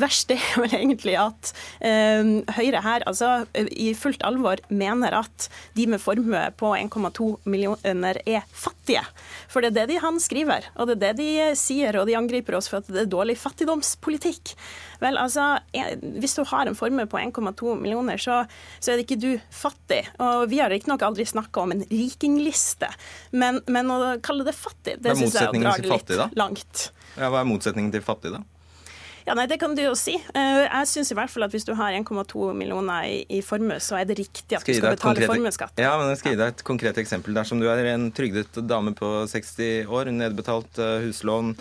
verste 0.00 0.36
er 0.38 0.60
vel 0.62 0.76
egentlig 0.76 1.14
at 1.20 1.52
uh, 1.82 2.30
Høyre 2.56 2.82
her 2.84 3.04
altså 3.08 3.44
i 3.54 3.92
fullt 3.98 4.22
alvor 4.26 4.60
mener 4.72 5.14
at 5.16 5.48
de 5.76 5.86
med 5.90 6.02
formue 6.02 6.42
på 6.58 6.72
1,2 6.76 7.28
millioner 7.48 8.20
er 8.26 8.46
fattige. 8.52 9.04
For 9.52 9.62
det 9.62 9.72
er 9.72 9.78
det 9.82 9.92
de 9.92 10.00
han 10.02 10.20
skriver, 10.22 10.68
og 10.76 10.88
det 10.88 10.96
er 10.96 11.02
det 11.02 11.12
de 11.20 11.50
sier, 11.58 11.96
og 12.00 12.08
de 12.08 12.16
angriper 12.18 12.56
oss 12.58 12.70
for 12.70 12.82
at 12.82 12.90
det 12.90 13.04
er 13.04 13.12
dårlig 13.12 13.38
fattigdomspolitikk. 13.40 14.54
Vel, 15.02 15.18
altså, 15.18 15.56
Hvis 16.22 16.36
du 16.38 16.44
har 16.46 16.68
en 16.70 16.78
formue 16.78 17.06
på 17.10 17.18
1,2 17.18 17.74
millioner, 17.80 18.20
så, 18.22 18.42
så, 18.78 18.92
er 18.92 19.00
det 19.00 19.06
ikke 19.08 19.20
du 19.22 19.30
fattig. 19.50 20.04
Og 20.22 20.48
Vi 20.52 20.62
har 20.62 20.72
riktignok 20.72 21.02
aldri 21.06 21.26
snakka 21.28 21.66
om 21.66 21.74
en 21.76 21.84
rikingliste, 21.90 22.90
men, 23.34 23.60
men, 23.66 23.90
å 23.90 24.16
kalle 24.24 24.46
det 24.48 24.56
fattig, 24.56 24.98
det 25.02 25.16
syns 25.18 25.36
jeg 25.36 25.48
er 25.48 25.52
å 25.52 25.62
dra 25.62 25.76
det 25.76 25.88
litt 25.88 25.94
fattig, 25.96 26.32
langt. 26.38 26.88
Ja, 27.16 27.28
hva 27.32 27.42
er 27.42 27.48
motsetningen 27.48 27.92
til 27.94 28.04
fattig, 28.04 28.34
da? 28.36 28.44
Ja, 29.26 29.34
nei, 29.38 29.46
Det 29.46 29.58
kan 29.62 29.74
du 29.78 29.82
jo 29.84 29.92
si. 29.98 30.16
Eh, 30.18 30.62
jeg 30.64 30.88
syns 30.90 31.12
i 31.12 31.16
hvert 31.16 31.30
fall 31.30 31.46
at 31.46 31.54
hvis 31.54 31.66
du 31.66 31.74
har 31.78 31.94
1,2 31.94 32.48
millioner 32.58 33.06
i, 33.06 33.20
i 33.38 33.42
formue, 33.46 33.78
så 33.82 34.00
er 34.00 34.08
det 34.08 34.18
riktig 34.18 34.58
at 34.58 34.64
du 34.66 34.72
skal 34.72 34.96
betale 34.96 35.20
konkret, 35.20 35.30
formuesskatt. 35.30 35.82
Ja, 35.82 35.94
men 36.00 36.10
jeg 36.12 36.22
skal 36.22 36.34
gi 36.34 36.40
deg 36.40 36.54
et 36.54 36.64
konkret 36.66 36.98
eksempel. 37.02 37.36
Dersom 37.36 37.62
du 37.62 37.68
er 37.70 37.92
en 37.92 38.08
trygdet 38.14 38.58
dame 38.66 38.94
på 38.98 39.12
60 39.30 39.92
år, 39.92 40.10
nedbetalt 40.14 40.82
uh, 40.82 40.96
huslån, 41.06 41.54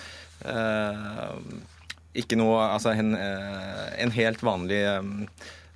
uh, 0.47 1.37
ikke 2.17 2.37
noe 2.39 2.59
Altså 2.67 2.93
en, 2.95 3.15
eh, 3.15 3.87
en 4.03 4.13
helt 4.15 4.43
vanlig 4.43 4.81
eh, 4.83 5.13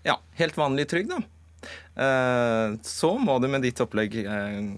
Ja, 0.08 0.20
helt 0.40 0.58
vanlig 0.60 0.88
trygd, 0.92 1.14
da. 1.16 1.22
Eh, 1.96 2.76
så 2.86 3.14
må 3.18 3.38
du 3.42 3.48
med 3.50 3.64
ditt 3.66 3.80
opplegg 3.82 4.20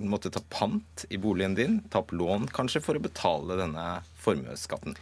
måtte 0.08 0.32
ta 0.32 0.44
pant 0.54 1.04
i 1.10 1.20
boligen 1.20 1.58
din, 1.58 1.80
ta 1.92 2.00
opp 2.04 2.14
lån 2.16 2.48
kanskje, 2.56 2.84
for 2.86 2.96
å 2.96 3.04
betale 3.04 3.58
denne 3.60 3.88
formuesskatten. 4.24 4.96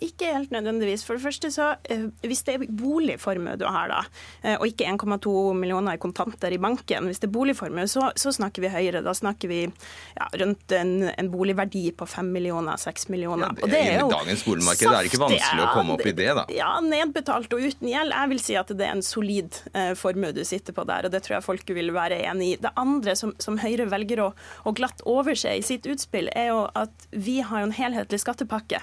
Ikke 0.00 0.30
helt 0.32 0.52
nødvendigvis. 0.54 1.04
For 1.04 1.18
det 1.18 1.24
første 1.24 1.50
så, 1.52 1.74
eh, 1.84 2.06
Hvis 2.24 2.42
det 2.46 2.54
er 2.54 2.66
boligformue 2.70 3.56
du 3.60 3.66
har, 3.66 3.88
da, 3.88 4.00
eh, 4.42 4.56
og 4.56 4.66
ikke 4.66 4.86
1,2 4.88 5.52
millioner 5.54 5.94
i 5.94 6.00
kontanter 6.00 6.52
i 6.52 6.58
banken, 6.58 7.04
hvis 7.04 7.20
det 7.20 7.28
er 7.28 7.34
boligformue, 7.34 7.86
så, 7.88 8.10
så 8.16 8.32
snakker 8.32 8.62
vi 8.62 8.68
høyere. 8.72 9.02
Da 9.04 9.12
snakker 9.12 9.48
vi 9.48 9.60
ja, 9.64 10.28
rundt 10.40 10.72
en, 10.72 11.10
en, 11.10 11.30
boligverdi 11.30 11.92
på 11.92 12.06
5 12.08 12.32
millioner, 12.32 12.76
6 12.80 13.08
millioner. 13.12 13.52
Ja, 13.52 13.64
og 13.64 13.70
det 13.70 13.80
er 13.80 14.00
jo 14.00 14.08
dagens 14.10 14.44
boligmarked 14.44 14.88
er 14.88 14.96
det 14.98 15.12
ikke 15.12 15.22
vanskelig 15.24 15.64
å 15.66 15.72
komme 15.74 15.96
opp 15.96 16.06
i 16.06 16.14
det, 16.16 16.30
da. 16.38 16.46
Ja, 16.54 16.70
nedbetalt 16.80 17.52
og 17.56 17.60
uten 17.60 17.90
gjeld. 17.90 18.16
Jeg 18.16 18.32
vil 18.32 18.42
si 18.42 18.56
at 18.56 18.72
det 18.72 18.86
er 18.86 18.96
en 18.96 19.04
solid 19.04 19.60
eh, 19.74 19.92
formue 19.98 20.32
du 20.36 20.42
sitter 20.48 20.76
på 20.76 20.86
der, 20.88 21.08
og 21.08 21.14
det 21.14 21.22
tror 21.26 21.38
jeg 21.38 21.46
folk 21.46 21.74
vil 21.76 21.92
være 21.96 22.22
enig 22.30 22.54
i. 22.54 22.58
Det 22.60 22.72
andre 22.80 23.16
som, 23.18 23.34
som 23.42 23.58
Høyre 23.60 23.90
velger 23.90 24.24
å, 24.24 24.30
å 24.64 24.74
glatt 24.76 25.04
overse 25.08 25.52
i 25.58 25.64
sitt 25.64 25.86
utspill, 25.90 26.30
er 26.32 26.52
jo 26.54 26.64
at 26.78 27.08
vi 27.12 27.40
har 27.44 27.66
en 27.66 27.74
helhetlig 27.74 28.22
skattepakke 28.22 28.80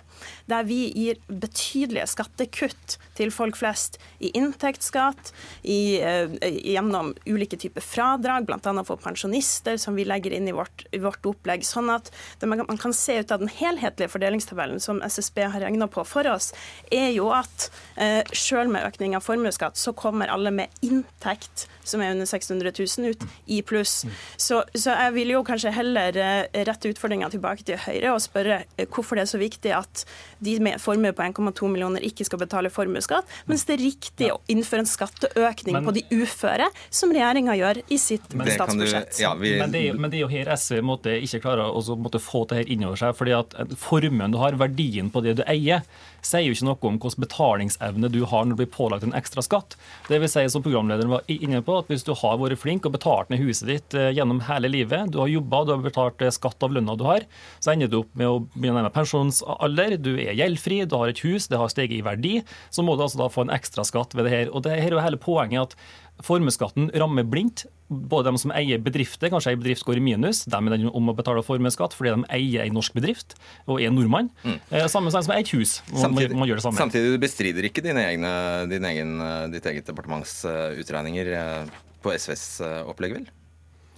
der 0.52 0.68
vi 0.68 0.92
gir 0.94 1.07
gir 1.08 1.22
betydelige 1.28 2.08
skattekutt 2.14 2.98
til 3.18 3.34
folk 3.34 3.58
flest 3.60 3.98
i 4.24 4.32
inntektsskatt, 4.38 5.34
i, 5.64 6.00
uh, 6.02 6.34
gjennom 6.42 7.14
ulike 7.26 7.60
typer 7.60 7.84
fradrag, 7.84 8.48
bl.a. 8.48 8.74
for 8.88 9.02
pensjonister, 9.02 9.78
som 9.82 9.98
vi 9.98 10.06
legger 10.08 10.36
inn 10.38 10.48
i 10.50 10.56
vårt, 10.56 10.86
i 10.92 11.02
vårt 11.04 11.26
opplegg. 11.28 11.66
Sånn 11.68 11.92
at 11.94 12.12
man, 12.44 12.64
man, 12.68 12.80
kan 12.82 12.94
se 12.96 13.20
ut 13.22 13.34
av 13.34 13.42
den 13.44 13.52
helhetlige 13.52 14.12
fordelingstabellen 14.14 14.82
som 14.84 15.02
SSB 15.06 15.44
har 15.54 15.64
regna 15.66 15.90
på 15.92 16.06
for 16.08 16.28
oss, 16.32 16.52
er 16.94 17.10
jo 17.16 17.30
at 17.36 17.70
eh, 17.96 18.22
selv 18.34 18.72
med 18.74 18.86
økning 18.88 19.16
av 19.18 19.26
formuesskatt, 19.26 19.78
så 19.80 19.94
kommer 19.98 20.32
alle 20.32 20.54
med 20.54 20.86
inntekt 20.86 21.68
som 21.88 22.02
er 22.04 22.14
under 22.16 22.28
600 22.30 22.74
000 22.78 23.12
ut 23.12 23.26
i 23.46 23.62
pluss. 23.62 24.02
Så, 24.36 24.62
så, 24.74 24.92
jeg 24.92 25.14
vil 25.16 25.34
jo 25.36 25.44
kanskje 25.48 25.74
heller 25.76 26.18
eh, 26.22 26.64
rette 26.68 26.92
utfordringa 26.92 27.30
tilbake 27.34 27.66
til 27.68 27.80
Høyre 27.82 28.14
og 28.16 28.24
spørre 28.24 28.62
hvorfor 28.86 29.18
det 29.18 29.26
er 29.26 29.32
så 29.32 29.42
viktig 29.42 29.74
at 29.76 30.04
de 30.44 30.58
med 30.64 30.82
formue 30.82 31.14
på 31.16 31.26
1,2 31.26 31.72
millioner 31.72 32.04
ikke 32.06 32.28
skal 32.28 32.42
betale 32.42 32.72
formuesskatt, 32.74 33.07
mens 33.48 33.66
det 33.68 33.78
er 33.78 33.84
riktig 33.84 34.32
å 34.34 34.40
innføre 34.52 34.84
en 34.84 34.90
skatteøkning 34.90 35.78
men, 35.80 35.88
på 35.88 35.94
de 35.96 36.04
uføre, 36.12 36.70
som 36.90 37.14
regjeringa 37.14 37.56
gjør 37.60 37.82
i 37.88 38.00
sitt 38.02 38.28
statsbudsjett. 38.28 39.14
Du, 39.16 39.24
ja, 39.24 39.34
vi, 39.40 39.56
men, 39.62 39.74
det, 39.74 39.84
men, 39.98 40.12
det, 40.12 40.20
er 40.22 40.26
jo 40.26 40.32
her 40.32 40.52
SV 40.56 40.82
måtte 40.86 41.16
ikke 41.24 41.42
klarer 41.46 41.72
å 41.72 41.98
måtte 42.00 42.22
få 42.24 42.46
det 42.50 42.62
her 42.62 42.76
innover 42.76 43.00
seg. 43.02 43.16
fordi 43.18 43.36
at 43.38 43.56
formuen 43.80 44.34
du 44.34 44.40
har, 44.42 44.58
verdien 44.60 45.12
på 45.14 45.24
det 45.26 45.38
du 45.40 45.44
eier, 45.48 45.86
sier 46.26 46.46
jo 46.46 46.56
ikke 46.56 46.68
noe 46.68 46.78
om 46.90 46.98
hvilken 46.98 47.24
betalingsevne 47.24 48.12
du 48.14 48.22
har 48.26 48.46
når 48.46 48.58
du 48.58 48.62
blir 48.62 48.72
pålagt 48.74 49.06
en 49.08 49.16
ekstra 49.18 49.44
skatt. 49.46 49.78
Det 50.08 50.20
vil 50.22 50.32
si, 50.32 50.44
som 50.52 50.64
programlederen 50.66 51.14
var 51.14 51.28
inne 51.32 51.62
på, 51.66 51.78
at 51.78 51.88
Hvis 51.92 52.04
du 52.04 52.14
har 52.18 52.38
vært 52.40 52.60
flink 52.60 52.86
og 52.86 52.96
betalt 52.98 53.30
ned 53.32 53.40
huset 53.42 53.70
ditt 53.70 53.96
eh, 53.96 54.12
gjennom 54.16 54.42
hele 54.48 54.70
livet, 54.72 55.12
du 55.14 55.20
har 55.22 55.30
jobba, 55.32 55.64
du 55.64 55.72
har 55.76 55.86
betalt 55.86 56.22
eh, 56.22 56.34
skatt 56.34 56.64
av 56.64 56.74
lønna 56.76 56.98
du 57.00 57.06
har, 57.08 57.24
så 57.60 57.74
ender 57.74 57.92
du 57.92 58.02
opp 58.02 58.12
med 58.18 58.28
å 58.28 58.42
begynne 58.56 58.82
nærme 58.82 58.94
pensjonsalder, 58.96 59.98
du 60.02 60.14
er 60.18 60.36
gjeldfri, 60.38 60.82
du 60.86 60.98
har 61.00 61.14
et 61.14 61.24
hus, 61.24 61.48
det 61.48 61.62
har 61.62 61.72
steget 61.72 62.00
i 62.00 62.04
verdi, 62.06 62.36
så 62.70 62.84
må 62.84 62.98
du 62.98 63.06
altså 63.06 63.22
da 63.22 63.30
få 63.32 63.48
en 63.48 63.56
ekstra 63.56 63.86
skatt 63.88 64.18
ved 64.18 64.28
det 64.28 64.36
her. 64.36 64.52
Og 64.52 64.66
det 64.66 64.76
her 64.76 64.92
er 64.92 65.00
jo 65.00 65.06
hele 65.06 65.22
poenget 65.22 65.72
at 65.72 65.78
Formuesskatten 66.26 66.90
rammer 66.98 67.28
blindt. 67.28 67.66
Både 67.88 68.32
de 68.34 68.42
som 68.42 68.52
eier 68.52 68.82
bedrifter, 68.84 69.30
kanskje 69.32 69.54
ei 69.54 69.60
bedrift 69.60 69.86
går 69.88 70.02
i 70.02 70.04
minus, 70.04 70.42
de 70.44 70.58
er 70.58 70.74
den 70.74 70.90
om 70.90 71.12
å 71.12 71.16
betale 71.16 71.44
formuesskatt 71.46 71.96
fordi 71.96 72.18
de 72.18 72.28
eier 72.36 72.66
ei 72.66 72.74
norsk 72.74 72.98
bedrift 72.98 73.38
og 73.64 73.80
er 73.80 73.94
nordmann. 73.96 74.28
Mm. 74.44 74.58
Eh, 74.72 74.90
samme 74.92 75.14
som 75.14 75.32
eier 75.32 75.46
et 75.46 75.54
hus. 75.56 75.78
Samtidig, 75.94 76.36
man, 76.36 76.50
gjør 76.50 76.60
det 76.60 76.66
samme. 76.66 76.82
samtidig 76.82 77.16
du 77.16 77.22
bestrider 77.24 77.70
ikke 77.70 77.86
dine 77.86 78.04
egne, 78.10 78.34
din 78.68 78.92
egen, 78.92 79.16
ditt 79.54 79.72
eget 79.72 79.88
departements 79.88 80.42
utregninger 80.84 81.32
eh, 81.38 81.76
på 82.04 82.12
SVs 82.18 82.48
opplegg, 82.90 83.22
vel? 83.22 83.30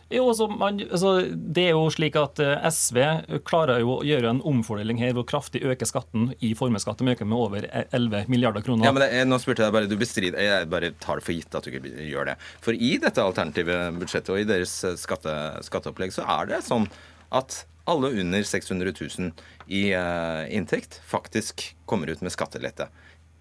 Jo, 0.09 0.23
altså, 0.31 0.47
man, 0.49 0.79
altså, 0.89 1.11
det 1.29 1.67
er 1.69 1.75
jo 1.75 1.83
slik 1.93 2.15
at 2.17 2.39
eh, 2.41 2.63
SV 2.73 2.97
klarer 3.45 3.83
jo 3.83 3.99
å 3.99 4.05
gjøre 4.05 4.31
en 4.33 4.41
omfordeling 4.47 4.97
her 5.03 5.13
hvor 5.13 5.27
kraftig 5.29 5.61
øker 5.61 5.85
skatten 5.85 6.31
i 6.45 6.55
formuesskatt. 6.57 6.97
De 6.97 7.13
øker 7.13 7.29
med 7.29 7.37
over 7.37 7.67
11 7.69 8.25
milliarder 8.31 8.65
kroner. 8.65 8.87
Ja, 8.87 8.93
men 8.95 9.03
det, 9.05 9.09
Nå 9.29 9.37
spurte 9.41 9.67
jeg 9.67 9.75
bare, 9.75 9.89
du 9.89 9.93
bestrider, 10.01 10.41
jeg 10.41 10.69
bare 10.71 10.89
tar 10.97 11.21
det 11.21 11.27
for 11.27 11.37
gitt 11.37 11.53
at 11.53 11.67
du 11.67 11.77
ikke 11.77 12.07
gjør 12.07 12.31
det. 12.31 12.35
For 12.65 12.73
i 12.73 12.95
dette 13.01 13.21
alternative 13.21 13.77
budsjettet 13.99 14.33
og 14.33 14.41
i 14.41 14.47
deres 14.49 14.73
eh, 14.87 14.97
skatte, 14.97 15.35
skatteopplegg 15.67 16.15
så 16.15 16.25
er 16.39 16.49
det 16.55 16.63
sånn 16.65 16.89
at 17.37 17.61
alle 17.89 18.09
under 18.23 18.41
600 18.45 18.95
000 18.97 19.29
i 19.73 19.83
uh, 19.97 20.45
inntekt 20.53 20.99
faktisk 21.09 21.63
kommer 21.89 22.09
ut 22.09 22.21
med 22.25 22.33
skattelette. 22.33 22.89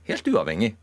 Helt 0.09 0.29
uavhengig 0.29 0.75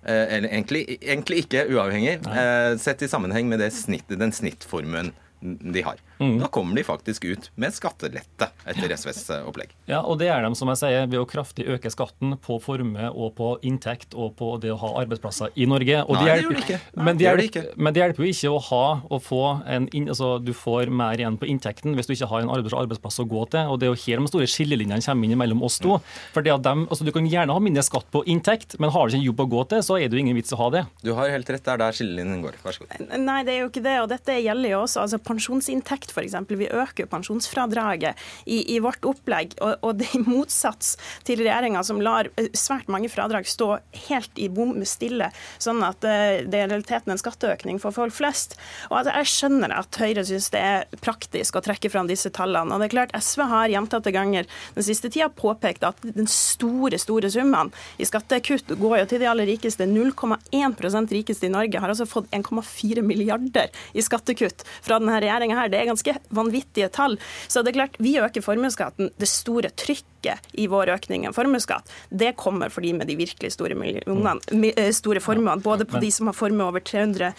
eller 0.00 0.48
egentlig, 0.48 0.86
egentlig, 1.04 1.42
ikke 1.42 1.66
uavhengig, 1.74 2.14
eh, 2.24 2.76
sett 2.80 3.02
i 3.04 3.08
sammenheng 3.08 3.50
med 3.50 3.60
snitt, 3.68 4.08
den 4.08 4.32
snittformuen 4.32 5.10
de 5.42 5.82
har. 5.82 5.96
Mm. 6.20 6.38
Da 6.42 6.50
kommer 6.52 6.76
de 6.76 6.84
faktisk 6.84 7.24
ut 7.24 7.50
med 7.60 7.74
skattelette 7.74 8.50
etter 8.68 8.92
SVs 8.96 9.22
eh, 9.32 9.46
opplegg. 9.48 9.72
Ja, 9.88 10.02
og 10.04 10.18
det 10.20 10.28
er 10.28 10.44
de, 10.44 10.52
som 10.58 10.68
jeg 10.72 10.80
sier, 10.82 11.06
ved 11.08 11.20
å 11.20 11.26
kraftig 11.28 11.64
øke 11.72 11.92
skatten 11.92 12.36
på 12.44 12.58
formue 12.62 13.08
og 13.10 13.32
på 13.38 13.54
inntekt 13.66 14.12
og 14.14 14.34
på 14.38 14.52
det 14.60 14.74
å 14.74 14.78
ha 14.82 14.92
arbeidsplasser 15.02 15.56
i 15.56 15.68
Norge. 15.70 16.02
Og 16.04 16.18
Nei, 16.18 16.26
det, 16.26 16.36
gjør 16.42 16.52
det 16.52 16.64
ikke. 16.64 16.80
Men 16.94 17.20
det, 17.20 17.26
hjelper, 17.26 17.46
ikke. 17.48 17.64
men 17.80 17.96
det 17.96 18.04
hjelper 18.04 18.26
jo 18.26 18.34
ikke 18.34 18.52
å 18.52 18.60
ha 18.68 18.84
og 19.08 19.22
få 19.24 19.42
en 19.70 19.88
altså 20.00 20.30
Du 20.44 20.52
får 20.56 20.90
mer 20.92 21.20
igjen 21.20 21.38
på 21.40 21.48
inntekten 21.50 21.96
hvis 21.96 22.08
du 22.08 22.14
ikke 22.14 22.28
har 22.30 22.44
en 22.44 22.52
arbeidsplass 22.52 23.20
å 23.22 23.26
gå 23.28 23.46
til. 23.54 23.72
og 23.72 23.80
Det 23.80 23.88
er 23.88 23.94
jo 23.94 24.00
her 24.04 24.20
de 24.20 24.30
store 24.30 24.48
skillelinjene 24.50 25.04
kommer 25.04 25.28
inn 25.28 25.40
mellom 25.40 25.64
oss 25.66 25.80
to. 25.82 25.98
For 26.34 26.44
det 26.44 26.52
at 26.54 26.64
dem, 26.66 26.84
altså 26.88 27.06
Du 27.06 27.12
kan 27.16 27.26
gjerne 27.28 27.56
ha 27.56 27.62
mindre 27.62 27.84
skatt 27.86 28.08
på 28.12 28.22
inntekt, 28.30 28.76
men 28.78 28.92
har 28.92 29.08
du 29.08 29.14
ikke 29.14 29.22
en 29.22 29.28
jobb 29.30 29.44
å 29.46 29.48
gå 29.56 29.64
til, 29.72 29.84
så 29.86 29.98
er 29.98 30.08
det 30.10 30.18
jo 30.18 30.24
ingen 30.24 30.36
vits 30.38 30.52
å 30.54 30.60
ha 30.60 30.68
det. 30.76 30.84
Du 31.04 31.12
har 31.16 31.32
helt 31.32 31.48
rett, 31.50 31.64
det 31.64 31.74
er 31.74 31.82
der 31.82 31.96
skillelinjen 31.96 32.44
går. 32.44 32.60
Vær 32.64 32.76
så 32.76 32.84
god. 32.84 33.16
Nei, 33.24 33.40
det 33.46 33.56
er 33.56 33.62
jo 33.64 33.70
ikke 33.70 33.84
det. 33.84 33.96
og 34.02 34.10
dette 34.12 34.36
gjelder 34.40 34.74
jo 34.74 34.82
også. 34.84 35.04
altså 35.06 35.20
pensjonsinntekt, 35.30 36.09
f.eks. 36.12 36.36
Vi 36.48 36.68
øker 36.68 37.08
pensjonsfradraget 37.10 38.18
i, 38.44 38.62
i 38.74 38.78
vårt 38.82 39.04
opplegg. 39.08 39.56
Og, 39.60 39.76
og, 39.80 39.96
det 40.00 40.10
i 40.16 40.22
motsats 40.22 40.96
til 41.26 41.42
regjeringa 41.42 41.82
som 41.86 42.00
lar 42.02 42.30
eh, 42.36 42.50
svært 42.56 42.90
mange 42.92 43.10
fradrag 43.12 43.48
stå 43.48 43.72
helt 44.08 44.40
i 44.40 44.48
bom 44.52 44.72
stille, 44.88 45.30
sånn 45.60 45.82
at 45.86 46.04
eh, 46.06 46.42
det 46.48 46.62
er 46.62 46.70
realiteten 46.70 47.12
en 47.14 47.20
skatteøkning 47.20 47.80
for 47.82 47.94
folk 47.94 48.14
flest. 48.16 48.56
Og 48.90 49.00
at 49.02 49.10
jeg 49.12 49.30
skjønner 49.34 49.74
at 49.76 50.00
Høyre 50.00 50.24
syns 50.26 50.50
det 50.54 50.62
er 50.64 51.00
praktisk 51.04 51.58
å 51.58 51.64
trekke 51.64 51.90
fram 51.92 52.08
disse 52.10 52.32
tallene. 52.34 52.72
Og 52.74 52.80
det 52.80 52.90
er 52.90 52.94
klart 52.96 53.16
SV 53.16 53.44
har 53.50 53.72
gjentatte 53.72 54.14
ganger 54.14 54.48
den 54.76 54.86
siste 54.86 55.10
tida 55.12 55.28
påpekt 55.32 55.84
at 55.86 56.00
den 56.04 56.28
store, 56.30 56.98
store 57.00 57.30
summen 57.32 57.72
i 58.00 58.08
skattekutt 58.08 58.74
går 58.80 59.00
jo 59.02 59.08
til 59.10 59.22
de 59.22 59.28
aller 59.30 59.48
rikeste. 59.50 59.86
0,1 59.90 61.10
rikeste 61.10 61.48
i 61.48 61.52
Norge 61.52 61.80
har 61.80 61.92
altså 61.92 62.08
fått 62.08 62.30
1,4 62.34 63.04
milliarder 63.04 63.70
i 63.92 64.04
skattekutt 64.04 64.64
fra 64.80 65.00
denne 65.00 65.18
regjeringa. 65.22 65.68
Det 65.70 65.80
er 65.80 65.90
ganske 65.90 65.99
vanvittige 66.28 66.88
tall. 66.92 67.18
Så 67.48 67.62
det 67.62 67.74
er 67.74 67.80
klart, 67.80 67.98
vi 67.98 68.18
øker 68.20 68.44
formuesskatten. 68.44 69.10
Det 69.18 69.28
store 69.28 69.70
trykket 69.70 70.50
i 70.60 70.66
vår 70.68 70.90
økning 70.92 71.24
av 71.28 71.32
formuesskatt, 71.32 71.88
det 72.12 72.34
kommer 72.36 72.68
for 72.68 72.84
de 72.84 72.92
med 72.92 73.08
de 73.08 73.16
virkelig 73.16 73.54
store, 73.54 73.72
eh, 73.72 74.90
store 74.92 75.20
formuene. 75.20 75.62
Både 75.62 75.86
på 75.88 76.00
de 76.00 76.10
som 76.10 76.26
har 76.28 76.36
formue 76.36 76.66
over 76.66 76.80
300 76.80 77.32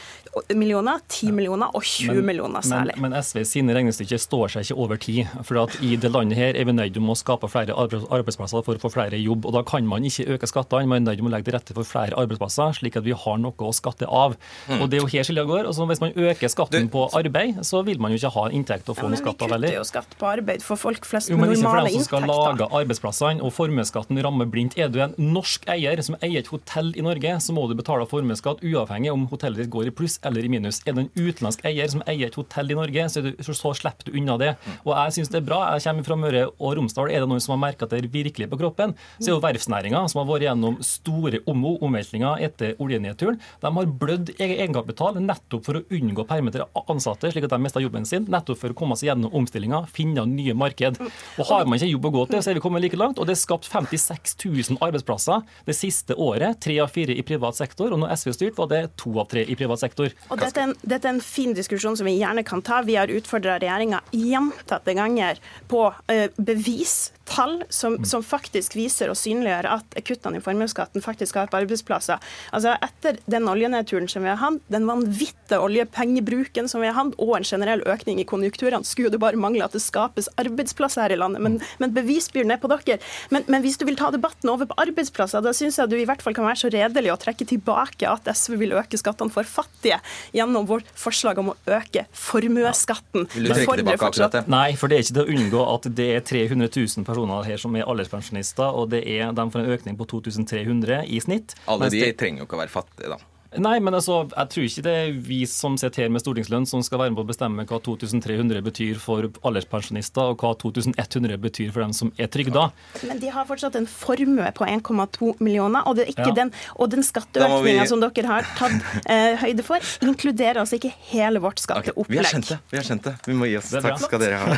millioner, 0.56 1.00
10 1.08 1.32
millioner 1.32 1.70
og 1.76 1.84
20 1.84 2.16
men, 2.16 2.26
millioner 2.26 2.66
særlig. 2.66 2.96
Men, 2.98 3.12
men 3.12 3.22
SV 3.22 3.44
sine 3.46 3.76
regnestykker 3.76 4.18
står 4.18 4.56
seg 4.56 4.66
ikke 4.66 4.80
over 4.80 4.98
tid. 5.02 5.28
For 5.48 5.62
at 5.62 5.78
i 5.82 5.96
det 5.96 6.12
landet 6.12 6.40
her 6.40 6.58
er 6.58 6.66
vi 6.66 6.74
nødt 6.74 6.96
til 6.96 7.06
å 7.06 7.18
skape 7.18 7.50
flere 7.52 7.76
arbeidsplasser 7.76 8.66
for 8.66 8.78
å 8.78 8.82
få 8.82 8.92
flere 8.94 9.20
jobb. 9.22 9.46
og 9.46 9.54
Da 9.60 9.64
kan 9.68 9.88
man 9.88 10.06
ikke 10.08 10.28
øke 10.36 10.50
skattene, 10.50 10.88
man 10.88 11.04
er 11.04 11.12
nødt 11.12 11.22
til 11.22 11.30
å 11.30 11.34
legge 11.36 11.50
til 11.50 11.58
rette 11.58 11.78
for 11.78 11.88
flere 11.88 12.18
arbeidsplasser, 12.18 12.78
slik 12.80 12.98
at 12.98 13.06
vi 13.06 13.14
har 13.14 13.38
noe 13.42 13.68
å 13.68 13.74
skatte 13.76 14.10
av. 14.10 14.38
Mm. 14.68 14.82
Og 14.82 14.90
Det 14.90 14.98
er 14.98 15.04
jo 15.04 15.12
her 15.12 15.28
skillet 15.28 15.48
går. 15.48 15.66
Altså, 15.70 15.86
hvis 15.90 16.02
man 16.04 16.16
øker 16.16 16.52
skatten 16.52 16.90
på 16.92 17.08
arbeid, 17.18 17.62
så 17.68 17.84
vil 17.86 18.02
man 18.02 18.14
jo 18.14 18.22
ikke 18.22 18.34
ha 18.38 18.48
inntekt 18.56 18.90
å 18.92 18.96
få 18.98 19.08
ja, 19.08 19.14
noe 19.14 19.22
skatt 19.22 19.44
av 19.46 19.54
heller. 19.56 19.68
Men 19.68 19.68
vi 19.68 19.78
kutter 19.78 19.82
jo 19.82 19.90
skatt 19.90 20.16
på 20.20 20.30
arbeid 20.30 20.66
for 20.66 20.80
folk 20.80 21.08
flest 21.08 21.32
med 21.32 21.40
normale 21.40 21.54
inntekter. 21.56 21.66
Jo, 21.66 21.72
men 21.72 21.72
ikke 21.72 21.72
for 21.72 21.88
dem 21.88 21.98
som 21.98 22.08
skal 22.08 22.28
lage 22.32 22.70
arbeidsplassene, 22.82 23.46
og 23.46 23.54
formuesskatten 23.56 24.22
rammer 24.26 24.50
blindt. 24.52 24.78
Er 24.82 24.92
du 24.92 25.00
en 25.04 25.16
norsk 25.18 25.68
eier 25.72 26.02
som 26.06 26.18
eier 26.22 26.42
et 26.42 26.52
hotell 26.54 26.92
i 26.98 27.06
Norge, 27.06 27.36
så 27.46 27.56
må 27.56 27.66
du 27.70 27.76
betale 27.80 28.08
formuesskatt 28.10 28.64
uavhengig 28.66 29.14
om 29.14 29.28
hotellet 29.32 29.64
ditt 29.64 29.74
går 29.74 29.92
i 29.92 29.96
pluss 29.96 30.20
eller 30.28 30.46
i 30.46 30.52
minus. 30.52 30.82
Er 30.86 30.98
du 30.98 31.04
en 31.06 31.12
utenlandsk 31.16 31.66
eier 31.68 31.92
som 31.92 32.04
eier 32.10 32.32
et 32.32 32.40
hotell 32.40 32.74
i 32.74 32.78
Norge, 32.78 33.08
så, 33.14 33.26
du, 33.26 33.32
så 33.42 33.74
slipper 33.78 34.10
du 34.10 34.18
unna 34.20 34.38
det. 34.42 34.54
Og 34.86 34.94
jeg 34.96 35.18
syns 35.18 35.34
det 35.34 35.42
er 35.42 35.48
bra. 35.48 35.62
Jeg 35.76 35.88
kommer 35.88 36.08
fra 36.08 36.20
Møre 36.20 36.46
og 36.52 36.76
Romsdal. 36.80 37.12
Er 37.12 37.24
det 37.24 37.30
noen 37.32 37.44
som 37.44 37.56
har 37.56 37.62
merka 37.66 37.90
det 37.90 38.04
virkelig 38.12 38.50
på 38.52 38.60
kroppen, 38.62 38.96
så 39.20 39.30
er 39.30 39.36
jo 39.36 39.42
verftsnæringa, 39.44 40.04
som 40.12 40.22
har 40.22 40.30
vært 40.30 40.48
gjennom 40.48 40.78
store 40.86 41.42
omo, 41.50 41.76
omveltninger 41.86 42.44
etter 42.46 42.76
oljenedturen, 42.82 43.40
de 43.62 43.72
har 43.76 43.92
blødd 44.02 44.34
egenkapital 44.42 45.20
nettopp 45.22 45.66
for 45.68 45.80
å 45.80 45.84
unngå 45.94 46.26
permittere 46.30 46.68
ansatte, 46.82 47.32
slik 47.32 47.48
at 47.48 47.56
de 47.56 47.62
mista 47.64 47.84
jobben 47.84 48.08
sin, 48.08 48.28
nettopp 48.34 48.60
for 48.62 48.74
å 48.74 48.78
komme 48.78 48.98
seg 49.00 49.12
gjennom 49.12 49.34
omstillinga, 49.42 49.84
finne 49.92 50.26
nye 50.30 50.56
marked. 50.58 51.00
Og 51.02 51.48
Har 51.52 51.68
man 51.68 51.80
ikke 51.80 51.92
jobb 51.92 52.10
å 52.10 52.14
gå 52.16 52.26
til, 52.32 52.44
så 52.44 52.52
er 52.52 52.60
vi 52.60 52.64
kommet 52.64 52.84
like 52.86 53.00
langt. 53.00 53.20
Og 53.20 53.28
det 53.28 53.36
er 53.36 53.42
skapt 53.42 53.70
56 53.70 54.36
000 54.46 54.82
arbeidsplasser 54.84 55.46
det 55.68 55.78
siste 55.78 56.18
året. 56.18 56.60
Tre 56.64 56.78
av 56.84 56.92
fire 56.94 57.16
i 57.16 57.26
privat 57.28 57.58
sektor. 57.60 57.92
Og 57.92 58.02
når 58.02 58.16
SV 58.18 58.36
styrt, 58.38 58.60
var 58.60 58.72
det 58.72 58.84
to 59.02 59.14
av 59.22 59.30
tre 59.32 59.46
i 59.46 59.58
privat 59.60 59.84
sektor. 59.84 60.12
Og 60.30 60.42
dette 60.42 60.62
er, 60.62 60.72
en, 60.72 60.76
dette 60.82 61.08
er 61.08 61.16
en 61.16 61.24
fin 61.24 61.56
diskusjon 61.58 61.98
som 62.00 62.08
vi 62.08 62.18
gjerne 62.20 62.46
kan 62.48 62.64
ta. 62.66 62.82
Vi 62.88 62.98
har 63.00 63.12
utfordra 63.12 63.60
regjeringa 63.62 64.04
gjentatte 64.16 64.96
ganger 64.98 65.42
på 65.72 65.88
uh, 65.92 66.28
bevis 66.38 67.12
tall 67.32 67.64
som, 67.70 67.94
mm. 67.94 68.06
som, 68.06 68.24
faktisk 68.24 68.76
viser 68.76 69.12
og 69.12 69.18
synliggjør 69.20 69.68
at 69.72 69.96
kuttene 70.08 70.40
i 70.40 70.44
formuesskatten 70.44 71.04
faktisk 71.04 71.40
har 71.40 71.52
på 71.52 71.62
arbeidsplasser. 71.62 72.22
Altså 72.56 72.76
Etter 72.84 73.20
den 73.32 73.48
oljenedturen 73.52 74.10
som 74.12 74.26
vi 74.26 74.32
har 74.32 74.40
hatt, 74.42 74.62
den 74.74 74.88
vanvittige 74.90 75.62
oljepengebruken 75.62 76.70
som 76.72 76.84
vi 76.84 76.90
har 76.90 76.98
hatt, 76.98 77.16
og 77.22 77.36
en 77.38 77.48
generell 77.48 77.84
økning 77.90 78.21
i 78.22 78.28
konjunkturene, 78.28 78.88
skulle 78.88 79.12
det 79.14 79.22
bare 79.22 79.40
mangle 79.40 79.66
at 79.66 79.76
det 79.76 79.84
skapes 79.84 80.30
arbeidsplasser 80.42 81.06
her 81.06 81.16
i 81.16 81.20
landet. 81.20 81.44
Men, 81.44 81.60
men 81.82 81.96
bevisbyrden 81.96 82.56
er 82.56 82.62
på 82.62 82.72
dere. 82.72 83.00
Men, 83.34 83.46
men, 83.48 83.64
hvis 83.66 83.80
du 83.82 83.86
vil 83.88 84.00
ta 84.00 84.12
debatten 84.14 84.52
over 84.52 84.70
på 84.70 84.78
arbeidsplasser, 84.82 85.44
da 85.44 85.54
syns 85.56 85.80
jeg 85.80 85.92
du 85.92 85.98
i 86.00 86.08
hvert 86.10 86.24
fall 86.24 86.36
kan 86.38 86.48
være 86.48 86.64
så 86.64 86.72
redelig 86.74 87.14
å 87.14 87.20
trekke 87.22 87.48
tilbake 87.50 88.10
at 88.10 88.30
SV 88.32 88.58
vil 88.62 88.76
øke 88.80 89.00
skattene 89.00 89.34
for 89.34 89.48
fattige 89.48 90.00
gjennom 90.36 90.68
vårt 90.70 90.90
forslag 90.98 91.40
om 91.42 91.54
å 91.54 91.58
øke 91.70 92.06
formuesskatten. 92.18 93.28
Ja. 93.28 93.36
Vil 93.36 93.50
du 93.50 93.56
trekke 93.56 93.80
tilbake 93.82 94.12
akkurat 94.12 94.40
det? 94.40 94.46
Nei, 94.52 94.70
for 94.80 94.92
det 94.92 94.98
er 94.98 95.06
ikke 95.06 95.18
til 95.18 95.26
å 95.26 95.38
unngå 95.38 95.66
at 95.76 95.90
det 96.02 96.10
er 96.18 96.26
300 96.28 96.72
000 96.72 97.08
personer 97.08 97.22
personer 97.22 97.50
her 97.50 97.62
som 97.62 97.76
er 97.76 97.88
alderspensjonister, 97.90 98.78
og 98.78 98.92
det 98.94 99.04
er, 99.06 99.32
de 99.36 99.48
får 99.52 99.64
en 99.64 99.76
økning 99.76 99.98
på 100.00 100.08
2300 100.16 101.04
i 101.08 101.22
snitt. 101.24 101.56
Alle 101.68 101.92
de 101.94 102.14
trenger 102.18 102.44
jo 102.44 102.50
ikke 102.50 102.58
å 102.58 102.64
være 102.64 102.74
fattige, 102.74 103.14
da. 103.16 103.31
Nei, 103.60 103.82
men 103.84 103.92
altså, 103.92 104.22
jeg 104.32 104.48
tror 104.54 104.64
ikke 104.64 104.82
det 104.86 104.92
er 104.96 105.16
vi 105.28 105.42
som 105.50 105.74
sitter 105.80 106.06
her 106.06 106.12
med 106.14 106.24
stortingslønn 106.24 106.64
som 106.70 106.80
skal 106.88 107.02
være 107.02 107.12
med 107.12 107.20
på 107.20 107.26
å 107.26 107.30
bestemme 107.34 107.66
hva 107.68 107.80
2300 107.84 108.64
betyr 108.64 109.02
for 109.02 109.28
alderspensjonister, 109.48 110.32
og 110.32 110.40
hva 110.40 110.54
2100 110.62 111.36
betyr 111.44 111.74
for 111.74 111.84
dem 111.84 111.92
som 111.96 112.14
er 112.16 112.32
trygda. 112.32 112.70
Men 113.10 113.20
de 113.20 113.34
har 113.36 113.50
fortsatt 113.50 113.76
en 113.76 113.90
formue 113.92 114.48
på 114.56 114.68
1,2 114.70 115.34
millioner, 115.44 115.84
og, 115.84 116.00
det 116.00 116.08
er 116.08 116.14
ikke 116.16 116.30
ja. 116.32 116.38
den, 116.44 116.54
og 116.80 116.94
den 116.96 117.04
skatteøkninga 117.04 117.84
vi... 117.84 117.92
som 117.92 118.00
dere 118.06 118.32
har 118.32 118.48
tatt 118.56 119.04
eh, 119.04 119.36
høyde 119.44 119.68
for, 119.68 119.94
inkluderer 120.08 120.64
altså 120.64 120.80
ikke 120.80 120.96
hele 121.12 121.44
vårt 121.44 121.60
skatteopplegg. 121.60 122.08
Okay. 122.08 122.16
Vi 122.16 122.24
har 122.24 122.32
skjønt 122.32 122.54
det. 122.54 122.60
Vi 122.72 122.80
har 122.80 122.88
skjønt 122.88 123.10
det. 123.10 123.18
Vi 123.28 123.36
må 123.36 123.52
gi 123.52 123.58
oss. 123.60 123.74
Takk 123.76 124.00
skal 124.06 124.24
dere 124.24 124.40
ha. 124.40 124.52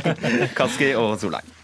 Kaski 0.58 0.92
og 1.00 1.16
Solheim. 1.22 1.54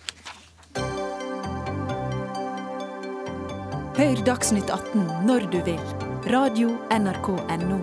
Hør 4.01 4.22
Dagsnytt 4.24 4.72
18 4.72 5.28
når 5.28 5.51
du 5.53 5.61
vil. 5.66 6.10
Radio 6.27 6.68
NRK 6.91 7.29
Radio.nrk.no. 7.29 7.77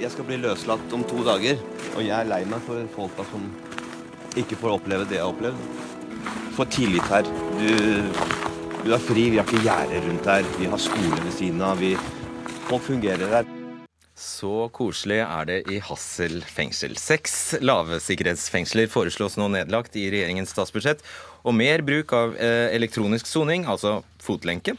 Jeg 0.00 0.10
skal 0.10 0.26
bli 0.26 0.40
løslatt 0.42 0.96
om 0.96 1.04
to 1.06 1.22
dager, 1.22 1.62
og 1.94 2.02
jeg 2.02 2.10
er 2.16 2.26
lei 2.26 2.40
meg 2.50 2.58
for 2.66 2.82
folka 2.96 3.28
som 3.30 3.46
ikke 4.40 4.58
får 4.58 4.80
oppleve 4.80 5.06
det 5.06 5.20
jeg 5.20 5.22
har 5.22 5.30
opplevd. 5.30 5.62
Få 6.58 6.66
tillit 6.74 7.06
her. 7.12 7.30
Du, 7.60 7.70
du 8.82 8.90
er 8.96 9.06
fri, 9.06 9.28
vi 9.30 9.38
har 9.38 9.46
ikke 9.46 9.62
gjerde 9.62 10.02
rundt 10.08 10.34
her. 10.34 10.52
Vi 10.58 10.74
har 10.74 10.86
skole 10.90 11.22
ved 11.22 11.32
siden 11.38 11.62
av. 11.62 11.78
Vi, 11.78 11.94
folk 12.66 12.82
fungerer 12.90 13.38
her. 13.38 13.59
Så 14.20 14.68
koselig 14.76 15.22
er 15.24 15.46
det 15.48 15.54
i 15.72 15.78
Hassel 15.80 16.42
fengsel. 16.44 16.92
Seks 17.00 17.54
lavsikkerhetsfengsler 17.64 18.90
foreslås 18.92 19.38
nå 19.40 19.46
nedlagt 19.54 19.96
i 19.96 20.10
regjeringens 20.12 20.52
statsbudsjett. 20.52 21.00
Og 21.48 21.56
mer 21.56 21.80
bruk 21.86 22.12
av 22.12 22.34
eh, 22.36 22.68
elektronisk 22.76 23.30
soning, 23.30 23.64
altså 23.64 24.02
fotlenke, 24.20 24.74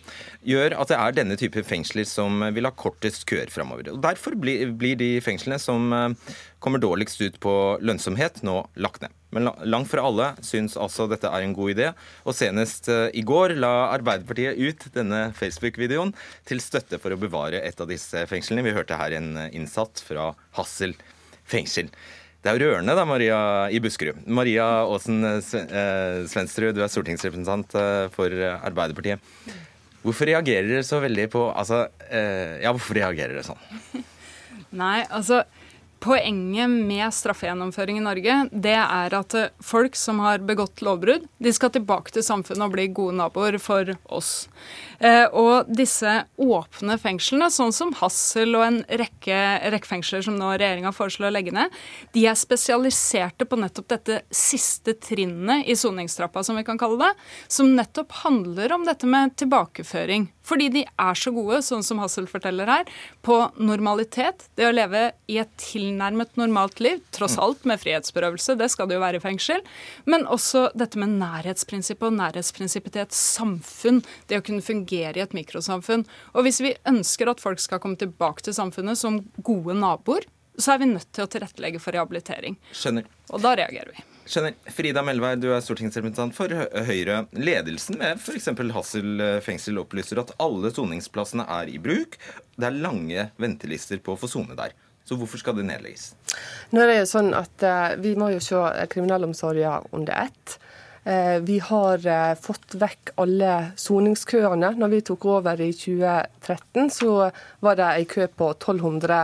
gjør 0.45 0.75
at 0.77 0.93
det 0.93 0.99
er 0.99 1.17
denne 1.17 1.39
type 1.41 1.63
fengsler 1.65 2.05
som 2.05 2.37
vil 2.53 2.69
ha 2.69 2.73
kortest 2.77 3.25
køer 3.31 3.49
framover. 3.49 3.89
Derfor 4.03 4.37
blir, 4.37 4.75
blir 4.77 4.99
de 5.01 5.15
fengslene 5.25 5.57
som 5.61 5.89
eh, 5.89 6.37
kommer 6.61 6.83
dårligst 6.83 7.25
ut 7.25 7.41
på 7.41 7.55
lønnsomhet, 7.81 8.43
nå 8.45 8.59
lagt 8.77 9.01
ned. 9.01 9.20
Men 9.35 9.49
langt 9.71 9.89
fra 9.91 10.03
alle 10.07 10.31
syns 10.43 10.75
altså 10.79 11.07
dette 11.11 11.29
er 11.29 11.45
en 11.45 11.55
god 11.55 11.73
idé. 11.73 11.89
Og 12.27 12.35
senest 12.35 12.89
uh, 12.91 13.07
i 13.15 13.23
går 13.25 13.55
la 13.59 13.91
Arbeiderpartiet 13.93 14.59
ut 14.59 14.87
denne 14.95 15.29
Facebook-videoen 15.37 16.13
til 16.47 16.63
støtte 16.63 16.99
for 17.01 17.15
å 17.15 17.19
bevare 17.19 17.63
et 17.63 17.79
av 17.79 17.89
disse 17.91 18.25
fengslene. 18.29 18.65
Vi 18.67 18.75
hørte 18.75 18.99
her 18.99 19.15
en 19.17 19.33
innsatt 19.49 20.03
fra 20.03 20.33
Hassel 20.57 20.97
fengsel. 21.47 21.91
Det 22.41 22.49
er 22.49 22.57
jo 22.57 22.71
rørende 22.71 22.95
da, 22.97 23.05
Maria 23.05 23.39
i 23.69 23.79
Buskerud. 23.83 24.23
Maria 24.25 24.65
Aasen 24.89 25.21
eh, 25.29 26.23
Svendsrud, 26.25 26.73
du 26.73 26.81
er 26.81 26.89
stortingsrepresentant 26.89 27.75
eh, 27.77 28.05
for 28.15 28.33
Arbeiderpartiet. 28.33 29.21
Hvorfor 30.01 30.25
reagerer 30.25 30.65
dere 30.65 30.85
så 30.85 30.97
veldig 31.03 31.27
på 31.29 31.43
altså, 31.53 31.83
Ja, 32.09 32.71
hvorfor 32.73 32.97
reagerer 32.97 33.35
dere 33.37 33.45
sånn? 33.45 34.01
Nei, 34.81 35.03
altså 35.13 35.43
Poenget 36.01 36.69
med 36.69 37.13
straffegjennomføring 37.13 37.99
i 37.99 38.01
Norge 38.01 38.35
det 38.49 38.73
er 38.73 39.13
at 39.13 39.35
folk 39.61 39.93
som 39.99 40.17
har 40.23 40.41
begått 40.41 40.81
lovbrudd, 40.81 41.27
de 41.37 41.51
skal 41.53 41.69
tilbake 41.75 42.09
til 42.15 42.25
samfunnet 42.25 42.65
og 42.65 42.73
bli 42.73 42.87
gode 42.89 43.19
naboer 43.19 43.59
for 43.61 43.91
oss. 44.09 44.31
Eh, 44.97 45.27
og 45.29 45.69
disse 45.69 46.15
åpne 46.41 46.97
fengslene, 46.97 47.51
sånn 47.53 47.75
som 47.75 47.93
Hassel 47.99 48.57
og 48.57 48.65
en 48.65 48.79
rekke, 48.89 49.37
rekke 49.75 49.91
fengsler 49.91 50.25
som 50.25 50.39
nå 50.41 50.49
regjeringa 50.55 50.89
foreslår 50.95 51.29
å 51.29 51.35
legge 51.35 51.53
ned, 51.53 51.69
de 52.17 52.25
er 52.25 52.39
spesialiserte 52.39 53.45
på 53.45 53.61
nettopp 53.61 53.93
dette 53.93 54.23
siste 54.33 54.97
trinnet 54.97 55.69
i 55.69 55.77
soningstrappa, 55.77 56.41
som 56.41 56.57
vi 56.57 56.65
kan 56.65 56.81
kalle 56.81 56.97
det, 57.03 57.13
som 57.45 57.75
nettopp 57.77 58.23
handler 58.23 58.73
om 58.73 58.89
dette 58.89 59.05
med 59.05 59.37
tilbakeføring. 59.37 60.31
Fordi 60.47 60.69
de 60.73 60.85
er 60.85 61.17
så 61.17 61.33
gode, 61.35 61.61
sånn 61.65 61.85
som 61.85 62.01
Hassel 62.01 62.27
forteller 62.29 62.69
her, 62.69 62.91
på 63.25 63.37
normalitet. 63.61 64.47
Det 64.59 64.67
å 64.67 64.73
leve 64.73 65.11
i 65.31 65.39
et 65.41 65.51
tilnærmet 65.61 66.35
normalt 66.39 66.81
liv, 66.83 67.01
tross 67.15 67.37
mm. 67.37 67.43
alt 67.45 67.67
med 67.69 67.81
frihetsberøvelse, 67.83 68.57
det 68.59 68.71
skal 68.73 68.89
det 68.89 68.97
jo 68.97 69.03
være 69.05 69.21
i 69.21 69.23
fengsel. 69.23 69.63
Men 70.09 70.27
også 70.29 70.67
dette 70.77 70.99
med 71.01 71.17
nærhetsprinsippet 71.21 72.09
og 72.09 72.17
nærhetsprinsippet 72.19 72.97
til 72.97 73.05
et 73.05 73.17
samfunn. 73.17 74.01
Det 74.27 74.41
å 74.41 74.45
kunne 74.45 74.65
fungere 74.65 74.81
fungere 74.81 75.19
i 75.19 75.23
et 75.23 75.33
mikrosamfunn. 75.33 76.05
Og 76.35 76.45
hvis 76.45 76.61
vi 76.61 76.75
ønsker 76.87 77.29
at 77.29 77.41
folk 77.41 77.59
skal 77.59 77.79
komme 77.79 77.97
tilbake 77.97 78.43
til 78.43 78.53
samfunnet 78.53 78.97
som 78.97 79.21
gode 79.43 79.73
naboer, 79.77 80.25
så 80.57 80.73
er 80.73 80.81
vi 80.81 80.91
nødt 80.91 81.11
til 81.13 81.25
å 81.25 81.31
tilrettelegge 81.31 81.79
for 81.79 81.95
rehabilitering. 81.95 82.57
Skjønner. 82.73 83.07
Og 83.31 83.41
da 83.41 83.55
reagerer 83.55 83.93
vi. 83.95 84.10
Frida 84.71 85.01
Melvær, 85.03 85.35
du 85.35 85.49
er 85.51 85.63
stortingsrepresentant 85.63 86.35
for 86.35 86.53
Høyre. 86.87 87.25
Ledelsen 87.35 87.97
med 87.99 88.21
f.eks. 88.21 88.47
Hassel 88.71 89.25
fengsel 89.43 89.81
opplyser 89.81 90.21
at 90.21 90.31
alle 90.39 90.71
soningsplassene 90.71 91.43
er 91.59 91.71
i 91.73 91.79
bruk. 91.81 92.15
Det 92.55 92.69
er 92.69 92.79
lange 92.79 93.27
ventelister 93.41 93.99
på 93.99 94.15
å 94.15 94.21
få 94.21 94.29
sone 94.31 94.55
der. 94.55 94.75
Så 95.03 95.17
hvorfor 95.19 95.41
skal 95.41 95.57
det 95.57 95.67
nedlegges? 95.67 96.13
Nå 96.71 96.79
er 96.79 96.91
det 96.91 96.97
jo 97.01 97.09
sånn 97.09 97.33
at 97.35 97.65
uh, 97.65 97.97
Vi 97.99 98.13
må 98.15 98.29
jo 98.31 98.39
se 98.43 98.61
kriminalomsorgen 98.93 99.89
under 99.91 100.29
ett. 100.29 100.59
Vi 101.01 101.55
har 101.65 102.03
fått 102.37 102.75
vekk 102.77 103.15
alle 103.23 103.71
soningskøene. 103.73 104.67
Når 104.77 104.91
vi 104.91 104.99
tok 105.07 105.23
over 105.33 105.63
i 105.65 105.71
2013, 105.73 106.91
så 106.93 107.31
var 107.65 107.79
det 107.79 107.87
en 107.89 108.05
kø 108.05 108.27
på 108.29 108.51
1200 108.53 109.23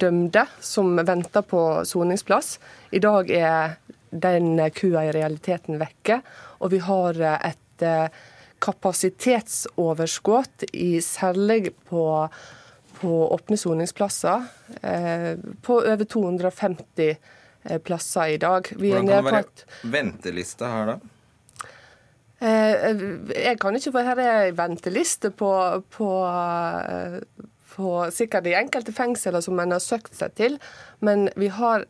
dømte 0.00 0.46
som 0.64 0.96
venter 0.96 1.42
på 1.44 1.84
soningsplass. 1.84 2.54
I 2.96 3.00
dag 3.04 3.30
er 3.30 3.74
den 4.10 4.56
køa 4.72 5.02
i 5.04 5.12
realiteten 5.12 5.76
vekke, 5.80 6.22
og 6.64 6.72
vi 6.72 6.78
har 6.86 7.20
et 7.36 7.84
kapasitetsoverskudd, 8.64 10.64
særlig 11.04 11.74
på 11.90 12.30
på 13.00 13.34
åpne 13.34 13.56
soningsplasser 13.56 14.46
eh, 14.82 15.34
på 15.62 15.78
over 15.78 16.04
250 16.04 17.14
eh, 17.62 17.78
plasser 17.78 18.34
i 18.34 18.40
dag. 18.42 18.72
Vi 18.76 18.90
Hvordan 18.90 19.06
kan 19.06 19.24
det 19.24 19.32
være 19.32 19.44
et... 19.44 19.64
venteliste 19.82 20.72
her, 20.72 20.92
da? 20.92 20.98
Eh, 22.38 23.04
jeg 23.34 23.58
kan 23.58 23.78
ikke 23.78 23.92
for 23.94 24.06
Her 24.06 24.22
er 24.22 24.52
venteliste 24.58 25.32
på, 25.34 25.52
på, 25.94 26.10
på 27.78 27.92
sikkert 28.14 28.48
de 28.48 28.56
enkelte 28.58 28.94
fengsler 28.94 29.40
som 29.44 29.60
en 29.62 29.76
har 29.76 29.84
søkt 29.84 30.18
seg 30.18 30.34
til, 30.38 30.58
men 31.04 31.28
vi 31.38 31.52
har 31.54 31.86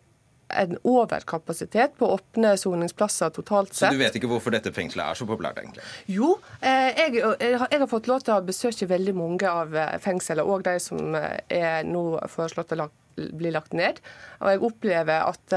en 0.49 0.79
overkapasitet 0.83 1.97
på 1.99 2.09
åpne 2.15 2.55
soningsplasser 2.57 3.33
totalt 3.37 3.75
sett. 3.75 3.89
Så 3.89 3.97
du 3.97 4.01
vet 4.01 4.17
ikke 4.17 4.31
hvorfor 4.31 4.55
dette 4.55 4.73
fengselet 4.75 5.05
er 5.05 5.19
så 5.19 5.27
populært, 5.29 5.61
egentlig? 5.61 5.85
Jo, 6.09 6.37
eh, 6.61 6.89
jeg, 6.97 7.19
jeg, 7.21 7.59
har 7.59 7.91
fått 7.91 8.09
lov 8.09 8.25
til 8.25 8.37
å 8.37 8.47
besøke 8.47 8.89
veldig 8.89 9.15
mange 9.17 9.51
av 9.51 9.77
eh, 9.77 9.99
fengslene, 10.05 10.47
og 10.47 10.65
de 10.69 10.79
som 10.83 11.19
eh, 11.19 11.43
er 11.53 11.85
nå 11.89 12.05
foreslått 12.33 12.73
å 12.79 12.89
bli 13.19 13.53
lagt 13.53 13.77
ned. 13.77 14.01
Og 14.41 14.53
jeg 14.53 14.65
opplever 14.71 15.27
at 15.27 15.55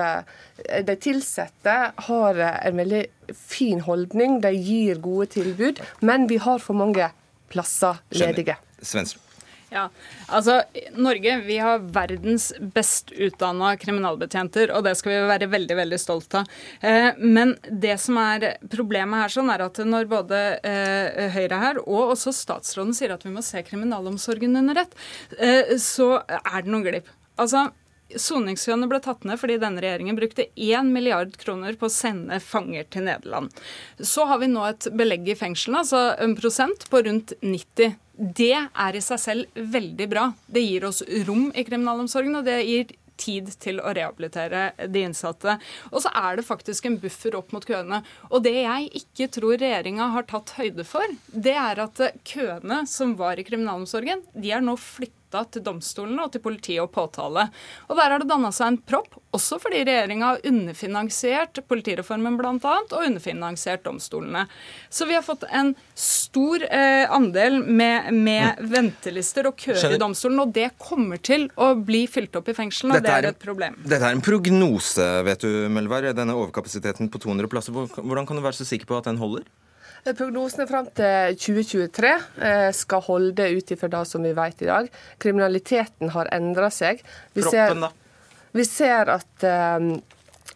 de 0.87 0.95
ansatte 1.11 1.75
har 2.09 2.39
en 2.41 2.79
veldig 2.81 3.03
fin 3.37 3.83
holdning, 3.85 4.39
de 4.41 4.55
gir 4.57 4.99
gode 5.03 5.29
tilbud, 5.37 5.83
men 6.01 6.25
vi 6.31 6.41
har 6.41 6.57
for 6.63 6.75
mange 6.75 7.11
plasser 7.53 8.01
ledige. 8.17 8.57
Svensson. 8.81 9.21
Ja, 9.71 9.85
altså 10.27 10.57
Norge 10.99 11.37
vi 11.45 11.55
har 11.63 11.79
verdens 11.95 12.49
best 12.75 13.13
utdanna 13.15 13.69
kriminalbetjenter, 13.79 14.73
og 14.75 14.83
det 14.83 14.97
skal 14.99 15.13
vi 15.13 15.19
være 15.29 15.47
veldig 15.53 15.77
veldig 15.79 15.99
stolt 16.01 16.35
av. 16.41 16.49
Eh, 16.83 17.15
men 17.15 17.53
det 17.71 17.95
som 18.03 18.19
er 18.19 18.57
problemet 18.73 19.23
her, 19.23 19.31
sånn 19.31 19.53
er 19.53 19.63
at 19.63 19.79
når 19.87 20.09
både 20.11 20.41
eh, 20.67 21.31
Høyre 21.31 21.61
her 21.63 21.79
og 21.85 22.17
også 22.17 22.35
statsråden 22.35 22.91
sier 22.97 23.15
at 23.15 23.23
vi 23.23 23.31
må 23.31 23.45
se 23.47 23.63
kriminalomsorgen 23.63 24.59
under 24.59 24.83
ett, 24.83 24.97
eh, 25.39 25.77
så 25.79 26.17
er 26.27 26.65
det 26.65 26.67
noen 26.67 26.89
glipp. 26.89 27.07
Altså, 27.39 27.69
Soningskøene 28.19 28.89
ble 28.91 28.99
tatt 29.03 29.25
ned 29.27 29.39
fordi 29.41 29.59
denne 29.61 29.83
regjeringen 29.83 30.17
brukte 30.19 30.47
1 30.55 30.91
milliard 30.91 31.35
kroner 31.41 31.77
på 31.79 31.87
å 31.87 31.93
sende 31.93 32.39
fanger 32.43 32.87
til 32.91 33.07
Nederland. 33.07 33.51
Så 33.97 34.27
har 34.29 34.41
vi 34.41 34.51
nå 34.51 34.63
et 34.67 34.89
belegg 34.97 35.29
i 35.31 35.37
fengslene, 35.39 35.83
altså 35.83 36.15
en 36.21 36.37
prosent, 36.39 36.87
på 36.91 37.03
rundt 37.07 37.35
90 37.41 37.99
det 38.21 38.53
er 38.53 38.95
i 38.95 39.01
seg 39.01 39.17
selv 39.17 39.61
veldig 39.73 40.05
bra. 40.11 40.27
Det 40.45 40.61
gir 40.61 40.83
oss 40.85 40.99
rom 41.25 41.47
i 41.57 41.63
kriminalomsorgen, 41.65 42.35
og 42.37 42.45
det 42.45 42.59
gir 42.67 42.91
tid 43.21 43.49
til 43.61 43.79
å 43.81 43.93
rehabilitere 43.95 44.71
de 44.89 45.05
innsatte. 45.05 45.57
Og 45.91 46.03
så 46.03 46.11
er 46.17 46.37
det 46.37 46.47
faktisk 46.47 46.87
en 46.87 46.99
buffer 47.01 47.37
opp 47.37 47.53
mot 47.55 47.65
køene. 47.65 48.01
Og 48.29 48.43
det 48.45 48.55
jeg 48.57 48.91
ikke 49.01 49.29
tror 49.37 49.57
regjeringa 49.61 50.11
har 50.15 50.27
tatt 50.29 50.55
høyde 50.57 50.85
for, 50.87 51.15
det 51.31 51.55
er 51.57 51.83
at 51.85 52.03
køene 52.27 52.83
som 52.89 53.15
var 53.19 53.41
i 53.41 53.47
kriminalomsorgen, 53.47 54.23
de 54.33 54.53
er 54.53 54.65
nå 54.65 54.77
flytta 54.79 55.20
flytta 55.31 55.51
til 55.51 55.63
domstolene 55.63 56.25
og 56.25 56.31
til 56.33 56.41
politiet 56.41 56.81
og 56.83 56.91
påtale. 56.91 57.49
Og 57.89 57.95
Der 57.95 58.11
har 58.11 58.19
det 58.19 58.27
danna 58.29 58.51
seg 58.51 58.67
en 58.67 58.77
propp, 58.77 59.15
også 59.31 59.59
fordi 59.59 59.83
regjeringa 59.85 60.25
har 60.33 60.41
underfinansiert 60.45 61.61
politireformen 61.67 62.37
bl.a. 62.37 62.57
og 62.91 63.05
underfinansiert 63.05 63.83
domstolene. 63.83 64.47
Så 64.89 65.05
vi 65.07 65.15
har 65.15 65.23
fått 65.23 65.43
en 65.49 65.75
stor 65.95 66.63
eh, 66.63 67.07
andel 67.09 67.61
med, 67.63 68.11
med 68.13 68.59
mm. 68.59 68.71
ventelister 68.71 69.47
og 69.47 69.57
køer 69.57 69.95
i 69.95 70.01
domstolen, 70.01 70.39
og 70.39 70.51
det 70.53 70.71
kommer 70.77 71.17
til 71.17 71.49
å 71.55 71.73
bli 71.75 72.07
fylt 72.07 72.35
opp 72.35 72.49
i 72.49 72.57
fengslene, 72.57 72.97
og 72.97 73.05
det 73.05 73.11
er 73.15 73.31
et 73.31 73.41
problem. 73.41 73.77
Dette 73.85 74.03
er 74.03 74.15
en 74.15 74.23
prognose, 74.23 75.07
vet 75.27 75.41
du, 75.41 75.67
Melvær. 75.71 76.11
denne 76.15 76.35
overkapasiteten 76.35 77.11
på 77.11 77.21
200 77.21 77.47
plasser. 77.51 77.75
Hvordan 77.75 78.27
kan 78.27 78.37
du 78.37 78.43
være 78.43 78.59
så 78.59 78.67
sikker 78.67 78.89
på 78.89 78.97
at 78.99 79.07
den 79.07 79.21
holder? 79.21 79.45
Prognosene 80.01 80.65
fram 80.69 80.87
til 80.97 81.35
2023 81.37 82.11
eh, 82.41 82.69
skal 82.73 83.03
holde 83.05 83.49
ut 83.53 83.73
ifra 83.75 83.89
det 83.93 84.05
som 84.09 84.23
vi 84.25 84.31
vet 84.37 84.63
i 84.65 84.69
dag. 84.69 84.87
Kriminaliteten 85.21 86.13
har 86.15 86.31
endra 86.33 86.71
seg. 86.73 87.03
Vi 87.37 87.45
Proppen, 87.45 87.85
da? 87.85 87.91
Vi 88.51 88.65
ser 88.67 89.13
at 89.13 89.45
um, 89.77 89.93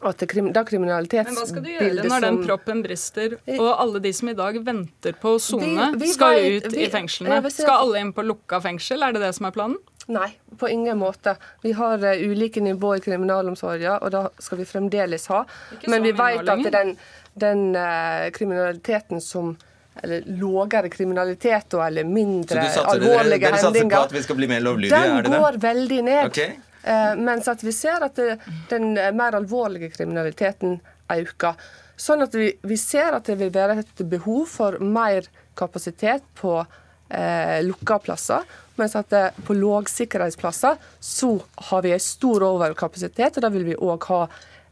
at 0.05 0.19
det, 0.19 0.41
da 0.53 0.61
kriminalitetsbildet 0.67 1.31
Men 1.31 1.37
hva 1.39 1.47
skal 1.47 1.63
du 1.63 1.69
gjøre 1.71 2.07
når 2.09 2.23
den 2.25 2.39
proppen 2.43 2.81
brister, 2.83 3.35
og 3.55 3.69
alle 3.71 4.01
de 4.03 4.11
som 4.13 4.29
i 4.29 4.35
dag 4.37 4.57
venter 4.65 5.15
på 5.21 5.35
å 5.37 5.41
sone, 5.41 5.87
skal 6.11 6.41
ut 6.57 6.67
vi, 6.73 6.83
i 6.83 6.89
fengslene? 6.91 7.39
Skal 7.53 7.77
alle 7.77 8.03
inn 8.03 8.11
på 8.15 8.25
lukka 8.25 8.59
fengsel? 8.63 9.05
Er 9.05 9.15
det 9.15 9.23
det 9.23 9.31
som 9.37 9.47
er 9.47 9.55
planen? 9.55 9.79
Nei, 10.05 10.27
på 10.59 10.69
ingen 10.69 10.97
måte. 10.97 11.35
Vi 11.63 11.71
har 11.73 12.03
uh, 12.03 12.11
ulike 12.29 12.61
nivåer 12.61 12.99
i 13.01 13.05
kriminalomsorgen, 13.05 14.01
og 14.01 14.11
det 14.13 14.25
skal 14.45 14.59
vi 14.61 14.67
fremdeles 14.69 15.25
ha. 15.33 15.45
Men 15.87 16.05
vi 16.05 16.11
vet 16.13 16.49
at 16.49 16.67
den, 16.75 16.91
den 17.33 17.63
uh, 17.73 18.29
kriminaliteten 18.35 19.21
som 19.21 19.55
eller 20.03 20.25
lavere 20.27 20.89
kriminalitet 20.91 21.71
og 21.77 21.85
eller 21.85 22.03
mindre 22.03 22.59
alvorlige 22.59 23.07
hendinger. 23.07 23.39
Dere 23.39 23.59
satser 23.61 23.89
på 23.89 24.01
at 24.01 24.13
vi 24.17 24.23
skal 24.25 24.37
bli 24.41 24.49
mer 24.51 24.63
lovlydige, 24.65 24.97
er 24.99 25.13
det 25.13 25.29
det? 25.29 25.31
Den 25.31 25.43
går 25.45 25.59
veldig 25.63 25.99
ned. 26.03 26.25
Okay. 26.33 26.57
Uh, 26.83 27.13
mens 27.17 27.47
at 27.49 27.63
vi 27.63 27.73
ser 27.73 28.03
at 28.05 28.19
det, 28.19 28.35
den 28.69 28.91
mer 29.17 29.39
alvorlige 29.39 29.89
kriminaliteten 29.95 30.77
øker. 31.15 31.55
Sånn 31.95 32.25
at 32.25 32.35
vi, 32.35 32.49
vi, 32.67 32.77
ser 32.77 33.15
at 33.15 33.29
det 33.29 33.39
vil 33.39 33.53
være 33.55 33.79
et 33.85 34.03
behov 34.11 34.43
for 34.51 34.77
mer 34.83 35.29
kapasitet 35.57 36.27
på 36.35 36.59
uh, 36.59 37.57
lukka 37.63 38.01
plasser. 38.03 38.43
Mens 38.79 38.95
at 38.99 39.09
det, 39.13 39.23
på 39.47 39.55
lågsikkerhetsplasser 39.55 40.81
så 40.99 41.31
har 41.69 41.85
vi 41.85 41.95
en 41.95 42.03
stor 42.03 42.43
overkapasitet, 42.49 43.37
og 43.37 43.45
da 43.45 43.51
vil 43.53 43.67
vi 43.69 43.79
òg 43.79 44.09
ha 44.11 44.25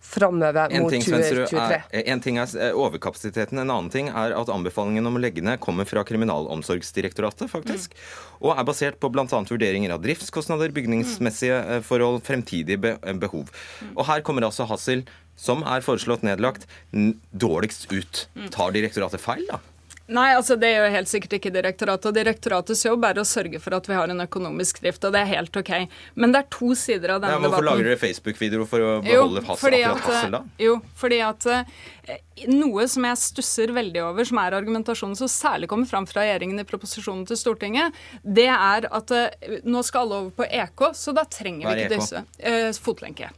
framover 0.04 0.82
mot 0.82 0.92
2023. 0.92 1.80
En 2.12 2.22
ting 2.22 2.38
er 2.42 2.52
eh, 2.60 2.76
overkapasiteten, 2.76 3.62
en 3.62 3.72
annen 3.72 3.90
ting 3.94 4.10
er 4.12 4.36
at 4.36 4.52
anbefalingen 4.52 5.08
om 5.08 5.16
å 5.16 5.22
legge 5.24 5.44
ned 5.46 5.62
kommer 5.64 5.88
fra 5.88 6.04
Kriminalomsorgsdirektoratet, 6.08 7.48
faktisk. 7.52 7.96
Mm. 7.96 8.44
Og 8.44 8.54
er 8.58 8.68
basert 8.68 9.00
på 9.00 9.10
bl.a. 9.14 9.26
vurderinger 9.32 9.96
av 9.96 10.04
driftskostnader, 10.04 10.76
bygningsmessige 10.76 11.60
eh, 11.78 11.84
forhold, 11.88 12.20
fremtidige 12.28 12.98
eh, 13.00 13.16
behov. 13.16 13.52
Mm. 13.80 13.94
Og 13.96 14.08
her 14.12 14.26
kommer 14.28 14.50
altså 14.50 14.68
Hassel, 14.70 15.06
som 15.40 15.64
er 15.66 15.86
foreslått 15.86 16.26
nedlagt, 16.28 16.68
dårligst 17.32 17.88
ut. 17.94 18.26
Mm. 18.36 18.50
Tar 18.54 18.76
direktoratet 18.76 19.24
feil, 19.24 19.48
da? 19.50 19.64
Nei, 20.12 20.34
altså 20.36 20.58
det 20.60 20.68
gjør 20.68 20.90
helt 20.92 21.08
sikkert 21.08 21.38
ikke 21.38 21.50
direktoratet. 21.56 22.10
og 22.10 22.16
Direktoratets 22.18 22.82
jobb 22.84 23.06
er 23.08 23.22
å 23.22 23.24
sørge 23.28 23.60
for 23.64 23.76
at 23.78 23.86
vi 23.88 23.96
har 23.96 24.12
en 24.12 24.20
økonomisk 24.26 24.82
drift, 24.84 25.06
og 25.08 25.14
det 25.16 25.22
er 25.24 25.30
helt 25.30 25.56
OK. 25.56 25.72
Men 26.20 26.34
det 26.36 26.42
er 26.42 26.50
to 26.52 26.74
sider 26.76 27.16
av 27.16 27.22
denne 27.24 27.38
ja, 27.38 27.40
hvorfor 27.40 27.64
debatten. 27.64 27.70
Lager 27.70 27.88
dere 27.88 28.02
Facebook-videoer 28.02 28.68
for 28.68 28.84
å 28.84 28.90
beholde 29.06 29.44
jo, 29.46 29.56
fordi 29.62 29.80
akkurat 29.88 30.10
Hassel, 30.10 30.36
da? 30.36 30.42
Jo, 30.60 30.74
fordi 31.00 31.20
at 31.24 31.48
eh, 31.54 32.18
noe 32.52 32.88
som 32.92 33.08
jeg 33.08 33.22
stusser 33.22 33.72
veldig 33.78 34.04
over, 34.10 34.28
som 34.28 34.42
er 34.44 34.58
argumentasjonen 34.60 35.16
som 35.22 35.32
særlig 35.32 35.72
kommer 35.72 35.88
fram 35.88 36.10
fra 36.10 36.26
regjeringen 36.26 36.60
i 36.60 36.68
proposisjonen 36.68 37.24
til 37.30 37.40
Stortinget, 37.40 37.96
det 38.28 38.50
er 38.52 38.90
at 38.92 39.16
eh, 39.16 39.62
nå 39.64 39.86
skal 39.88 40.04
alle 40.04 40.20
over 40.26 40.36
på 40.44 40.50
EK, 40.52 40.90
så 41.00 41.16
da 41.16 41.24
trenger 41.32 41.70
vi 41.70 41.88
ikke 41.88 41.96
disse. 41.96 42.26
Eh, 42.44 42.68
fotlenke. 42.84 43.32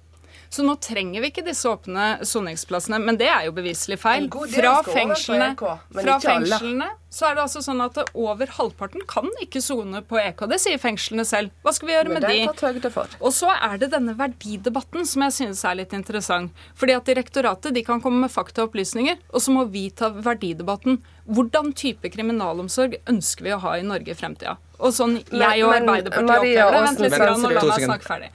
Så 0.56 0.64
nå 0.64 0.78
trenger 0.80 1.20
vi 1.20 1.28
ikke 1.34 1.44
disse 1.44 1.68
åpne 1.68 2.22
soningsplassene. 2.24 2.96
Men 3.04 3.18
det 3.20 3.28
er 3.28 3.50
jo 3.50 3.56
beviselig 3.58 3.98
feil. 4.00 4.30
Fra 4.54 4.78
fengslene, 4.88 5.50
fra 5.58 6.16
fengslene 6.24 6.88
så 7.16 7.28
er 7.30 7.36
det 7.36 7.44
altså 7.46 7.62
sånn 7.64 7.84
at 7.84 7.98
over 8.12 8.50
halvparten 8.58 9.04
kan 9.08 9.28
ikke 9.44 9.60
sone 9.64 10.00
på 10.08 10.20
EK. 10.22 10.46
Det 10.52 10.60
sier 10.64 10.80
fengslene 10.80 11.26
selv. 11.28 11.52
Hva 11.64 11.74
skal 11.76 11.90
vi 11.90 11.96
gjøre 11.98 12.16
med 12.16 12.24
de? 12.24 12.40
Og 13.20 13.36
så 13.36 13.52
er 13.56 13.78
det 13.84 13.92
denne 13.92 14.16
verdidebatten 14.20 15.08
som 15.08 15.28
jeg 15.28 15.36
synes 15.42 15.64
er 15.68 15.80
litt 15.82 15.96
interessant. 15.96 16.66
Fordi 16.80 16.96
at 16.96 17.08
direktoratet 17.12 17.76
de 17.76 17.84
kan 17.88 18.04
komme 18.04 18.24
med 18.24 18.32
faktaopplysninger, 18.32 19.20
og 19.32 19.44
så 19.44 19.56
må 19.56 19.68
vi 19.76 19.90
ta 19.92 20.12
verdidebatten. 20.16 21.02
Hvordan 21.36 21.72
type 21.76 22.12
kriminalomsorg 22.16 23.02
ønsker 23.12 23.48
vi 23.48 23.56
å 23.56 23.64
ha 23.64 23.76
i 23.80 23.88
Norge 23.88 24.16
i 24.16 24.20
fremtida? 24.20 24.56
Og 24.80 24.92
sånn 24.96 25.20
jeg 25.20 25.64
og 25.64 25.72
Arbeiderpartiet 25.72 26.32
opplever 26.32 26.80
det. 26.80 26.86
Vent 26.88 27.04
litt, 27.04 27.20
og 27.20 27.52
la 27.56 27.68
meg 27.72 27.90
snakke 27.90 28.08
ferdig. 28.08 28.32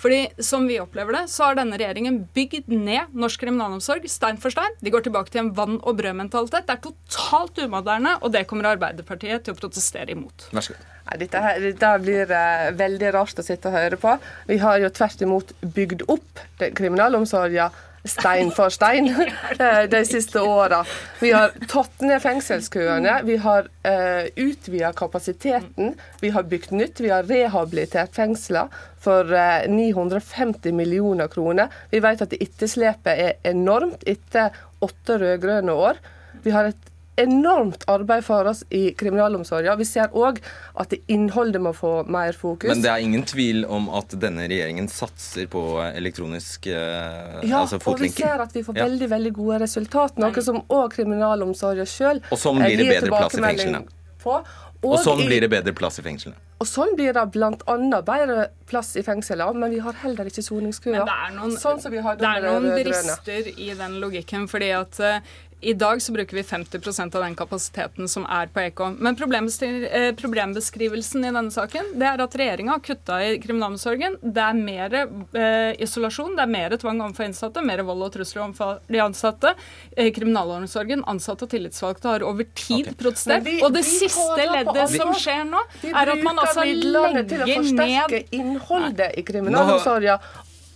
Fordi 0.00 0.20
som 0.40 0.64
vi 0.68 0.78
opplever 0.80 1.12
det, 1.12 1.24
så 1.28 1.50
har 1.50 1.58
denne 1.58 1.76
regjeringen 1.76 2.22
bygd 2.36 2.70
ned 2.72 3.12
norsk 3.12 3.42
kriminalomsorg 3.42 4.06
stein 4.08 4.40
for 4.40 4.54
stein. 4.54 4.78
De 4.80 4.92
går 4.92 5.04
tilbake 5.04 5.32
til 5.32 5.44
en 5.44 5.52
vann- 5.56 5.80
og 5.82 5.98
brød-mentalitet. 5.98 6.64
Det 6.68 6.76
er 6.76 6.84
totalt 6.86 7.60
umoderne, 7.60 8.16
og 8.24 8.32
det 8.32 8.46
kommer 8.48 8.70
Arbeiderpartiet 8.70 9.44
til 9.44 9.56
å 9.56 9.60
protestere 9.60 10.16
imot. 10.16 10.48
Vær 10.56 10.64
så 10.64 10.76
god. 10.76 10.86
Dette, 11.20 11.40
her, 11.42 11.60
dette 11.64 11.90
blir 12.04 12.30
uh, 12.30 12.70
veldig 12.78 13.12
rart 13.16 13.40
å 13.40 13.44
sitte 13.44 13.68
og 13.68 13.74
høre 13.74 13.98
på. 14.00 14.14
Vi 14.46 14.60
har 14.62 14.78
jo 14.78 14.90
tvert 14.94 15.24
imot 15.26 15.54
bygd 15.74 16.04
opp 16.12 16.42
kriminalomsorgen 16.78 17.74
stein 18.04 18.50
for 18.50 18.72
stein 18.72 19.08
eh, 19.58 19.82
de 19.90 20.04
siste 20.08 20.40
åra. 20.40 20.84
Vi 21.20 21.32
har 21.32 21.52
tatt 21.68 22.04
ned 22.04 22.22
fengselskøene, 22.22 23.20
vi 23.26 23.36
har 23.42 23.68
uh, 23.68 24.24
utvida 24.40 24.92
kapasiteten, 24.96 25.94
vi 26.20 26.32
har 26.34 26.48
bygd 26.48 26.72
nytt, 26.76 27.02
vi 27.04 27.12
har 27.12 27.28
rehabilitert 27.28 28.14
fengsler 28.16 28.70
for 29.00 29.28
uh, 29.32 29.66
950 29.68 30.72
millioner 30.76 31.28
kroner. 31.32 31.68
Vi 31.92 32.00
vet 32.04 32.24
at 32.24 32.36
etterslepet 32.40 33.26
er 33.26 33.52
enormt 33.52 34.06
etter 34.08 34.56
åtte 34.80 35.20
rød-grønne 35.20 35.76
år. 35.76 36.00
Vi 36.44 36.54
har 36.54 36.70
et 36.70 36.89
enormt 37.22 37.86
arbeid 37.90 38.24
for 38.26 38.50
oss 38.50 38.64
i 38.70 38.90
kriminalomsorgen. 38.98 39.78
Vi 39.80 39.86
ser 39.88 40.10
òg 40.16 40.40
at 40.80 40.94
innholdet 41.12 41.62
må 41.62 41.72
få 41.76 41.92
mer 42.10 42.36
fokus. 42.36 42.70
Men 42.72 42.82
det 42.84 42.90
er 42.92 43.04
ingen 43.04 43.24
tvil 43.28 43.64
om 43.68 43.88
at 44.00 44.14
denne 44.20 44.48
regjeringen 44.50 44.90
satser 44.90 45.46
på 45.50 45.64
elektronisk 45.90 46.70
eh, 46.72 47.40
ja, 47.44 47.62
altså 47.62 47.80
og 47.84 48.00
vi 48.02 48.10
ser 48.14 48.42
at 48.42 48.54
vi 48.56 48.64
får 48.66 48.80
ja. 48.80 48.88
veldig 48.88 49.10
veldig 49.14 49.34
gode 49.36 49.62
resultat, 49.64 50.18
noe 50.20 50.44
som 50.44 50.62
òg 50.66 50.90
kriminalomsorgen 50.96 51.88
sjøl 51.88 52.22
sånn 52.40 52.60
blir 52.62 52.80
det 52.80 52.88
bedre 52.90 53.14
plass 53.14 53.36
i 53.36 53.44
fengslene. 53.44 53.86
På. 54.20 54.40
Og, 54.80 54.94
og 54.94 55.02
sånn 55.04 55.26
blir 55.26 55.44
det 55.44 55.50
bedre 55.52 55.74
plass 55.76 56.00
i 56.00 56.04
fengslene. 56.04 56.38
Og 56.60 56.68
sånn 56.68 56.94
blir 56.96 57.12
det 57.16 57.22
bl.a. 57.32 57.76
bedre 58.04 58.46
plass 58.68 58.94
i 59.00 59.04
fengslene, 59.04 59.48
men 59.56 59.72
vi 59.72 59.80
har 59.84 59.96
heller 60.02 60.28
ikke 60.28 60.44
soningskøer. 60.44 61.04
Det 61.08 61.16
er 61.26 61.34
noen, 61.36 61.54
sånn 61.60 61.80
det 61.84 62.30
er 62.30 62.46
noen 62.46 62.68
brister 62.76 63.48
i 63.52 63.70
den 63.76 63.98
logikken. 64.00 64.46
fordi 64.48 64.70
at 64.76 65.00
uh, 65.00 65.20
i 65.60 65.74
dag 65.74 66.02
så 66.02 66.12
bruker 66.12 66.36
vi 66.36 66.42
50% 66.42 67.16
av 67.16 67.22
den 67.22 67.34
kapasiteten 67.36 68.08
som 68.08 68.24
er 68.26 68.48
på 68.52 68.60
Ekom. 68.60 68.96
Men 69.00 69.16
eh, 69.16 70.14
problembeskrivelsen 70.16 71.24
i 71.24 71.32
denne 71.32 71.50
saken 71.52 71.92
det 72.00 72.06
er 72.08 72.22
at 72.24 72.36
regjeringa 72.38 72.76
har 72.76 72.84
kutta 72.84 73.18
i 73.24 73.38
kriminalomsorgen. 73.42 74.16
Det 74.22 74.44
er 74.44 74.56
mer 74.56 74.96
eh, 74.96 75.82
isolasjon, 75.84 76.36
det 76.38 76.46
er 76.46 76.52
mer 76.54 76.76
tvang 76.80 77.02
overfor 77.04 77.28
innsatte, 77.28 77.64
mer 77.64 77.84
vold 77.84 78.06
og 78.08 78.12
trusler 78.16 78.44
overfor 78.46 78.80
de 78.88 79.02
ansatte. 79.04 79.54
Eh, 79.96 80.10
kriminalomsorgen, 80.16 81.04
ansatte 81.10 81.44
og 81.44 81.52
tillitsvalgte 81.52 82.14
har 82.14 82.26
over 82.26 82.48
tid 82.54 82.88
okay. 82.88 82.98
protestert. 83.04 83.44
De, 83.44 83.58
og 83.66 83.74
det 83.76 83.84
siste 83.88 84.50
leddet 84.54 84.94
som 84.96 85.12
skjer 85.16 85.44
nå, 85.50 85.64
er 85.92 86.14
at 86.14 86.24
man 86.24 86.40
altså 86.40 86.64
legger 86.64 87.18
ned 87.18 87.32
til 87.32 87.44
å 87.44 87.50
forsterke 87.58 88.24
innholdet 88.36 89.18
i 89.20 89.26
kriminalomsorgen, 89.28 90.30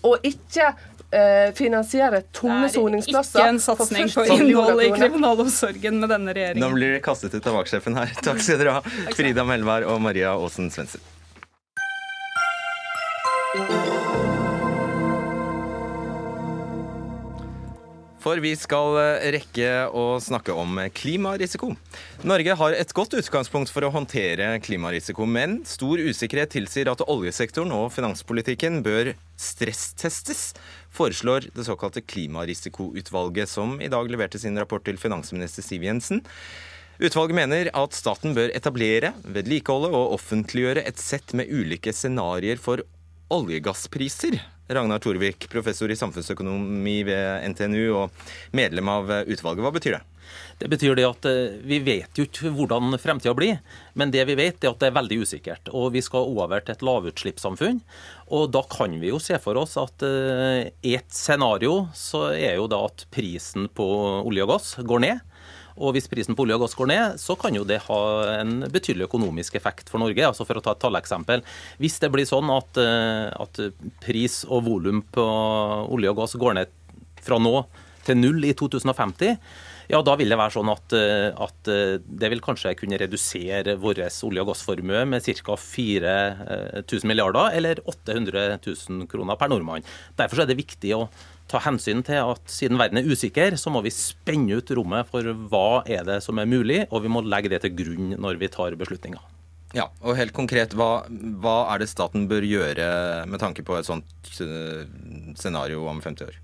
og 0.04 0.26
ikke 0.28 0.74
finansiere 1.58 2.22
tomme 2.34 2.68
soningsplasser. 2.72 3.38
Det 3.38 3.42
er 3.42 3.48
ikke 3.48 3.54
en 3.54 3.62
satsing 3.62 4.12
på 4.14 4.26
innhold 4.38 4.84
i 4.84 4.90
kriminalomsorgen 4.94 6.00
med 6.02 6.12
denne 6.14 6.36
regjeringen. 6.36 6.64
Nå 6.64 6.72
blir 6.76 6.96
dere 6.96 7.04
kastet 7.04 7.34
ut 7.36 7.50
av 7.50 7.60
vaksjefen 7.60 7.98
her. 8.00 8.14
Takk 8.24 8.42
skal 8.44 8.62
dere 8.62 8.78
ha, 8.78 8.96
Frida 9.16 9.46
Melvær 9.48 9.86
og 9.90 10.00
Maria 10.04 10.34
Aasen 10.34 10.72
Svendsen. 10.74 11.02
For 18.24 18.40
vi 18.40 18.54
skal 18.56 18.96
eh, 18.96 19.26
rekke 19.34 19.70
å 19.92 20.16
snakke 20.22 20.54
om 20.56 20.78
klimarisiko. 20.96 21.74
Norge 22.24 22.54
har 22.56 22.76
et 22.76 22.94
godt 22.96 23.18
utgangspunkt 23.18 23.68
for 23.68 23.84
å 23.84 23.90
håndtere 23.92 24.46
klimarisiko, 24.64 25.26
men 25.28 25.58
stor 25.68 26.00
usikkerhet 26.00 26.54
tilsier 26.56 26.88
at 26.88 27.04
oljesektoren 27.04 27.74
og 27.76 27.90
finanspolitikken 27.92 28.80
bør 28.86 29.12
stresstestes, 29.36 30.54
foreslår 30.94 31.50
det 31.52 31.66
såkalte 31.66 32.00
Klimarisikoutvalget, 32.00 33.50
som 33.50 33.76
i 33.82 33.90
dag 33.92 34.08
leverte 34.08 34.40
sin 34.40 34.56
rapport 34.56 34.86
til 34.86 34.96
finansminister 34.96 35.66
Siv 35.66 35.84
Jensen. 35.84 36.24
Utvalget 37.02 37.36
mener 37.36 37.72
at 37.76 37.98
staten 37.98 38.32
bør 38.38 38.54
etablere, 38.56 39.12
vedlikeholde 39.26 39.92
og 39.92 40.16
offentliggjøre 40.16 40.86
et 40.88 41.02
sett 41.02 41.36
med 41.36 41.52
ulike 41.52 41.92
scenarioer 41.92 42.62
for 42.62 42.86
oljegasspriser 43.34 44.40
Ragnar 44.68 44.98
Torvik, 44.98 45.48
professor 45.52 45.90
i 45.92 45.96
samfunnsøkonomi 45.98 47.02
ved 47.04 47.44
NTNU 47.52 47.84
og 47.98 48.26
medlem 48.56 48.88
av 48.88 49.10
utvalget. 49.28 49.64
Hva 49.64 49.72
betyr 49.74 49.96
det? 49.98 50.02
Det 50.58 50.70
betyr 50.72 50.96
det 50.96 51.04
at 51.04 51.26
eh, 51.28 51.58
vi 51.68 51.80
vet 51.84 52.16
jo 52.16 52.24
ikke 52.24 52.52
hvordan 52.54 52.96
fremtida 53.00 53.34
blir, 53.36 53.58
men 53.98 54.12
det 54.14 54.24
vi 54.30 54.38
vet 54.38 54.64
er 54.64 54.72
at 54.72 54.80
det 54.80 54.88
er 54.88 54.96
veldig 54.96 55.18
usikkert. 55.20 55.68
Og 55.76 55.92
vi 55.96 56.02
skal 56.04 56.30
over 56.30 56.64
til 56.64 56.76
et 56.76 56.86
lavutslippssamfunn. 56.86 57.82
Og 58.32 58.48
da 58.54 58.64
kan 58.72 58.96
vi 59.02 59.12
jo 59.12 59.20
se 59.20 59.36
for 59.42 59.60
oss 59.60 59.76
at 59.80 60.00
i 60.06 60.94
et 60.96 61.10
scenario 61.12 61.90
så 61.92 62.30
er 62.32 62.56
jo 62.56 62.70
da 62.70 62.80
at 62.88 63.04
prisen 63.12 63.68
på 63.68 63.84
olje 64.24 64.46
og 64.46 64.54
gass 64.54 64.74
går 64.80 65.04
ned. 65.04 65.33
Og 65.74 65.94
hvis 65.96 66.08
prisen 66.10 66.36
på 66.36 66.44
olje 66.44 66.58
og 66.58 66.64
gass 66.64 66.76
går 66.78 66.90
ned, 66.90 67.18
så 67.22 67.36
kan 67.38 67.56
jo 67.56 67.64
det 67.66 67.80
ha 67.88 68.00
en 68.38 68.60
betydelig 68.70 69.08
økonomisk 69.08 69.56
effekt 69.58 69.90
for 69.90 70.02
Norge. 70.02 70.22
Altså 70.22 70.46
For 70.46 70.60
å 70.60 70.64
ta 70.64 70.76
et 70.76 70.82
talleksempel. 70.84 71.44
Hvis 71.82 71.98
det 72.02 72.12
blir 72.14 72.28
sånn 72.28 72.50
at, 72.54 72.78
eh, 72.78 73.28
at 73.34 73.62
pris 74.04 74.42
og 74.46 74.68
volum 74.68 75.02
på 75.14 75.24
olje 75.90 76.14
og 76.14 76.22
gass 76.22 76.38
går 76.38 76.60
ned 76.60 76.74
fra 77.24 77.40
nå 77.40 77.64
til 78.04 78.20
null 78.20 78.44
i 78.44 78.52
2050, 78.52 79.38
ja, 79.90 80.00
da 80.04 80.14
vil 80.16 80.32
det 80.32 80.38
være 80.38 80.54
sånn 80.54 80.70
at, 80.72 80.94
eh, 80.96 81.28
at 81.44 81.70
eh, 81.72 81.98
det 82.00 82.30
vil 82.32 82.42
kanskje 82.44 82.74
kunne 82.78 82.98
redusere 83.00 83.76
vår 83.80 84.04
olje- 84.06 84.44
og 84.44 84.50
gassformue 84.52 85.04
med 85.08 85.24
ca. 85.44 85.56
4000 85.60 87.10
milliarder, 87.10 87.52
eller 87.52 87.82
800 87.84 88.58
000 88.64 89.06
kroner 89.10 89.36
per 89.40 89.52
nordmann. 89.52 89.84
Derfor 90.16 90.42
er 90.42 90.46
det 90.48 90.60
viktig 90.60 90.94
å 90.96 91.08
ta 91.50 91.60
hensyn 91.64 92.02
til 92.06 92.22
at 92.22 92.42
siden 92.50 92.80
verden 92.80 93.00
er 93.00 93.08
usikker, 93.10 93.58
så 93.60 93.72
må 93.72 93.82
vi 93.84 93.92
spenne 93.94 94.58
ut 94.58 94.72
rommet 94.76 95.10
for 95.10 95.28
hva 95.50 95.82
er 95.84 96.06
det 96.08 96.20
som 96.24 96.40
er 96.40 96.48
mulig, 96.48 96.84
og 96.90 97.04
vi 97.04 97.12
må 97.12 97.24
legge 97.26 97.52
det 97.52 97.64
til 97.64 97.74
grunn 97.76 98.14
når 98.20 98.40
vi 98.40 98.52
tar 98.52 98.76
beslutninger. 98.80 99.32
Ja, 99.74 99.88
og 100.06 100.14
helt 100.14 100.34
konkret, 100.36 100.74
hva, 100.78 101.04
hva 101.42 101.56
er 101.72 101.82
det 101.82 101.90
staten 101.90 102.28
bør 102.30 102.46
gjøre 102.46 102.86
med 103.26 103.42
tanke 103.42 103.64
på 103.66 103.74
et 103.74 103.88
sånt 103.88 104.36
eh, 104.42 104.84
scenario 105.34 105.88
om 105.90 105.98
50 105.98 106.28
år? 106.28 106.36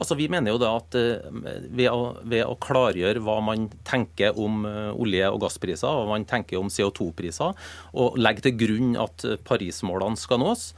Altså, 0.00 0.16
Vi 0.16 0.30
mener 0.32 0.54
jo 0.54 0.60
da 0.62 0.70
at 0.78 0.96
eh, 0.96 1.28
ved 1.68 1.90
å, 1.92 2.14
ved 2.24 2.46
å, 2.46 2.56
klargjøre 2.56 3.20
hva 3.26 3.36
man 3.44 3.68
tenker 3.84 4.38
om 4.40 4.64
eh, 4.64 4.94
olje- 4.96 5.28
og 5.28 5.42
gasspriser, 5.44 5.92
hva 5.92 6.08
man 6.08 6.24
tenker 6.24 6.56
om 6.56 6.72
CO2-priser, 6.72 7.52
og 8.00 8.16
legge 8.16 8.46
til 8.48 8.56
grunn 8.64 8.96
at 8.96 9.28
Paris-målene 9.44 10.16
skal 10.20 10.40
nås, 10.40 10.70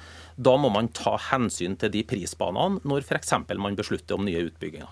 da 0.45 0.57
må 0.61 0.71
man 0.75 0.91
ta 0.97 1.17
hensyn 1.31 1.77
til 1.81 1.93
de 1.95 2.05
prisbanene 2.09 2.83
når 2.89 3.07
f.eks. 3.07 3.37
man 3.57 3.79
beslutter 3.79 4.19
om 4.19 4.27
nye 4.27 4.49
utbygginger. 4.49 4.91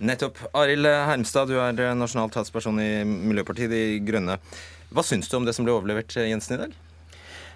Nettopp. 0.00 0.38
Arild 0.56 0.88
Hermstad, 0.88 1.50
du 1.50 1.58
er 1.60 1.96
nasjonal 1.98 2.30
talsperson 2.32 2.78
i 2.80 2.92
Miljøpartiet 3.04 3.72
De 3.72 3.82
Grønne. 4.06 4.38
Hva 4.90 5.04
syns 5.04 5.28
du 5.28 5.36
om 5.36 5.44
det 5.44 5.52
som 5.56 5.66
ble 5.66 5.74
overlevert 5.76 6.16
Jensen 6.16 6.56
i 6.56 6.62
dag? 6.62 6.78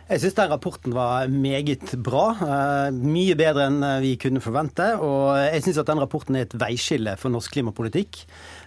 Jeg 0.04 0.20
syns 0.20 0.34
den 0.36 0.50
rapporten 0.52 0.92
var 0.92 1.30
meget 1.32 1.94
bra. 2.04 2.26
Eh, 2.36 2.90
mye 2.92 3.36
bedre 3.40 3.70
enn 3.70 3.78
vi 4.04 4.12
kunne 4.20 4.42
forvente. 4.44 4.90
Og 5.00 5.32
jeg 5.40 5.64
syns 5.64 5.80
at 5.80 5.88
den 5.88 6.02
rapporten 6.02 6.36
er 6.36 6.44
et 6.44 6.56
veiskille 6.60 7.16
for 7.20 7.32
norsk 7.32 7.56
klimapolitikk. 7.56 8.20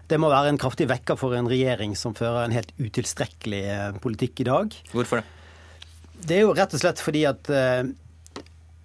Det 0.10 0.18
må 0.18 0.32
være 0.34 0.50
en 0.50 0.58
kraftig 0.58 0.88
vekker 0.90 1.20
for 1.20 1.38
en 1.38 1.50
regjering 1.52 1.94
som 2.00 2.18
fører 2.18 2.48
en 2.48 2.58
helt 2.58 2.74
utilstrekkelig 2.82 3.62
eh, 3.76 4.02
politikk 4.02 4.42
i 4.42 4.50
dag. 4.50 4.82
Hvorfor 4.96 5.22
det? 5.22 5.28
Det 6.18 6.40
er 6.40 6.48
jo 6.48 6.58
rett 6.58 6.74
og 6.74 6.82
slett 6.82 7.04
fordi 7.06 7.28
at 7.30 7.54
eh, 7.54 7.86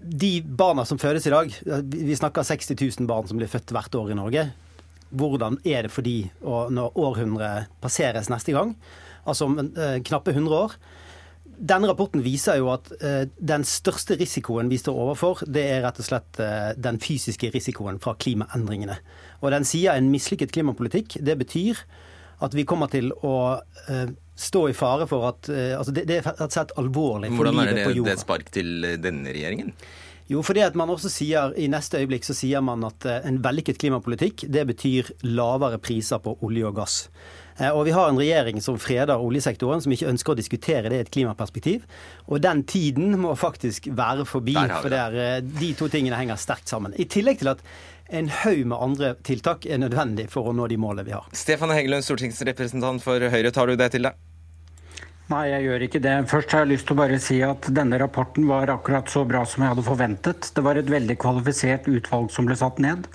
de 0.03 0.40
barna 0.42 0.84
som 0.88 0.98
fødes 1.00 1.26
i 1.26 1.32
dag, 1.32 1.53
vi 1.92 2.16
snakker 2.18 2.46
60 2.46 2.74
000 2.74 3.09
barn 3.11 3.28
som 3.28 3.38
blir 3.38 3.50
født 3.50 3.72
hvert 3.74 3.94
år 3.98 4.12
i 4.12 4.18
Norge. 4.18 4.48
Hvordan 5.12 5.59
er 5.68 5.86
det 5.86 5.92
for 5.92 6.07
de 6.07 6.16
når 6.42 6.98
århundret 6.98 7.70
passeres 7.82 8.30
neste 8.32 8.55
gang? 8.57 8.74
Altså 9.28 9.46
om 9.46 9.59
eh, 9.61 10.00
knappe 10.03 10.32
100 10.34 10.57
år. 10.57 10.76
Denne 11.62 11.86
rapporten 11.90 12.24
viser 12.24 12.59
jo 12.59 12.72
at 12.72 12.88
eh, 12.98 13.26
den 13.38 13.66
største 13.68 14.16
risikoen 14.18 14.72
vi 14.72 14.80
står 14.80 14.98
overfor, 15.05 15.44
det 15.46 15.66
er 15.68 15.84
rett 15.84 16.00
og 16.03 16.09
slett 16.09 16.40
eh, 16.42 16.72
den 16.80 16.98
fysiske 17.03 17.53
risikoen 17.55 18.00
fra 18.03 18.16
klimaendringene. 18.18 18.96
Og 19.42 19.53
den 19.55 19.68
sier 19.68 19.94
en 19.94 20.11
mislykket 20.11 20.55
klimapolitikk. 20.55 21.20
Det 21.22 21.36
betyr 21.38 21.84
at 22.42 22.57
vi 22.59 22.66
kommer 22.66 22.90
til 22.90 23.12
å 23.22 23.36
stå 24.35 24.68
i 24.70 24.76
fare 24.76 25.09
for 25.11 25.28
at 25.28 25.51
eh, 25.53 25.74
altså 25.78 25.95
det, 25.95 26.07
det, 26.09 26.20
er 26.20 26.30
rett 26.30 26.41
og 26.47 26.55
slett 26.55 26.72
alvorlig 26.80 27.33
for 27.33 27.43
Hvordan 27.43 27.61
livet 27.61 27.68
på 27.74 27.76
jorda. 27.76 27.91
Hvordan 27.91 28.01
er 28.01 28.09
det 28.09 28.16
et 28.16 28.24
spark 28.24 28.49
til 28.55 28.89
denne 29.03 29.35
regjeringen? 29.35 29.76
Jo, 30.30 30.41
fordi 30.47 30.62
at 30.64 30.76
man 30.78 30.89
også 30.89 31.11
sier, 31.12 31.53
I 31.59 31.66
neste 31.68 31.99
øyeblikk 32.01 32.24
så 32.24 32.35
sier 32.37 32.62
man 32.64 32.87
at 32.89 33.05
eh, 33.09 33.20
en 33.28 33.43
vellykket 33.45 33.80
klimapolitikk 33.83 34.47
det 34.49 34.64
betyr 34.70 35.12
lavere 35.28 35.80
priser 35.83 36.22
på 36.22 36.39
olje 36.47 36.68
og 36.68 36.76
gass. 36.80 36.99
Og 37.62 37.83
Vi 37.85 37.93
har 37.93 38.09
en 38.09 38.16
regjering 38.16 38.62
som 38.64 38.78
freder 38.80 39.20
oljesektoren, 39.20 39.83
som 39.85 39.93
ikke 39.93 40.09
ønsker 40.09 40.33
å 40.33 40.37
diskutere 40.39 40.89
det 40.89 40.97
i 40.97 41.03
et 41.05 41.11
klimaperspektiv. 41.12 41.83
Og 42.24 42.41
Den 42.41 42.62
tiden 42.64 43.12
må 43.20 43.35
faktisk 43.37 43.91
være 43.93 44.24
forbi, 44.26 44.57
for 44.57 44.89
der, 44.89 45.45
de 45.45 45.68
to 45.76 45.87
tingene 45.93 46.16
henger 46.16 46.41
sterkt 46.41 46.72
sammen. 46.72 46.97
I 46.97 47.05
tillegg 47.05 47.43
til 47.43 47.53
at 47.53 47.61
en 48.12 48.28
haug 48.28 48.66
med 48.66 48.78
andre 48.78 49.14
tiltak 49.24 49.64
er 49.66 49.80
nødvendig 49.80 50.28
for 50.32 50.50
å 50.50 50.52
nå 50.56 50.68
de 50.68 50.76
målene 50.80 51.06
vi 51.08 51.14
har. 51.16 51.24
Stefan 51.32 51.72
Heggelund, 51.72 52.04
stortingsrepresentant 52.04 53.00
for 53.04 53.24
Høyre, 53.32 53.52
tar 53.54 53.72
du 53.72 53.78
det 53.80 53.88
til 53.94 54.04
deg? 54.08 54.18
Nei, 55.31 55.45
jeg 55.53 55.64
gjør 55.64 55.83
ikke 55.87 56.01
det. 56.03 56.12
Først 56.29 56.53
har 56.53 56.64
jeg 56.64 56.73
lyst 56.73 56.89
til 56.89 56.97
å 56.97 56.99
bare 56.99 57.18
si 57.23 57.37
at 57.47 57.68
denne 57.73 57.97
rapporten 58.01 58.45
var 58.49 58.73
akkurat 58.73 59.09
så 59.09 59.23
bra 59.29 59.45
som 59.49 59.62
jeg 59.62 59.70
hadde 59.70 59.85
forventet. 59.87 60.49
Det 60.53 60.64
var 60.66 60.81
et 60.81 60.91
veldig 60.91 61.14
kvalifisert 61.23 61.87
utvalg 61.89 62.33
som 62.35 62.49
ble 62.49 62.57
satt 62.59 62.81
ned. 62.83 63.07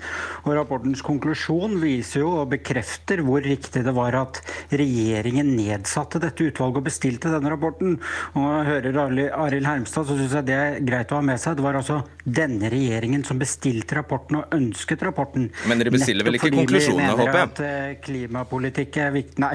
Og 0.46 0.56
rapportens 0.56 1.04
konklusjon 1.04 1.76
viser 1.82 2.24
jo 2.24 2.32
og 2.40 2.48
bekrefter 2.54 3.20
hvor 3.26 3.44
riktig 3.44 3.84
det 3.86 3.94
var 3.94 4.16
at 4.18 4.40
regjeringen 4.72 5.52
nedsatte 5.58 6.20
dette 6.22 6.48
utvalget 6.48 6.80
og 6.80 6.88
bestilte 6.88 7.34
denne 7.34 7.52
rapporten. 7.52 7.98
Og 8.32 8.40
når 8.40 8.56
jeg 8.56 8.70
hører 8.72 9.20
Arild 9.44 9.68
Hermstad, 9.68 10.08
så 10.08 10.16
syns 10.18 10.38
jeg 10.40 10.48
det 10.48 10.56
er 10.56 10.80
greit 10.88 11.12
å 11.12 11.20
ha 11.20 11.28
med 11.28 11.38
seg. 11.42 11.60
Det 11.60 11.66
var 11.68 11.78
altså 11.82 12.00
denne 12.24 12.72
regjeringen 12.72 13.22
som 13.28 13.38
bestilte 13.40 14.00
rapporten 14.00 14.40
og 14.40 14.56
ønsket 14.56 15.04
rapporten. 15.06 15.50
Men 15.68 15.84
dere 15.84 15.92
bestiller 15.94 16.26
vel 16.26 16.40
ikke 16.40 16.54
konklusjonene, 16.56 17.14
håper 17.20 17.40
jeg? 17.42 17.52
At 17.52 17.64
eh, 17.68 17.94
klimapolitikk 18.08 19.00
er 19.04 19.14
viktig. 19.20 19.38
Nei, 19.44 19.54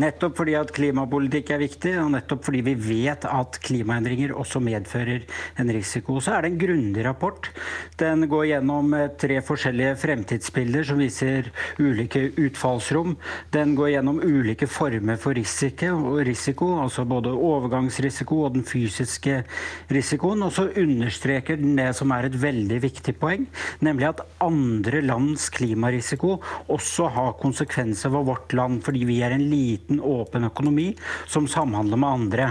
nettopp 0.00 0.38
fordi 0.38 0.56
at 0.56 0.70
klimapolitikk 0.74 1.52
er 1.52 1.60
viktig 1.66 1.79
viktig, 1.80 1.96
og 2.00 2.12
nettopp 2.12 2.44
fordi 2.44 2.60
vi 2.62 2.74
vet 2.74 3.24
at 3.24 3.58
klimaendringer 3.64 4.34
også 4.34 4.60
medfører 4.60 5.24
en 5.58 5.70
risiko. 5.72 6.20
Så 6.20 6.34
er 6.34 6.42
det 6.42 6.52
en 6.52 6.60
grundig 6.60 7.04
rapport. 7.04 7.50
Den 7.98 8.28
går 8.28 8.46
gjennom 8.50 8.94
eh, 8.94 9.10
tre 9.16 9.40
forskjellige 9.40 9.96
fremtidsbilder 10.00 10.84
som 10.84 10.98
viser 11.00 11.50
ulike 11.78 12.32
utfallsrom. 12.36 13.16
Den 13.52 13.74
går 13.74 13.94
gjennom 13.94 14.20
ulike 14.20 14.66
former 14.68 15.16
for 15.16 15.34
risiko, 15.34 16.18
risiko 16.20 16.80
altså 16.80 17.04
både 17.04 17.32
overgangsrisiko 17.32 18.44
og 18.44 18.54
den 18.54 18.64
fysiske 18.64 19.42
risikoen. 19.90 20.42
Og 20.42 20.52
så 20.52 20.68
understreker 20.76 21.56
den 21.60 21.76
det 21.76 21.94
som 21.96 22.10
er 22.12 22.28
et 22.28 22.36
veldig 22.40 22.80
viktig 22.82 23.16
poeng, 23.20 23.46
nemlig 23.80 24.10
at 24.10 24.24
andre 24.40 25.00
lands 25.04 25.48
klimarisiko 25.54 26.38
også 26.70 27.08
har 27.14 27.38
konsekvenser 27.40 28.12
for 28.12 28.26
vårt 28.26 28.52
land, 28.56 28.82
fordi 28.84 29.06
vi 29.08 29.20
er 29.24 29.34
en 29.34 29.48
liten, 29.50 30.00
åpen 30.00 30.44
økonomi 30.48 30.90
som 31.30 31.48
samhandler 31.48 31.69
samhandle 31.70 31.96
med 31.96 32.10
andre. 32.10 32.46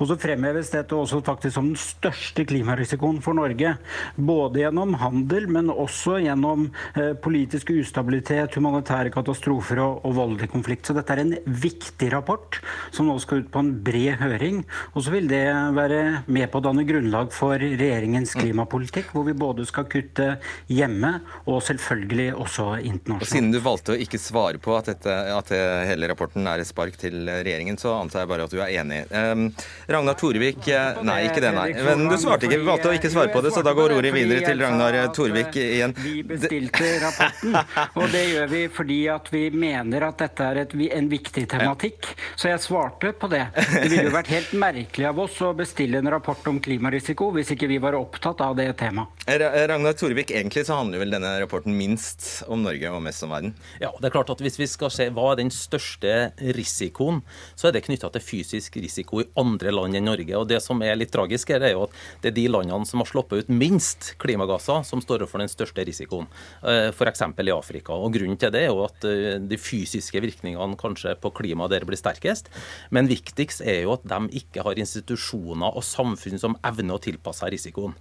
Og 0.00 0.08
så 0.10 0.16
fremheves 0.18 0.72
dette 0.74 0.96
også 0.96 1.22
faktisk 1.24 1.54
som 1.56 1.70
den 1.70 1.78
største 1.78 2.44
klimarisikoen 2.48 3.20
for 3.22 3.36
Norge. 3.38 3.76
Både 4.16 4.64
gjennom 4.64 4.96
handel, 5.00 5.46
men 5.48 5.70
også 5.70 6.18
gjennom 6.24 6.68
eh, 6.96 7.14
politisk 7.14 7.70
ustabilitet, 7.76 8.56
humanitære 8.58 9.12
katastrofer 9.14 9.80
og, 9.84 10.02
og 10.06 10.16
voldelig 10.18 10.50
konflikt. 10.52 10.86
Så 10.86 10.96
dette 10.96 11.14
er 11.14 11.22
en 11.22 11.34
viktig 11.46 12.10
rapport 12.12 12.60
som 12.94 13.08
nå 13.08 13.16
skal 13.22 13.44
ut 13.44 13.52
på 13.52 13.62
en 13.62 13.72
bred 13.86 14.18
høring. 14.20 14.64
Og 14.94 15.06
så 15.06 15.14
vil 15.14 15.30
det 15.30 15.44
være 15.76 16.02
med 16.26 16.50
på 16.50 16.60
å 16.60 16.66
danne 16.66 16.86
grunnlag 16.88 17.32
for 17.34 17.60
regjeringens 17.60 18.34
klimapolitikk, 18.36 19.12
hvor 19.14 19.26
vi 19.28 19.36
både 19.36 19.66
skal 19.68 19.88
kutte 19.90 20.36
hjemme 20.72 21.18
og 21.46 21.62
selvfølgelig 21.66 22.32
også 22.34 22.68
internasjonalt. 22.82 23.26
Og 23.26 23.30
siden 23.30 23.52
du 23.54 23.60
valgte 23.62 23.94
å 23.94 24.00
ikke 24.00 24.20
svare 24.20 24.60
på 24.62 24.74
at, 24.76 24.90
dette, 24.90 25.14
at 25.36 25.52
hele 25.86 26.10
rapporten 26.10 26.46
er 26.50 26.62
et 26.62 26.68
spark 26.68 26.96
til 27.00 27.28
regjeringen, 27.28 27.78
så 27.80 27.94
antar 28.00 28.24
jeg 28.24 28.30
bare 28.32 28.46
at 28.46 28.54
du 28.54 28.55
er 28.60 28.66
er 28.66 28.82
enig. 28.82 29.00
Um, 29.10 29.46
Ragnar 29.86 30.14
Torvik 30.18 30.68
eh, 30.68 31.00
Nei, 31.06 31.18
ikke 31.28 31.42
det, 31.44 31.52
nei. 31.54 31.68
Men 31.86 32.06
du 32.10 32.16
svarte 32.20 32.48
ikke, 32.48 32.60
valgte 32.66 32.90
å 32.90 32.96
ikke 32.96 33.10
svare 33.12 33.32
på 33.34 33.42
det, 33.44 33.52
så 33.54 33.62
da 33.66 33.74
går 33.76 33.96
ordet 33.96 34.12
videre 34.14 34.42
til 34.44 34.60
Ragnar 34.62 34.98
Torvik 35.16 35.56
igjen. 35.60 35.94
Vi 36.02 36.20
bestilte 36.26 36.90
rapporten, 37.02 37.56
og 38.00 38.06
det 38.14 38.24
gjør 38.32 38.50
vi 38.52 38.62
fordi 38.72 39.00
at 39.12 39.30
vi 39.32 39.44
mener 39.54 40.08
at 40.08 40.20
dette 40.24 40.50
er 40.50 40.62
et, 40.64 40.76
en 40.98 41.10
viktig 41.10 41.46
tematikk. 41.52 42.10
Så 42.36 42.50
jeg 42.50 42.62
svarte 42.64 43.12
på 43.16 43.30
det. 43.32 43.44
Det 43.56 43.86
ville 43.90 44.08
jo 44.08 44.14
vært 44.16 44.32
helt 44.32 44.54
merkelig 44.58 45.10
av 45.10 45.22
oss 45.26 45.38
å 45.44 45.52
bestille 45.56 46.00
en 46.02 46.10
rapport 46.16 46.50
om 46.50 46.60
klimarisiko 46.62 47.30
hvis 47.36 47.54
ikke 47.54 47.70
vi 47.70 47.80
var 47.82 47.98
opptatt 47.98 48.42
av 48.44 48.56
det 48.58 48.68
temaet. 48.80 49.12
Ragnar 49.26 49.96
Torvik, 49.98 50.30
egentlig 50.34 50.66
så 50.68 50.80
handler 50.80 51.02
vel 51.02 51.14
denne 51.14 51.32
rapporten 51.42 51.74
minst 51.76 52.44
om 52.50 52.62
Norge 52.62 52.90
og 52.92 53.02
mest 53.04 53.24
om 53.26 53.32
verden? 53.32 53.54
Ja, 53.82 53.90
det 54.00 54.10
er 54.10 54.14
klart 54.14 54.30
at 54.32 54.42
hvis 54.42 54.58
vi 54.60 54.68
skal 54.70 54.92
se 54.94 55.08
hva 55.14 55.32
er 55.32 55.40
den 55.40 55.52
største 55.54 56.12
risikoen, 56.56 57.22
så 57.58 57.68
er 57.68 57.76
det 57.76 57.84
knytta 57.86 58.10
til 58.14 58.22
fysisk 58.24 58.45
fysisk 58.46 58.78
risiko 58.80 59.20
i 59.20 59.26
andre 59.38 59.72
land 59.74 59.96
enn 59.96 60.06
Norge. 60.06 60.34
Og 60.38 60.48
Det 60.48 60.60
som 60.62 60.82
er 60.82 60.96
litt 60.96 61.12
tragisk, 61.12 61.50
er 61.50 61.72
jo 61.72 61.86
at 61.86 61.96
det 62.22 62.30
er 62.30 62.36
de 62.36 62.46
landene 62.48 62.86
som 62.86 63.02
har 63.02 63.10
sluppet 63.10 63.44
ut 63.44 63.48
minst 63.48 64.14
klimagasser, 64.22 64.84
som 64.84 65.02
står 65.02 65.26
for 65.26 65.42
den 65.42 65.50
største 65.50 65.84
risikoen, 65.84 66.28
eh, 66.62 66.90
f.eks. 66.92 67.22
i 67.22 67.50
Afrika. 67.54 67.92
Og 67.94 68.14
Grunnen 68.16 68.38
til 68.38 68.52
det 68.52 68.62
er 68.64 68.70
jo 68.70 68.84
at 68.84 69.04
eh, 69.04 69.38
de 69.40 69.58
fysiske 69.58 70.20
virkningene 70.22 70.78
kanskje 70.78 71.16
på 71.20 71.32
klimaet 71.34 71.70
der 71.74 71.86
blir 71.88 71.98
sterkest. 71.98 72.50
Men 72.90 73.10
viktigst 73.10 73.62
er 73.62 73.82
jo 73.84 73.96
at 73.96 74.06
de 74.06 74.20
ikke 74.38 74.64
har 74.66 74.78
institusjoner 74.78 75.76
og 75.76 75.84
samfunn 75.84 76.38
som 76.38 76.56
evner 76.66 76.96
å 76.96 77.02
tilpasse 77.02 77.42
seg 77.42 77.52
risikoen. 77.52 77.96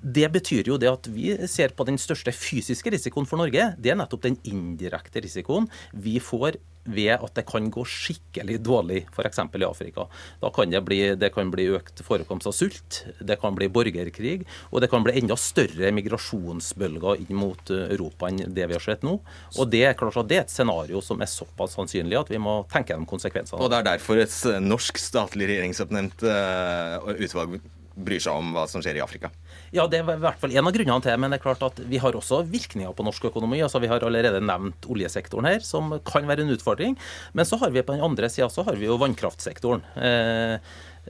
Det 0.00 0.26
betyr 0.32 0.68
jo 0.68 0.78
det 0.80 0.90
at 0.90 1.08
vi 1.12 1.32
ser 1.48 1.72
på 1.76 1.86
den 1.88 1.98
største 2.00 2.34
fysiske 2.34 2.92
risikoen 2.92 3.28
for 3.28 3.40
Norge. 3.40 3.72
Det 3.78 3.92
er 3.92 3.98
nettopp 3.98 4.26
den 4.26 4.38
indirekte 4.44 5.22
risikoen 5.24 5.70
vi 5.94 6.18
får 6.20 6.58
ved 6.84 7.14
at 7.16 7.34
det 7.36 7.46
kan 7.48 7.68
gå 7.72 7.84
skikkelig 7.88 8.58
dårlig, 8.64 9.04
f.eks. 9.12 9.40
i 9.40 9.64
Afrika. 9.66 10.06
Da 10.42 10.50
kan 10.54 10.70
det, 10.72 10.82
bli, 10.84 11.00
det 11.18 11.30
kan 11.34 11.50
bli 11.52 11.68
økt 11.76 12.02
forekomst 12.04 12.48
av 12.50 12.56
sult, 12.56 13.02
det 13.20 13.38
kan 13.40 13.56
bli 13.56 13.70
borgerkrig, 13.72 14.44
og 14.70 14.84
det 14.84 14.90
kan 14.92 15.04
bli 15.06 15.16
enda 15.20 15.36
større 15.40 15.92
migrasjonsbølger 15.96 17.24
inn 17.24 17.38
mot 17.38 17.72
eh, 17.72 17.86
Europa 17.94 18.30
enn 18.30 18.44
det 18.54 18.68
vi 18.70 18.76
har 18.76 18.84
sett 18.84 19.06
nå. 19.06 19.18
Og 19.58 19.70
Det 19.74 19.84
er 19.88 19.96
klart 19.98 20.18
at 20.20 20.28
det 20.30 20.38
er 20.38 20.44
et 20.44 20.52
scenario 20.52 21.00
som 21.04 21.22
er 21.24 21.30
såpass 21.30 21.76
sannsynlig 21.78 22.20
at 22.20 22.32
vi 22.32 22.40
må 22.42 22.60
tenke 22.72 22.92
gjennom 22.92 23.08
konsekvensene. 23.10 23.60
Og 23.62 23.72
Det 23.72 23.80
er 23.80 23.88
derfor 23.92 24.20
et 24.20 24.36
norsk 24.62 25.00
statlig 25.00 25.48
regjeringsoppnevnt 25.50 26.26
eh, 26.28 27.14
utvalg 27.24 27.58
bryr 27.94 28.22
seg 28.22 28.38
om 28.38 28.54
hva 28.54 28.64
som 28.70 28.82
skjer 28.84 28.98
i 28.98 29.02
Afrika? 29.04 29.30
Ja, 29.74 29.86
Det 29.86 30.00
er 30.00 30.14
i 30.14 30.22
hvert 30.22 30.40
fall 30.40 30.54
en 30.54 30.66
av 30.66 30.74
grunnene 30.74 31.02
til. 31.02 31.18
Men 31.20 31.30
det 31.30 31.38
er 31.38 31.44
klart 31.44 31.62
at 31.66 31.78
vi 31.90 32.00
har 32.02 32.16
også 32.16 32.42
virkninger 32.46 32.94
på 32.94 33.06
norsk 33.06 33.28
økonomi. 33.30 33.62
altså 33.62 33.80
Vi 33.80 33.90
har 33.90 34.04
allerede 34.04 34.40
nevnt 34.40 34.88
oljesektoren 34.90 35.46
her, 35.46 35.60
som 35.60 36.00
kan 36.04 36.26
være 36.26 36.42
en 36.42 36.54
utfordring. 36.54 36.96
Men 37.32 37.44
så 37.44 37.58
har 37.58 37.70
vi 37.70 37.82
på 37.82 37.94
den 37.94 38.04
andre 38.04 38.28
sida 38.28 38.48
jo 38.48 38.98
vannkraftsektoren. 38.98 39.82
Eh, 39.96 40.58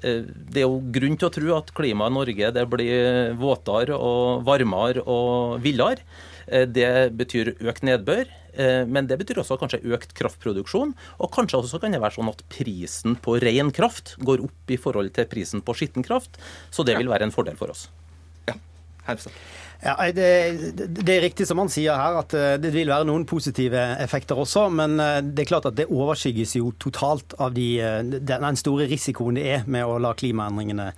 eh, 0.03 0.22
det 0.24 0.62
er 0.62 0.68
jo 0.68 0.82
grunn 0.93 1.16
til 1.16 1.28
å 1.28 1.35
tro 1.35 1.57
at 1.57 1.74
klimaet 1.74 2.11
i 2.11 2.14
Norge 2.14 2.53
det 2.53 2.68
blir 2.70 3.35
våtere 3.35 3.97
og 3.97 4.45
varmere 4.45 5.03
og 5.07 5.61
villere. 5.61 6.01
Eh, 6.47 6.66
det 6.66 7.16
betyr 7.16 7.57
økt 7.61 7.82
nedbør. 7.82 8.28
Men 8.57 9.09
det 9.11 9.18
betyr 9.20 9.40
også 9.42 9.59
kanskje 9.59 9.82
økt 9.94 10.14
kraftproduksjon. 10.18 10.92
Og 11.18 11.32
kanskje 11.34 11.59
også 11.59 11.80
kan 11.82 11.94
det 11.94 12.02
være 12.02 12.18
sånn 12.18 12.30
at 12.30 12.44
prisen 12.52 13.18
på 13.20 13.36
ren 13.42 13.72
kraft 13.74 14.14
går 14.22 14.44
opp 14.46 14.70
i 14.70 14.78
forhold 14.80 15.11
til 15.16 15.28
prisen 15.30 15.64
på 15.64 15.74
skitten 15.74 16.07
kraft. 16.07 16.38
Så 16.70 16.86
det 16.86 16.96
vil 17.00 17.11
være 17.11 17.26
en 17.26 17.34
fordel 17.34 17.59
for 17.59 17.74
oss. 17.74 17.88
Ja, 19.84 19.96
det, 20.16 20.28
det, 20.96 21.12
er 21.12 21.24
riktig 21.26 21.44
som 21.48 21.61
han 21.61 21.68
sier 21.68 21.98
her, 21.98 22.16
at 22.22 22.32
eh, 22.38 22.55
det 22.61 22.70
vil 22.72 22.88
være 22.88 23.05
noen 23.05 23.26
positive 23.28 23.82
effekter 24.00 24.38
også. 24.40 24.70
Men 24.72 24.96
eh, 25.02 25.18
det 25.20 25.44
er 25.44 25.50
klart 25.50 25.68
at 25.68 25.76
det 25.76 25.90
overskygges 25.92 26.57
jo 26.57 26.72
totalt 26.80 27.36
av 27.36 27.52
de, 27.57 27.68
eh, 27.84 28.00
den 28.00 28.61
store 28.61 28.88
risikoen 28.88 29.36
det 29.36 29.44
er 29.59 29.68
med 29.68 29.84
å 29.84 29.98
la 30.00 30.14
klimaendringene 30.16 30.92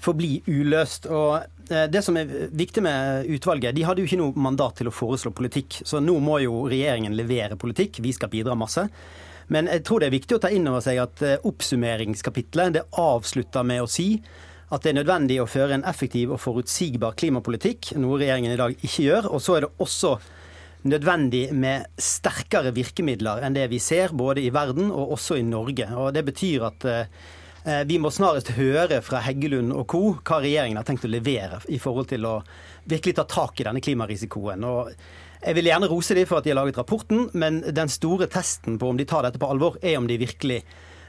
forbli 0.00 0.36
uløst. 0.46 1.10
Og 1.10 1.42
det 1.70 2.02
som 2.02 2.16
er 2.18 2.28
viktig 2.50 2.82
med 2.82 3.30
utvalget, 3.30 3.76
de 3.76 3.84
hadde 3.86 4.02
jo 4.02 4.08
ikke 4.10 4.20
noe 4.20 4.44
mandat 4.48 4.80
til 4.80 4.90
å 4.90 4.94
foreslå 4.94 5.32
politikk. 5.36 5.80
Så 5.86 6.02
nå 6.02 6.16
må 6.22 6.40
jo 6.42 6.64
regjeringen 6.70 7.14
levere 7.16 7.58
politikk. 7.60 8.02
Vi 8.02 8.12
skal 8.16 8.32
bidra 8.32 8.58
masse. 8.58 8.88
Men 9.50 9.70
jeg 9.70 9.82
tror 9.86 10.02
det 10.02 10.10
er 10.10 10.14
viktig 10.18 10.36
å 10.36 10.42
ta 10.42 10.50
inn 10.54 10.68
over 10.70 10.82
seg 10.84 11.00
at 11.02 11.22
oppsummeringskapitlet 11.46 12.76
det 12.76 12.86
avslutter 12.98 13.66
med 13.66 13.82
å 13.82 13.90
si 13.90 14.12
at 14.70 14.84
det 14.84 14.92
er 14.92 15.00
nødvendig 15.00 15.40
å 15.42 15.48
føre 15.50 15.74
en 15.74 15.86
effektiv 15.88 16.30
og 16.34 16.38
forutsigbar 16.42 17.16
klimapolitikk, 17.18 17.92
noe 17.98 18.20
regjeringen 18.20 18.54
i 18.54 18.60
dag 18.60 18.76
ikke 18.78 19.06
gjør. 19.08 19.26
Og 19.34 19.42
så 19.42 19.56
er 19.56 19.66
det 19.66 19.72
også 19.82 20.14
nødvendig 20.90 21.42
med 21.52 21.88
sterkere 22.00 22.72
virkemidler 22.72 23.42
enn 23.44 23.56
det 23.56 23.66
vi 23.72 23.80
ser, 23.82 24.14
både 24.16 24.44
i 24.44 24.52
verden 24.54 24.92
og 24.94 25.16
også 25.16 25.40
i 25.40 25.46
Norge. 25.46 25.90
Og 25.98 26.14
Det 26.14 26.24
betyr 26.30 26.66
at 26.70 26.86
eh, 26.88 27.10
vi 27.86 27.98
må 28.00 28.08
snarest 28.08 28.54
høre 28.56 29.02
fra 29.04 29.20
Heggelund 29.24 29.74
og 29.76 29.86
co. 29.92 30.02
hva 30.16 30.38
regjeringen 30.40 30.78
har 30.80 30.86
tenkt 30.88 31.04
å 31.04 31.10
levere 31.12 31.58
i 31.68 31.78
forhold 31.82 32.08
til 32.08 32.24
å 32.24 32.38
virkelig 32.88 33.18
ta 33.18 33.26
tak 33.28 33.60
i 33.60 33.66
denne 33.68 33.82
klimarisikoen. 33.84 34.64
Og 34.64 34.92
jeg 35.40 35.58
vil 35.58 35.68
gjerne 35.68 35.90
rose 35.90 36.16
dem 36.16 36.28
for 36.28 36.40
at 36.40 36.46
de 36.46 36.54
har 36.54 36.60
laget 36.60 36.80
rapporten, 36.80 37.26
men 37.32 37.60
den 37.68 37.92
store 37.92 38.30
testen 38.32 38.78
på 38.80 38.88
om 38.88 38.96
de 38.96 39.08
tar 39.08 39.28
dette 39.28 39.40
på 39.40 39.50
alvor, 39.52 39.76
er 39.82 39.98
om 40.00 40.08
de 40.08 40.18
virkelig 40.20 40.62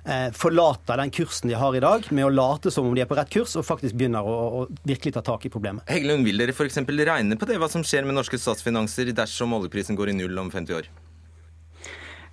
Eh, 0.06 0.32
forlater 0.34 0.98
den 0.98 1.12
kursen 1.14 1.50
de 1.50 1.56
har 1.56 1.76
i 1.78 1.82
dag, 1.84 2.08
med 2.10 2.26
å 2.26 2.34
late 2.34 2.72
som 2.74 2.88
om 2.90 2.96
de 2.98 3.04
er 3.04 3.10
på 3.10 3.18
rett 3.18 3.30
kurs, 3.30 3.54
og 3.60 3.68
faktisk 3.68 3.98
begynner 4.00 4.26
å, 4.26 4.38
å 4.62 4.64
virkelig 4.88 5.14
ta 5.14 5.22
tak 5.26 5.46
i 5.46 5.54
problemet. 5.54 5.86
Heggelund, 5.92 6.26
vil 6.26 6.42
dere 6.42 6.56
f.eks. 6.56 6.82
regne 6.82 7.38
på 7.38 7.50
det, 7.50 7.60
hva 7.62 7.70
som 7.70 7.86
skjer 7.86 8.08
med 8.10 8.18
norske 8.18 8.40
statsfinanser 8.42 9.14
dersom 9.14 9.54
oljeprisen 9.58 10.00
går 10.00 10.14
i 10.14 10.18
null 10.24 10.42
om 10.42 10.50
50 10.50 10.80
år? 10.80 10.90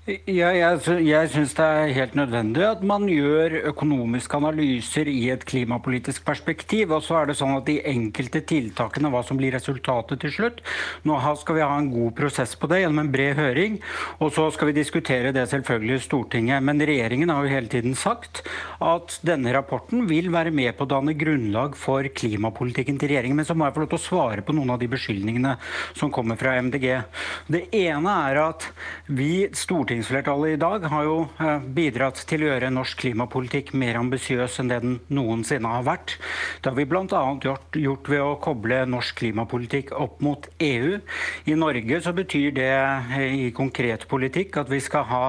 Ja, 0.09 0.55
jeg, 0.57 0.79
jeg 1.05 1.29
syns 1.29 1.51
det 1.53 1.65
er 1.69 1.91
helt 1.93 2.15
nødvendig 2.17 2.63
at 2.65 2.81
man 2.87 3.03
gjør 3.13 3.59
økonomiske 3.69 4.39
analyser 4.39 5.09
i 5.13 5.27
et 5.35 5.43
klimapolitisk 5.45 6.23
perspektiv. 6.25 6.95
Og 6.97 7.03
så 7.05 7.19
er 7.19 7.29
det 7.29 7.35
sånn 7.37 7.53
at 7.59 7.67
de 7.67 7.75
enkelte 7.91 8.41
tiltakene, 8.49 9.11
hva 9.13 9.21
som 9.27 9.37
blir 9.37 9.53
resultatet 9.53 10.23
til 10.23 10.33
slutt 10.33 10.63
Nå 11.05 11.19
skal 11.37 11.59
vi 11.59 11.65
ha 11.67 11.75
en 11.77 11.91
god 11.93 12.15
prosess 12.17 12.55
på 12.57 12.71
det 12.73 12.79
gjennom 12.81 13.03
en 13.03 13.11
bred 13.13 13.37
høring, 13.37 13.77
og 14.25 14.33
så 14.33 14.47
skal 14.55 14.71
vi 14.71 14.79
diskutere 14.79 15.35
det 15.37 15.45
selvfølgelig 15.51 15.99
i 15.99 16.07
Stortinget. 16.07 16.65
Men 16.65 16.81
regjeringen 16.81 17.29
har 17.35 17.45
jo 17.45 17.53
hele 17.53 17.69
tiden 17.69 17.93
sagt 17.93 18.41
at 18.81 19.19
denne 19.29 19.53
rapporten 19.53 20.09
vil 20.09 20.33
være 20.33 20.55
med 20.57 20.73
på 20.79 20.89
å 20.89 20.93
danne 20.95 21.19
grunnlag 21.21 21.77
for 21.77 22.09
klimapolitikken 22.09 22.97
til 22.97 23.13
regjeringen. 23.13 23.43
Men 23.43 23.51
så 23.51 23.59
må 23.59 23.69
jeg 23.69 23.77
få 23.77 23.85
lov 23.85 23.93
til 23.93 24.01
å 24.01 24.07
svare 24.07 24.47
på 24.47 24.57
noen 24.57 24.73
av 24.73 24.81
de 24.81 24.89
beskyldningene 24.89 25.59
som 25.93 26.09
kommer 26.17 26.41
fra 26.41 26.57
MDG. 26.65 26.89
Det 27.53 27.67
ene 27.85 28.19
er 28.33 28.43
at 28.47 28.71
vi, 29.05 29.45
Stortinget 29.53 29.98
stortingsflertallet 29.99 30.55
i 30.55 30.59
dag 30.61 30.85
har 30.91 31.05
jo 31.05 31.17
eh, 31.43 31.63
bidratt 31.75 32.21
til 32.29 32.45
å 32.45 32.49
gjøre 32.53 32.71
norsk 32.71 33.01
klimapolitikk 33.03 33.73
mer 33.75 33.97
ambisiøs 33.99 34.61
enn 34.61 34.71
det 34.71 34.79
den 34.85 34.99
noensinne 35.11 35.69
har 35.69 35.83
vært. 35.87 36.15
Det 36.63 36.71
har 36.71 36.77
vi 36.77 36.87
bl.a. 36.87 37.23
Gjort, 37.43 37.75
gjort 37.75 38.11
ved 38.11 38.23
å 38.23 38.37
koble 38.43 38.79
norsk 38.87 39.19
klimapolitikk 39.19 39.91
opp 39.99 40.21
mot 40.23 40.47
EU. 40.63 40.99
I 41.51 41.57
Norge 41.59 41.99
så 42.05 42.13
betyr 42.15 42.55
det 42.55 42.71
eh, 42.71 43.49
i 43.49 43.51
konkret 43.57 44.07
politikk 44.11 44.61
at 44.63 44.71
vi 44.71 44.79
skal 44.85 45.07
ha 45.09 45.25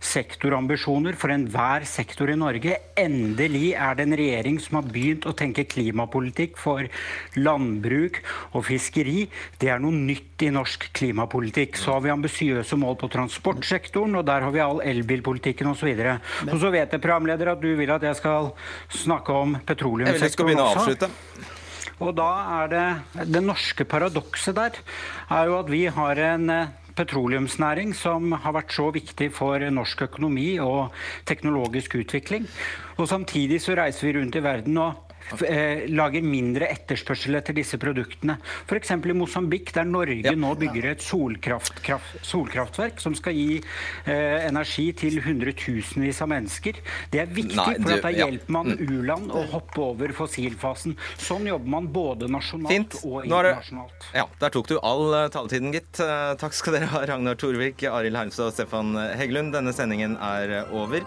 sektorambisjoner 0.00 1.18
for 1.20 1.34
enhver 1.34 1.84
sektor 1.88 2.32
i 2.32 2.38
Norge. 2.38 2.78
Endelig 2.96 3.74
er 3.76 3.98
det 3.98 4.08
en 4.08 4.18
regjering 4.22 4.60
som 4.62 4.80
har 4.80 4.88
begynt 4.88 5.28
å 5.28 5.36
tenke 5.36 5.66
klimapolitikk 5.68 6.56
for 6.60 6.88
landbruk 7.36 8.22
og 8.54 8.64
fiskeri. 8.70 9.26
Det 9.60 9.68
er 9.74 9.84
noe 9.84 9.92
nytt 9.92 10.46
i 10.46 10.52
norsk 10.54 10.88
klimapolitikk. 10.96 11.76
Så 11.76 11.96
har 11.96 12.04
vi 12.06 12.14
ambisiøse 12.14 12.80
mål 12.80 12.96
på 13.02 13.12
transportsektoren, 13.12 14.13
og 14.20 14.26
der 14.28 14.46
har 14.46 14.54
vi 14.54 14.62
all 14.64 14.82
elbilpolitikken 14.84 15.70
osv. 15.72 15.90
Og 16.48 16.60
så 16.60 16.70
vet 16.74 16.92
jeg, 16.92 17.00
programleder, 17.00 17.52
at 17.54 17.60
du 17.62 17.70
vil 17.78 17.90
at 17.94 18.02
jeg 18.02 18.20
skal 18.20 18.52
snakke 18.92 19.32
om 19.32 19.58
petroleumssektoren 19.66 20.14
Jeg 20.14 20.20
vil 20.20 20.30
du 20.30 20.36
skal 20.36 20.50
begynne 20.50 20.64
å 20.64 20.72
avslutte. 20.74 21.10
Og 22.02 22.14
da 22.18 22.30
er 22.60 22.72
det 22.72 22.86
Det 23.30 23.42
norske 23.44 23.84
paradokset 23.86 24.56
der 24.56 24.80
er 25.30 25.50
jo 25.50 25.58
at 25.60 25.70
vi 25.70 25.84
har 25.86 26.18
en 26.18 26.50
eh, 26.50 26.72
petroleumsnæring 26.94 27.94
som 27.94 28.32
har 28.32 28.54
vært 28.54 28.74
så 28.74 28.90
viktig 28.94 29.30
for 29.34 29.58
norsk 29.58 30.04
økonomi 30.06 30.58
og 30.62 30.94
teknologisk 31.26 31.96
utvikling. 31.98 32.46
Og 32.98 33.08
samtidig 33.10 33.60
så 33.62 33.74
reiser 33.78 34.08
vi 34.08 34.14
rundt 34.18 34.38
i 34.38 34.44
verden 34.44 34.78
og 34.78 35.13
eh, 35.46 35.84
lager 35.90 36.24
mindre 36.24 36.68
etterspørsel 36.72 37.38
etter 37.38 37.56
disse 37.56 37.78
produktene. 37.80 38.36
F.eks. 38.68 38.92
i 38.94 39.16
Mosambik, 39.16 39.72
der 39.74 39.88
Norge 39.88 40.22
ja. 40.26 40.34
nå 40.38 40.54
bygger 40.60 40.90
et 40.92 41.04
solkraft, 41.04 41.80
kraft, 41.84 42.18
solkraftverk 42.26 43.00
som 43.02 43.16
skal 43.18 43.36
gi 43.36 43.58
eh, 43.60 44.44
energi 44.44 44.90
til 44.98 45.20
hundretusenvis 45.24 46.22
av 46.24 46.32
mennesker. 46.34 46.80
Det 47.12 47.22
er 47.24 47.30
viktig, 47.30 47.58
Nei, 47.58 47.76
du, 47.78 47.86
for 47.86 47.96
at 47.98 48.06
da 48.08 48.14
hjelper 48.14 48.56
man 48.58 48.72
mm. 48.74 48.84
u-land 48.88 49.34
å 49.34 49.44
hoppe 49.54 49.84
over 49.84 50.14
fossilfasen. 50.16 50.98
Sånn 51.20 51.48
jobber 51.50 51.74
man 51.76 51.90
både 51.94 52.28
nasjonalt 52.32 52.74
Fint. 52.74 52.98
og 53.04 53.24
internasjonalt. 53.24 54.10
Ja, 54.16 54.28
Der 54.40 54.54
tok 54.54 54.70
du 54.70 54.78
all 54.80 55.08
uh, 55.14 55.26
taletiden, 55.32 55.74
gitt. 55.74 55.92
Uh, 56.00 56.34
takk 56.40 56.56
skal 56.56 56.78
dere 56.78 56.90
ha, 56.92 57.04
Ragnar 57.08 57.38
Torvik, 57.40 57.86
Arild 57.88 58.18
Hermstad 58.20 58.50
og 58.50 58.56
Stefan 58.56 58.94
Heggelund. 59.18 59.54
Denne 59.54 59.74
sendingen 59.76 60.18
er 60.20 60.62
over. 60.74 61.04